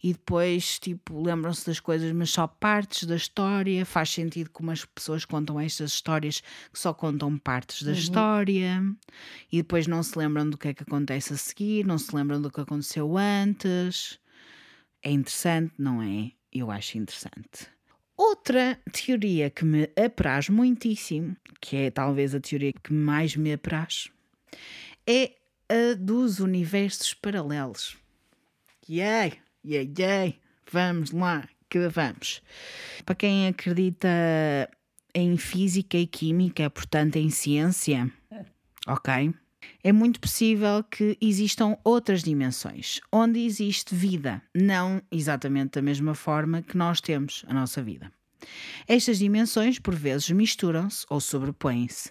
[0.03, 3.85] e depois, tipo, lembram-se das coisas, mas só partes da história.
[3.85, 6.41] Faz sentido como as pessoas contam estas histórias
[6.73, 8.83] que só contam partes da história
[9.53, 12.41] e depois não se lembram do que é que acontece a seguir, não se lembram
[12.41, 14.19] do que aconteceu antes.
[15.07, 16.33] É interessante, não é?
[16.53, 17.69] Eu acho interessante.
[18.17, 24.11] Outra teoria que me apraz muitíssimo, que é talvez a teoria que mais me apraz,
[25.07, 25.31] é
[25.69, 27.97] a dos universos paralelos.
[28.91, 29.35] Yay!
[29.65, 30.41] Yay, yay!
[30.73, 32.43] Vamos lá, que vamos.
[33.05, 34.09] Para quem acredita
[35.15, 38.11] em física e química, portanto em ciência,
[38.89, 39.33] ok?
[39.83, 46.63] É muito possível que existam outras dimensões onde existe vida, não exatamente da mesma forma
[46.63, 48.11] que nós temos a nossa vida.
[48.87, 52.11] Estas dimensões, por vezes, misturam-se ou sobrepõem-se.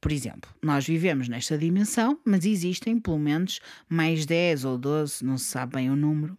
[0.00, 5.38] Por exemplo, nós vivemos nesta dimensão, mas existem pelo menos mais 10 ou 12, não
[5.38, 6.36] se sabe bem o número.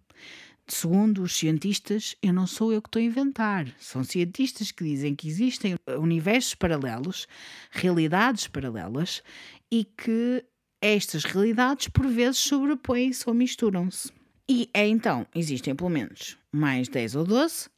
[0.68, 3.68] Segundo os cientistas, eu não sou eu que estou a inventar.
[3.78, 7.28] São cientistas que dizem que existem universos paralelos,
[7.72, 9.22] realidades paralelas
[9.70, 10.44] e que
[10.92, 14.12] estas realidades por vezes sobrepõem-se ou misturam-se.
[14.50, 17.70] E é então, existem pelo menos mais 10 ou 12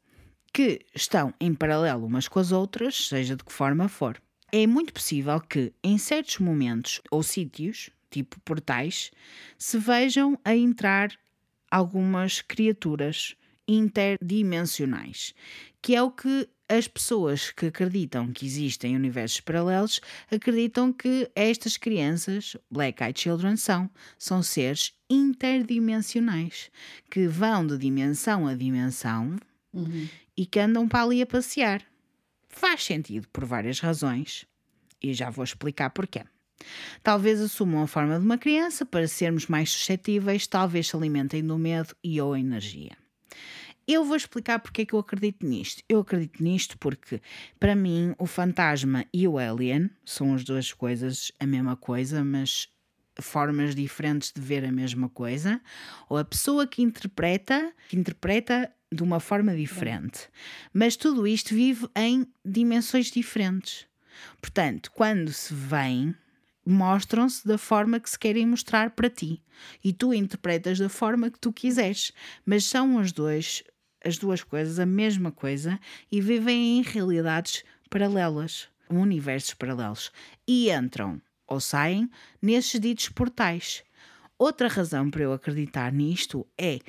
[0.51, 4.19] que estão em paralelo umas com as outras, seja de que forma for.
[4.51, 9.11] É muito possível que, em certos momentos ou sítios, tipo portais,
[9.57, 11.11] se vejam a entrar
[11.69, 13.35] algumas criaturas
[13.67, 15.35] interdimensionais,
[15.81, 20.01] que é o que as pessoas que acreditam que existem universos paralelos
[20.31, 26.71] acreditam que estas crianças, Black Eyed Children, são, são seres interdimensionais
[27.09, 29.37] que vão de dimensão a dimensão
[29.73, 30.07] uhum.
[30.35, 31.83] e que andam para ali a passear.
[32.49, 34.45] Faz sentido por várias razões
[35.01, 36.23] e já vou explicar porquê.
[37.03, 41.57] Talvez assumam a forma de uma criança para sermos mais suscetíveis, talvez se alimentem do
[41.57, 42.97] medo e ou energia.
[43.87, 45.83] Eu vou explicar porque é que eu acredito nisto.
[45.87, 47.21] Eu acredito nisto porque,
[47.59, 52.67] para mim, o fantasma e o alien são as duas coisas a mesma coisa, mas
[53.21, 55.61] formas diferentes de ver a mesma coisa,
[56.09, 60.29] ou a pessoa que interpreta, que interpreta de uma forma diferente.
[60.73, 63.85] Mas tudo isto vive em dimensões diferentes.
[64.41, 66.15] Portanto, quando se vem,
[66.65, 69.41] mostram-se da forma que se querem mostrar para ti
[69.83, 72.11] e tu interpretas da forma que tu quiseres,
[72.45, 73.63] mas são os dois
[74.05, 75.79] as duas coisas a mesma coisa
[76.11, 80.11] e vivem em realidades paralelas, universos paralelos
[80.47, 82.09] e entram ou saem
[82.41, 83.83] nesses ditos portais.
[84.37, 86.79] Outra razão para eu acreditar nisto é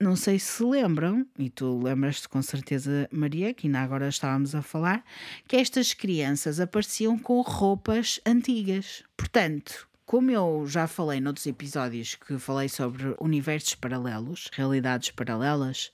[0.00, 4.60] não sei se lembram, e tu lembras-te com certeza, Maria, que ainda agora estávamos a
[4.60, 5.04] falar,
[5.48, 9.02] que estas crianças apareciam com roupas antigas.
[9.16, 15.90] Portanto, como eu já falei noutros episódios que falei sobre universos paralelos, realidades paralelas,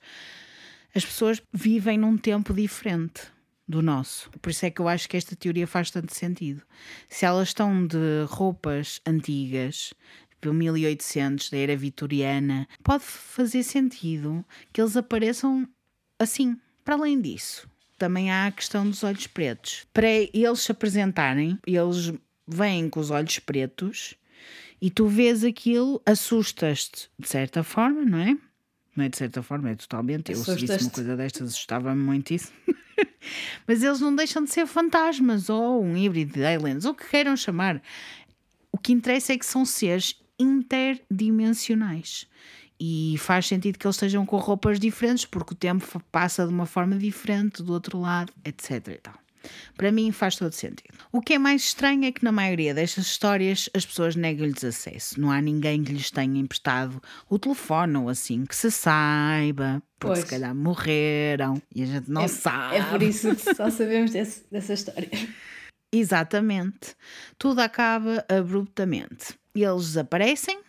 [0.93, 3.23] as pessoas vivem num tempo diferente
[3.67, 4.29] do nosso.
[4.41, 6.61] Por isso é que eu acho que esta teoria faz tanto sentido.
[7.07, 9.93] Se elas estão de roupas antigas,
[10.29, 15.67] tipo 1800, da era vitoriana, pode fazer sentido que eles apareçam
[16.19, 16.57] assim.
[16.83, 19.85] Para além disso, também há a questão dos olhos pretos.
[19.93, 22.11] Para eles se apresentarem, eles
[22.47, 24.15] vêm com os olhos pretos
[24.81, 28.37] e tu vês aquilo, assustas-te de certa forma, não é?
[28.95, 30.31] Não é de certa forma, é totalmente.
[30.31, 32.51] Eu se visse uma coisa destas, assustava-me muito isso.
[33.67, 37.07] Mas eles não deixam de ser fantasmas ou um híbrido de aliens, ou o que
[37.07, 37.81] queiram chamar.
[38.71, 42.27] O que interessa é que são seres interdimensionais.
[42.79, 46.65] E faz sentido que eles estejam com roupas diferentes, porque o tempo passa de uma
[46.65, 48.87] forma diferente do outro lado, etc.
[48.87, 49.13] E tal.
[49.75, 50.93] Para mim faz todo sentido.
[51.11, 55.19] O que é mais estranho é que na maioria destas histórias as pessoas negam-lhes acesso.
[55.19, 60.15] Não há ninguém que lhes tenha emprestado o telefone ou assim que se saiba, porque
[60.15, 60.19] pois.
[60.19, 62.77] se calhar morreram e a gente não é, sabe.
[62.77, 65.09] É por isso que só sabemos desse, dessa história.
[65.91, 66.95] Exatamente.
[67.37, 70.59] Tudo acaba abruptamente eles desaparecem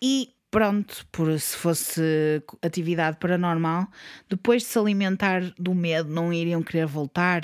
[0.00, 3.88] e pronto, por se fosse atividade paranormal,
[4.28, 7.42] depois de se alimentar do medo, não iriam querer voltar?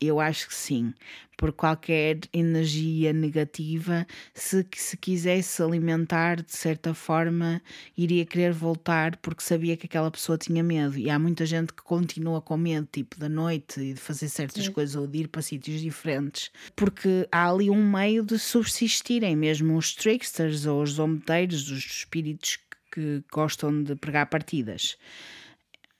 [0.00, 0.94] Eu acho que sim,
[1.40, 7.62] por qualquer energia negativa, se, se quisesse alimentar de certa forma,
[7.96, 10.98] iria querer voltar porque sabia que aquela pessoa tinha medo.
[10.98, 14.66] E há muita gente que continua com medo, tipo da noite e de fazer certas
[14.66, 14.72] sim.
[14.72, 19.78] coisas ou de ir para sítios diferentes, porque há ali um meio de subsistirem, mesmo
[19.78, 22.58] os tricksters ou os zombeteiros, os espíritos
[22.92, 24.98] que gostam de pregar partidas.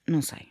[0.06, 0.49] Não sei.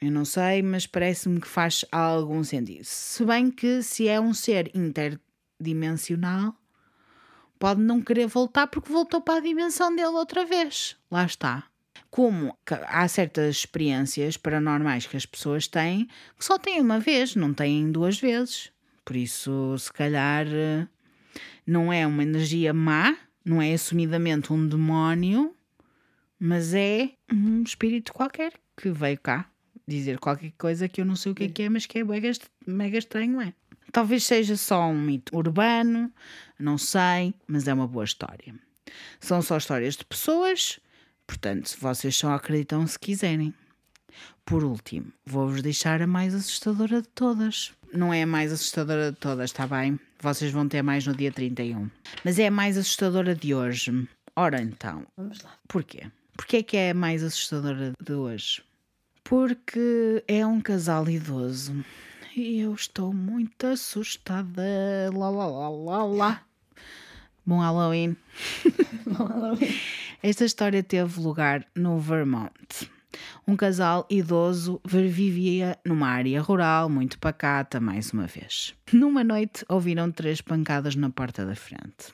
[0.00, 2.84] Eu não sei, mas parece-me que faz algum sentido.
[2.84, 6.54] Se bem que se é um ser interdimensional,
[7.58, 10.96] pode não querer voltar porque voltou para a dimensão dele outra vez.
[11.10, 11.64] Lá está.
[12.10, 12.56] Como
[12.86, 16.06] há certas experiências paranormais que as pessoas têm
[16.38, 18.70] que só têm uma vez, não têm duas vezes.
[19.04, 20.46] Por isso, se calhar,
[21.66, 25.54] não é uma energia má, não é assumidamente um demónio,
[26.38, 29.48] mas é um espírito qualquer que veio cá
[29.86, 32.04] dizer qualquer coisa que eu não sei o que é que é, mas que é
[32.04, 32.30] mega,
[32.66, 33.52] mega estranho, é?
[33.92, 36.12] Talvez seja só um mito urbano,
[36.58, 38.54] não sei, mas é uma boa história.
[39.20, 40.80] São só histórias de pessoas,
[41.26, 43.54] portanto, vocês só acreditam se quiserem.
[44.44, 47.72] Por último, vou-vos deixar a mais assustadora de todas.
[47.92, 49.98] não é a mais assustadora de todas, está bem?
[50.20, 51.88] Vocês vão ter mais no dia 31.
[52.24, 54.08] Mas é a mais assustadora de hoje.
[54.36, 55.06] Ora então.
[55.16, 55.54] Vamos lá.
[55.68, 56.10] Porquê?
[56.36, 58.62] Porquê é que é a mais assustadora de hoje?
[59.24, 61.84] Porque é um casal idoso.
[62.36, 64.62] E eu estou muito assustada.
[65.14, 66.42] Lá, lá, lá, lá, lá.
[67.46, 68.16] Bom Halloween.
[69.06, 69.74] Bom Halloween.
[70.22, 72.90] Esta história teve lugar no Vermont.
[73.46, 78.74] Um casal idoso vivia numa área rural muito pacata, mais uma vez.
[78.92, 82.12] Numa noite, ouviram três pancadas na porta da frente.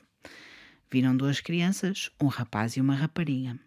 [0.89, 3.57] Viram duas crianças, um rapaz e uma rapariga.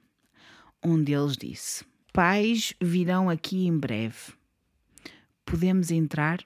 [0.83, 1.85] Um deles disse:
[2.15, 4.33] Pais virão aqui em breve.
[5.45, 6.41] Podemos entrar?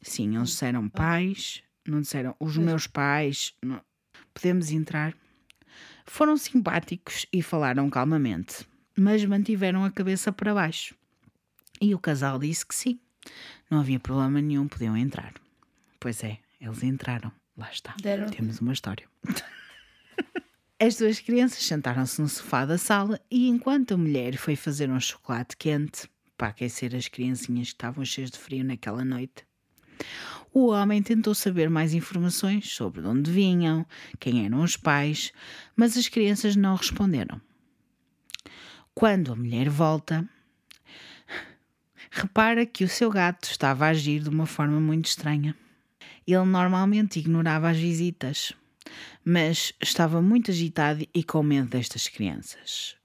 [0.00, 3.52] Sim, eles disseram pais, não disseram os meus pais.
[3.62, 3.82] Não.
[4.32, 5.14] Podemos entrar?
[6.06, 8.66] Foram simpáticos e falaram calmamente
[8.96, 10.94] mas mantiveram a cabeça para baixo.
[11.80, 12.98] E o casal disse que sim,
[13.70, 15.34] não havia problema nenhum, podiam entrar.
[15.98, 17.32] Pois é, eles entraram.
[17.56, 17.94] Lá está.
[18.00, 18.28] Deram.
[18.30, 19.08] Temos uma história.
[20.86, 25.00] As duas crianças sentaram-se no sofá da sala e enquanto a mulher foi fazer um
[25.00, 26.06] chocolate quente
[26.36, 29.46] para aquecer as criancinhas que estavam cheias de frio naquela noite,
[30.52, 33.86] o homem tentou saber mais informações sobre de onde vinham,
[34.20, 35.32] quem eram os pais,
[35.74, 37.40] mas as crianças não responderam.
[38.94, 40.28] Quando a mulher volta,
[42.10, 45.56] repara que o seu gato estava a agir de uma forma muito estranha.
[46.26, 48.52] Ele normalmente ignorava as visitas,
[49.24, 52.96] mas estava muito agitado e com medo destas crianças.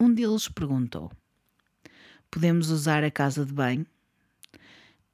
[0.00, 1.10] Um deles perguntou:
[2.30, 3.86] Podemos usar a casa de banho?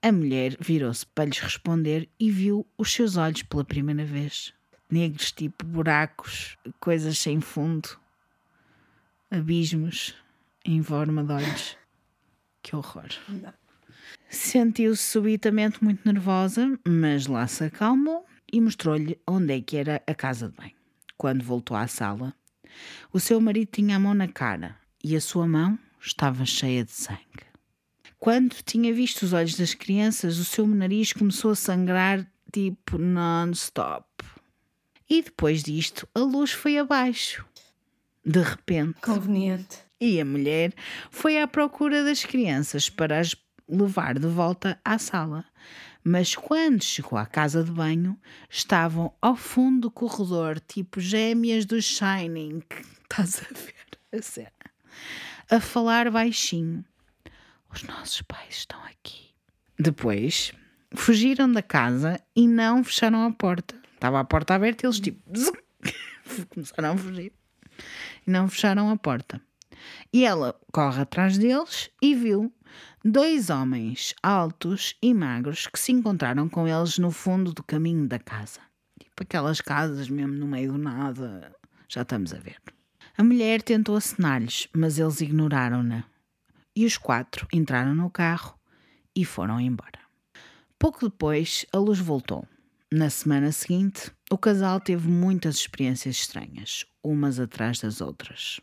[0.02, 4.52] A mulher virou-se para lhes responder e viu os seus olhos pela primeira vez.
[4.90, 7.98] Negros, tipo buracos, coisas sem fundo
[9.34, 10.14] abismos
[10.64, 11.76] em forma de olhos.
[12.62, 13.08] Que horror.
[14.28, 18.24] Sentiu-se subitamente muito nervosa, mas lá se acalmou
[18.54, 20.76] e mostrou-lhe onde é que era a casa de banho.
[21.18, 22.32] Quando voltou à sala,
[23.12, 26.92] o seu marido tinha a mão na cara e a sua mão estava cheia de
[26.92, 27.18] sangue.
[28.20, 34.06] Quando tinha visto os olhos das crianças, o seu nariz começou a sangrar tipo non-stop.
[35.10, 37.44] E depois disto, a luz foi abaixo
[38.24, 39.00] de repente.
[39.00, 39.78] Conveniente.
[40.00, 40.72] E a mulher
[41.10, 43.34] foi à procura das crianças para as
[43.68, 45.44] levar de volta à sala.
[46.06, 48.20] Mas quando chegou à casa de banho,
[48.50, 52.62] estavam ao fundo do corredor, tipo gêmeas do Shining.
[53.10, 54.50] Estás a ver a cena?
[55.50, 56.84] A falar baixinho.
[57.72, 59.30] Os nossos pais estão aqui.
[59.78, 60.52] Depois,
[60.94, 63.74] fugiram da casa e não fecharam a porta.
[63.94, 65.22] Estava a porta aberta e eles, tipo,
[66.52, 67.32] começaram a fugir
[68.26, 69.40] e não fecharam a porta.
[70.12, 72.52] E ela corre atrás deles e viu
[73.04, 78.18] dois homens altos e magros que se encontraram com eles no fundo do caminho da
[78.18, 78.60] casa.
[78.98, 81.54] Tipo aquelas casas mesmo no meio do nada.
[81.86, 82.56] Já estamos a ver.
[83.16, 86.04] A mulher tentou acenar-lhes, mas eles ignoraram-na.
[86.74, 88.58] E os quatro entraram no carro
[89.14, 90.00] e foram embora.
[90.78, 92.48] Pouco depois, a luz voltou.
[92.90, 98.60] Na semana seguinte, o casal teve muitas experiências estranhas, umas atrás das outras.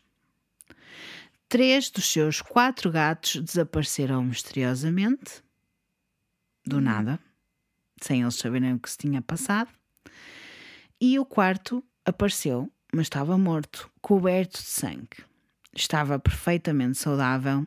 [1.52, 5.44] Três dos seus quatro gatos desapareceram misteriosamente,
[6.64, 7.20] do nada,
[8.00, 9.68] sem eles saberem o que se tinha passado,
[10.98, 15.26] e o quarto apareceu, mas estava morto, coberto de sangue.
[15.76, 17.66] Estava perfeitamente saudável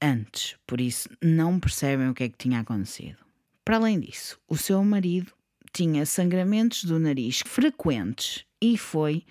[0.00, 3.18] antes, por isso não percebem o que é que tinha acontecido.
[3.62, 5.34] Para além disso, o seu marido
[5.70, 9.26] tinha sangramentos do nariz frequentes e foi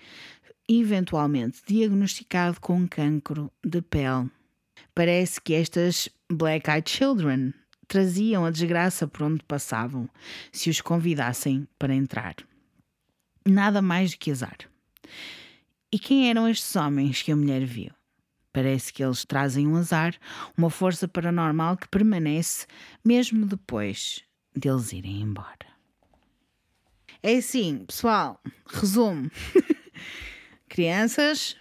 [0.80, 4.30] eventualmente diagnosticado com cancro de pele.
[4.94, 7.52] Parece que estas Black Eyed Children
[7.88, 10.08] traziam a desgraça por onde passavam
[10.50, 12.36] se os convidassem para entrar.
[13.46, 14.56] Nada mais do que azar.
[15.90, 17.90] E quem eram estes homens que a mulher viu?
[18.52, 20.14] Parece que eles trazem um azar,
[20.56, 22.66] uma força paranormal que permanece
[23.04, 24.22] mesmo depois
[24.54, 25.72] deles irem embora.
[27.22, 29.30] É assim, pessoal, resumo.
[30.72, 31.54] Crianças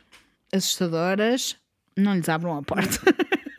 [0.53, 1.57] assustadoras,
[1.97, 2.97] não lhes abram a porta.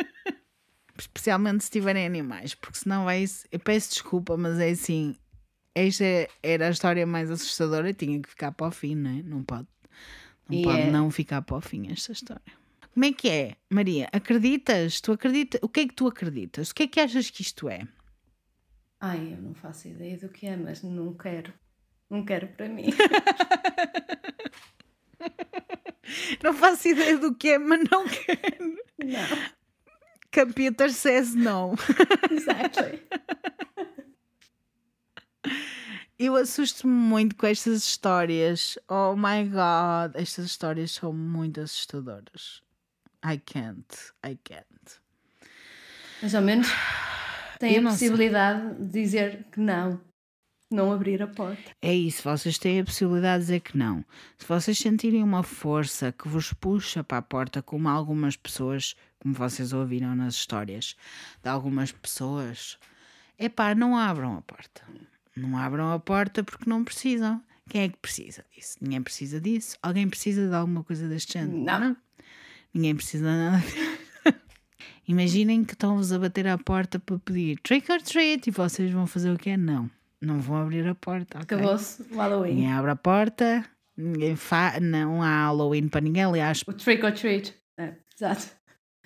[0.98, 3.22] Especialmente se tiverem animais, porque senão vai.
[3.50, 5.14] Eu peço desculpa, mas é assim.
[5.74, 6.04] Esta
[6.42, 9.22] era a história mais assustadora e tinha que ficar para o fim, não é?
[9.22, 9.68] Não pode,
[10.48, 10.90] não, E pode é.
[10.90, 12.40] não ficar para o fim esta história.
[12.94, 14.08] Como é que é, Maria?
[14.10, 15.02] Acreditas?
[15.02, 15.60] Tu acreditas?
[15.62, 16.70] O que é que tu acreditas?
[16.70, 17.86] O que é que achas que isto é?
[18.98, 21.52] Ai, eu não faço ideia do que é, mas não quero.
[22.08, 22.86] Não quero para mim.
[26.42, 28.76] Não faço ideia do que é, mas não quero.
[28.98, 29.52] não.
[30.34, 31.74] Computer says no.
[32.30, 33.00] Exactly.
[36.18, 38.78] Eu assusto-me muito com estas histórias.
[38.88, 42.62] Oh my god, estas histórias são muito assustadoras.
[43.24, 43.86] I can't,
[44.24, 45.00] I can't.
[46.22, 46.68] Mas ao menos
[47.58, 48.08] tem Eu a não sei.
[48.08, 50.00] possibilidade de dizer que não,
[50.74, 51.62] não abrir a porta.
[51.80, 54.04] É isso, vocês têm a possibilidade de dizer que não.
[54.38, 59.34] Se vocês sentirem uma força que vos puxa para a porta, como algumas pessoas, como
[59.34, 60.96] vocês ouviram nas histórias
[61.42, 62.78] de algumas pessoas,
[63.38, 64.82] é pá, não abram a porta.
[65.36, 67.42] Não abram a porta porque não precisam.
[67.68, 68.76] Quem é que precisa disso?
[68.80, 69.76] Ninguém precisa disso.
[69.82, 71.58] Alguém precisa de alguma coisa deste género?
[71.58, 71.96] Não.
[72.74, 73.64] Ninguém precisa de nada.
[75.08, 79.06] Imaginem que estão-vos a bater à porta para pedir trick or treat e vocês vão
[79.06, 79.56] fazer o quê?
[79.56, 79.90] Não.
[80.22, 81.40] Não vão abrir a porta.
[81.40, 81.56] ok?
[81.58, 82.54] Acabou-se o Halloween.
[82.54, 83.64] Ninguém abre a porta,
[83.96, 84.78] ninguém fa...
[84.80, 86.22] não há Halloween para ninguém.
[86.24, 87.52] Aliás, O trick or treat.
[87.78, 88.46] É, exato.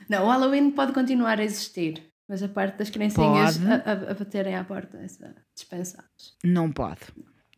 [0.09, 3.71] Não, o Halloween pode continuar a existir, mas a parte das criancinhas Pode.
[3.73, 6.37] a, a- a baterem à porta, essa dispensáveis.
[6.45, 7.01] não pode.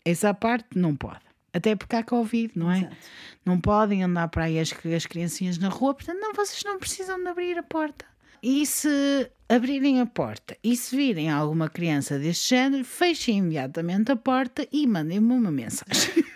[0.05, 1.21] Essa parte não pode.
[1.53, 2.79] Até porque há Covid, não é?
[2.79, 2.97] Exato.
[3.45, 7.19] Não podem andar para aí as, as criancinhas na rua, portanto, não, vocês não precisam
[7.21, 8.05] de abrir a porta.
[8.43, 14.17] E se abrirem a porta e se virem alguma criança deste género, fechem imediatamente a
[14.17, 16.25] porta e mandem-me uma mensagem.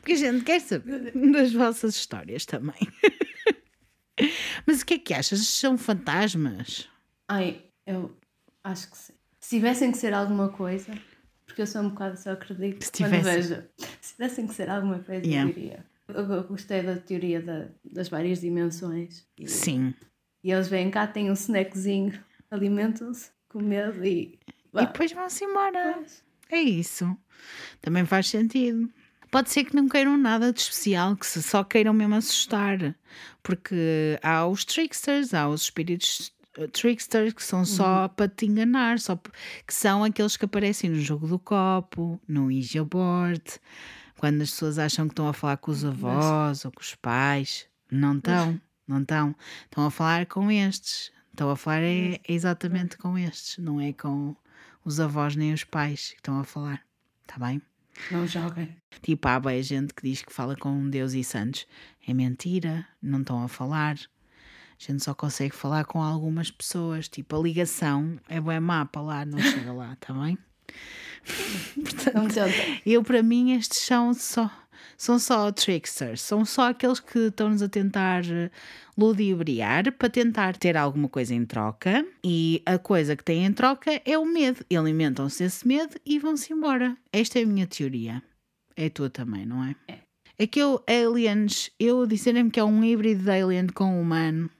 [0.00, 2.74] Porque a gente quer saber das vossas histórias também.
[4.66, 5.40] Mas o que é que achas?
[5.48, 6.88] São fantasmas?
[7.28, 8.14] Ai, eu
[8.62, 9.12] acho que sim.
[9.40, 10.92] Se tivessem que ser alguma coisa,
[11.46, 13.62] porque eu sou um bocado só acredito Se quando tivesse- vejo.
[14.00, 15.50] Se tivessem que ser alguma coisa, Yeah.
[15.50, 15.84] eu diria.
[16.08, 19.26] Eu, eu gostei da teoria da- das várias dimensões.
[19.46, 19.94] Sim.
[20.42, 22.18] E eles vêm cá, têm um snackzinho,
[22.50, 24.38] alimentam-se com medo e.
[24.74, 26.02] E depois vão-se embora.
[26.50, 27.16] É isso.
[27.80, 28.90] Também faz sentido.
[29.30, 32.94] Pode ser que não queiram nada de especial, que se só queiram mesmo assustar.
[33.42, 38.98] Porque há os tricksters, há os espíritos eh, tricksters que são só para te enganar,
[38.98, 43.42] só que são aqueles que aparecem no jogo do copo, no Ouija board,
[44.18, 47.66] quando as pessoas acham que estão a falar com os avós ou com os pais.
[47.90, 48.60] Não estão,
[48.92, 49.34] não estão.
[49.64, 51.10] Estão a falar com estes.
[51.30, 54.36] Estão a falar é, é exatamente com estes, não é com
[54.84, 56.82] os avós nem os pais que estão a falar.
[57.22, 57.62] Está bem?
[58.10, 58.76] Não joguem.
[59.00, 61.66] Tipo, há bem gente que diz que fala com Deus e santos.
[62.06, 63.96] É mentira, não estão a falar.
[63.96, 67.08] A gente só consegue falar com algumas pessoas.
[67.08, 70.36] Tipo, a ligação é bem má para lá, não chega lá, está bem?
[72.04, 72.80] Tentem.
[72.84, 74.50] Eu, para mim, estes são só,
[74.96, 78.50] são só tricksters, são só aqueles que estão-nos a tentar eh,
[78.96, 84.00] ludibriar para tentar ter alguma coisa em troca e a coisa que têm em troca
[84.04, 84.64] é o medo.
[84.76, 86.96] Alimentam-se desse medo e vão-se embora.
[87.12, 88.22] Esta é a minha teoria.
[88.76, 89.76] É a tua também, não é?
[89.86, 89.98] É.
[90.38, 94.50] É que eu, aliens, eu disserem-me que é um híbrido de alien com humano,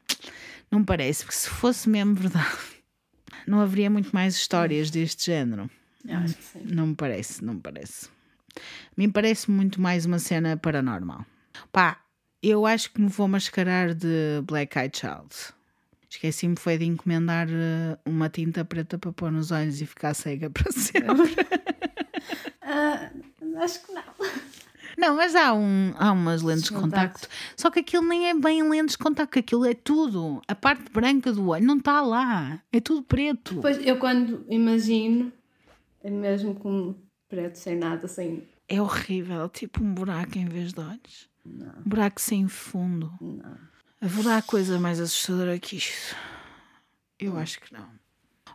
[0.70, 2.56] não parece, porque se fosse mesmo verdade,
[3.48, 5.68] não haveria muito mais histórias deste género.
[6.06, 6.60] Eu acho que sim.
[6.64, 8.08] Não me parece, não me parece.
[8.56, 8.60] A
[8.96, 11.24] mim parece muito mais uma cena paranormal.
[11.70, 12.00] Pá,
[12.42, 15.34] eu acho que me vou mascarar de Black Eyed Child.
[16.10, 20.50] Esqueci-me foi de encomendar eh, uma tinta preta para pôr nos olhos e ficar cega
[20.50, 21.34] para sempre.
[22.60, 23.10] Ah,
[23.62, 24.02] acho que não.
[24.98, 27.20] Não, mas há, um, há umas lentes de Contacto.
[27.20, 27.28] contacto.
[27.56, 30.42] Só que aquilo nem é bem lentes de contacto, aquilo é tudo.
[30.46, 32.60] A parte branca do olho não está lá.
[32.70, 33.58] É tudo preto.
[33.62, 35.32] Pois eu quando imagino,
[36.02, 36.94] é mesmo com
[37.28, 38.46] preto, sem nada, sem.
[38.68, 41.28] É horrível, tipo um buraco em vez de olhos.
[41.44, 43.12] Um buraco sem fundo.
[43.20, 43.58] Não.
[44.00, 46.16] Haverá coisa mais assustadora que isto?
[47.18, 47.88] Eu acho que não.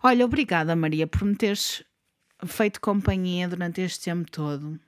[0.03, 1.83] Olha, obrigada, Maria, por me teres
[2.45, 4.79] feito companhia durante este tempo todo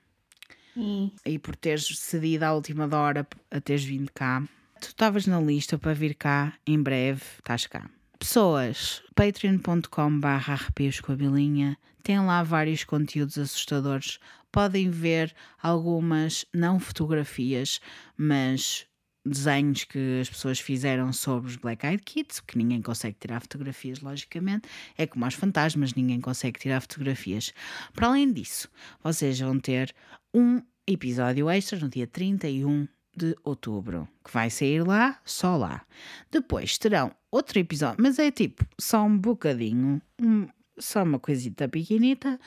[0.76, 4.42] E e por teres cedido à última hora a teres vindo cá.
[4.80, 7.90] Tu estavas na lista para vir cá em breve, estás cá.
[8.20, 10.58] Pessoas, patreon.com barra
[11.02, 14.18] com a bilinha, tem lá vários conteúdos assustadores.
[14.52, 17.80] Podem ver algumas, não fotografias,
[18.18, 18.86] mas
[19.24, 24.00] desenhos que as pessoas fizeram sobre os Black Eyed Kids, que ninguém consegue tirar fotografias,
[24.00, 24.68] logicamente.
[24.98, 27.54] É como aos fantasmas, ninguém consegue tirar fotografias.
[27.94, 28.68] Para além disso,
[29.02, 29.94] vocês vão ter
[30.34, 35.82] um episódio extra no dia 31 de outubro, que vai sair lá, só lá.
[36.30, 40.46] Depois terão outro episódio, mas é tipo só um bocadinho, um-
[40.78, 42.40] só uma coisita pequenita,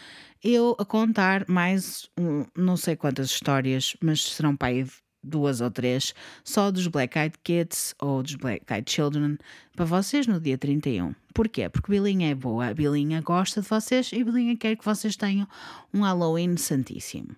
[0.44, 4.88] eu a contar mais um, não sei quantas histórias, mas serão para aí
[5.26, 6.14] duas ou três,
[6.44, 9.38] só dos Black Eyed Kids ou dos Black Eyed Children,
[9.76, 11.14] para vocês no dia 31.
[11.34, 11.70] Porquê?
[11.70, 15.48] Porque Bilinha é boa, a Bilinha gosta de vocês e Bilinha quer que vocês tenham
[15.94, 17.36] um Halloween santíssimo.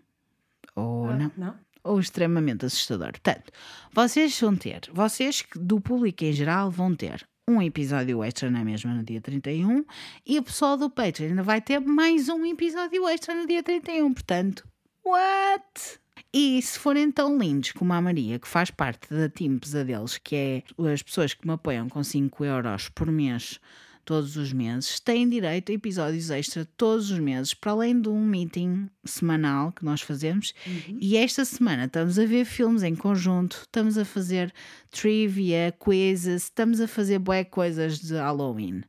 [0.76, 1.32] Ou não?
[1.38, 1.56] não?
[1.86, 3.12] Ou extremamente assustador.
[3.12, 3.52] Portanto,
[3.94, 8.94] vocês vão ter, vocês do público em geral vão ter um episódio extra na mesma
[8.94, 9.86] no dia 31
[10.26, 14.14] e o pessoal do Patreon ainda vai ter mais um episódio extra no dia 31.
[14.14, 14.68] Portanto,
[15.06, 16.00] what?
[16.34, 20.36] E se forem tão lindos como a Maria, que faz parte da Team Pesadelos, que
[20.36, 23.60] é as pessoas que me apoiam com 5 euros por mês
[24.06, 28.24] todos os meses, têm direito a episódios extra todos os meses, para além de um
[28.24, 30.54] meeting semanal que nós fazemos.
[30.66, 30.98] Uhum.
[31.02, 34.54] E esta semana estamos a ver filmes em conjunto, estamos a fazer
[34.92, 38.84] trivia, quizzes, estamos a fazer boé coisas de Halloween.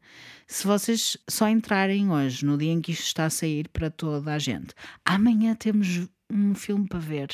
[0.47, 4.32] Se vocês só entrarem hoje, no dia em que isto está a sair para toda
[4.32, 4.74] a gente,
[5.05, 7.28] amanhã temos um filme para ver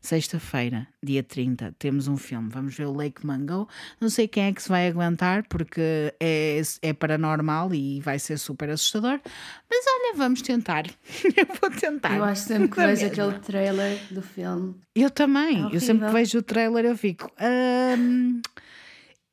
[0.00, 2.48] Sexta-feira, dia 30, temos um filme.
[2.50, 3.68] Vamos ver o Lake Mango.
[4.00, 8.38] Não sei quem é que se vai aguentar, porque é, é paranormal e vai ser
[8.38, 9.20] super assustador.
[9.68, 10.86] Mas olha, vamos tentar.
[11.36, 12.16] Eu vou tentar.
[12.16, 14.74] Eu acho sempre que vejo aquele trailer do filme.
[14.94, 15.70] Eu também.
[15.70, 17.30] É eu sempre que vejo o trailer, eu fico.
[17.38, 18.40] Um,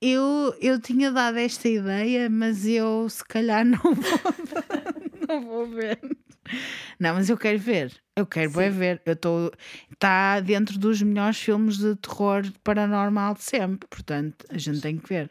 [0.01, 3.93] eu, eu tinha dado esta ideia, mas eu se calhar não vou,
[5.29, 5.99] não vou ver.
[6.99, 7.93] Não, mas eu quero ver.
[8.15, 9.01] Eu quero bem ver.
[9.05, 9.51] Eu estou.
[9.91, 13.87] Está dentro dos melhores filmes de terror paranormal de sempre.
[13.89, 15.29] Portanto, a gente tem que ver.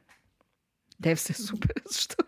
[0.99, 2.27] Deve ser super assustador.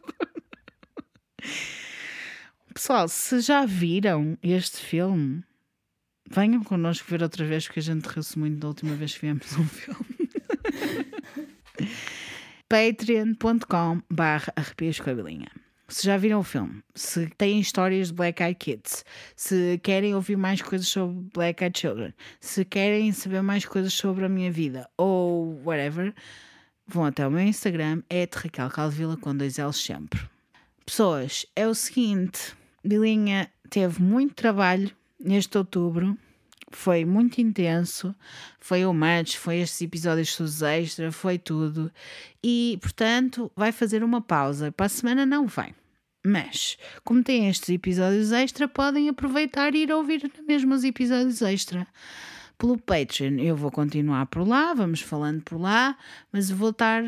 [2.73, 5.43] Pessoal, se já viram este filme,
[6.31, 9.53] venham connosco ver outra vez, porque a gente riu-se muito da última vez que vimos
[9.57, 10.07] um filme.
[12.69, 15.49] patreon.com barra arrepios com a bilinha
[15.89, 19.05] se já viram o filme, se têm histórias de Black Eyed Kids,
[19.35, 24.27] se querem ouvir mais coisas sobre Black Eyed Children, se querem saber mais coisas sobre
[24.27, 26.15] a minha vida ou whatever,
[26.87, 30.21] vão até o meu Instagram, é Raquel Caldevila com dois L's sempre.
[30.85, 32.55] Pessoas, é o seguinte,
[32.85, 36.17] Bilinha teve muito trabalho neste outubro,
[36.71, 38.15] foi muito intenso,
[38.61, 41.91] foi o match, foi estes episódios dos extra, foi tudo.
[42.43, 44.73] E, portanto, vai fazer uma pausa.
[44.73, 45.75] Para a semana não vai.
[46.25, 51.87] Mas, como tem estes episódios extra, podem aproveitar e ir ouvir mesmo os episódios extra.
[52.59, 55.97] Pelo Patreon, eu vou continuar por lá, vamos falando por lá,
[56.33, 57.03] mas vou estar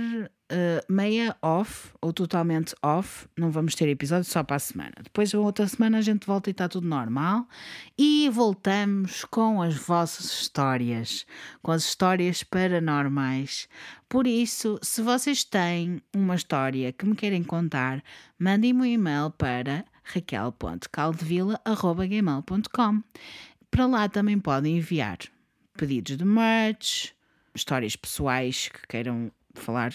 [0.51, 3.29] uh, meia off ou totalmente off.
[3.37, 4.95] Não vamos ter episódio só para a semana.
[5.03, 7.47] Depois, outra semana, a gente volta e está tudo normal.
[7.97, 11.25] E voltamos com as vossas histórias,
[11.63, 13.69] com as histórias paranormais.
[14.09, 18.03] Por isso, se vocês têm uma história que me querem contar,
[18.39, 23.03] mandem-me um e-mail para raquel.caldevila.gmail.com.
[23.71, 25.19] Para lá também podem enviar
[25.77, 27.15] pedidos de merch,
[27.55, 29.93] histórias pessoais que queiram falar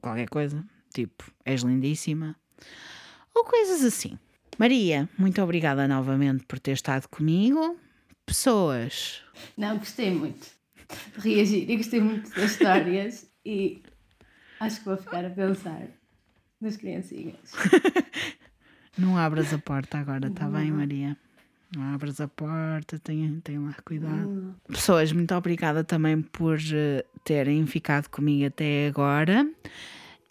[0.00, 0.64] qualquer coisa,
[0.94, 2.36] tipo, és lindíssima,
[3.34, 4.18] ou coisas assim.
[4.58, 7.78] Maria, muito obrigada novamente por ter estado comigo.
[8.24, 9.22] Pessoas.
[9.56, 10.46] Não, gostei muito
[11.18, 13.82] de reagir e gostei muito das histórias e
[14.60, 15.86] acho que vou ficar a pensar
[16.60, 17.52] nas criancinhas.
[18.96, 21.16] Não abras a porta agora, está bem, Maria?
[21.76, 24.28] Abras a porta, tem, tem lá cuidado.
[24.28, 24.54] Hum.
[24.68, 29.48] Pessoas, muito obrigada também por uh, terem ficado comigo até agora.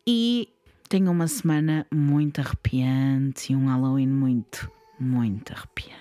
[0.08, 0.50] E
[0.88, 6.00] tenho uma semana muito arrepiante e um Halloween muito, muito arrepiante.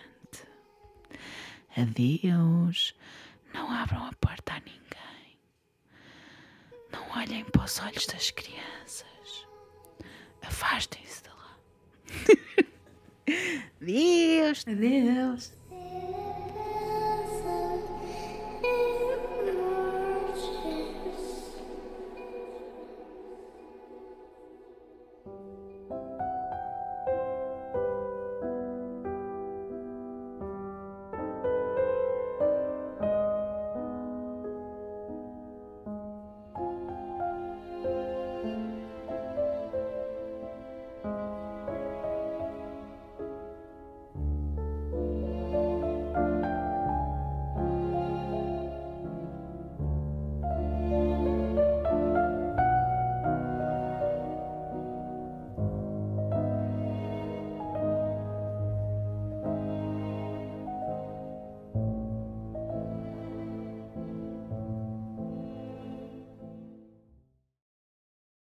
[1.76, 2.94] Adeus.
[3.52, 5.38] Não abram a porta a ninguém.
[6.92, 9.46] Não olhem para os olhos das crianças.
[10.42, 12.64] Afastem-se de lá.
[13.80, 14.64] Deus.
[14.64, 15.52] Deus.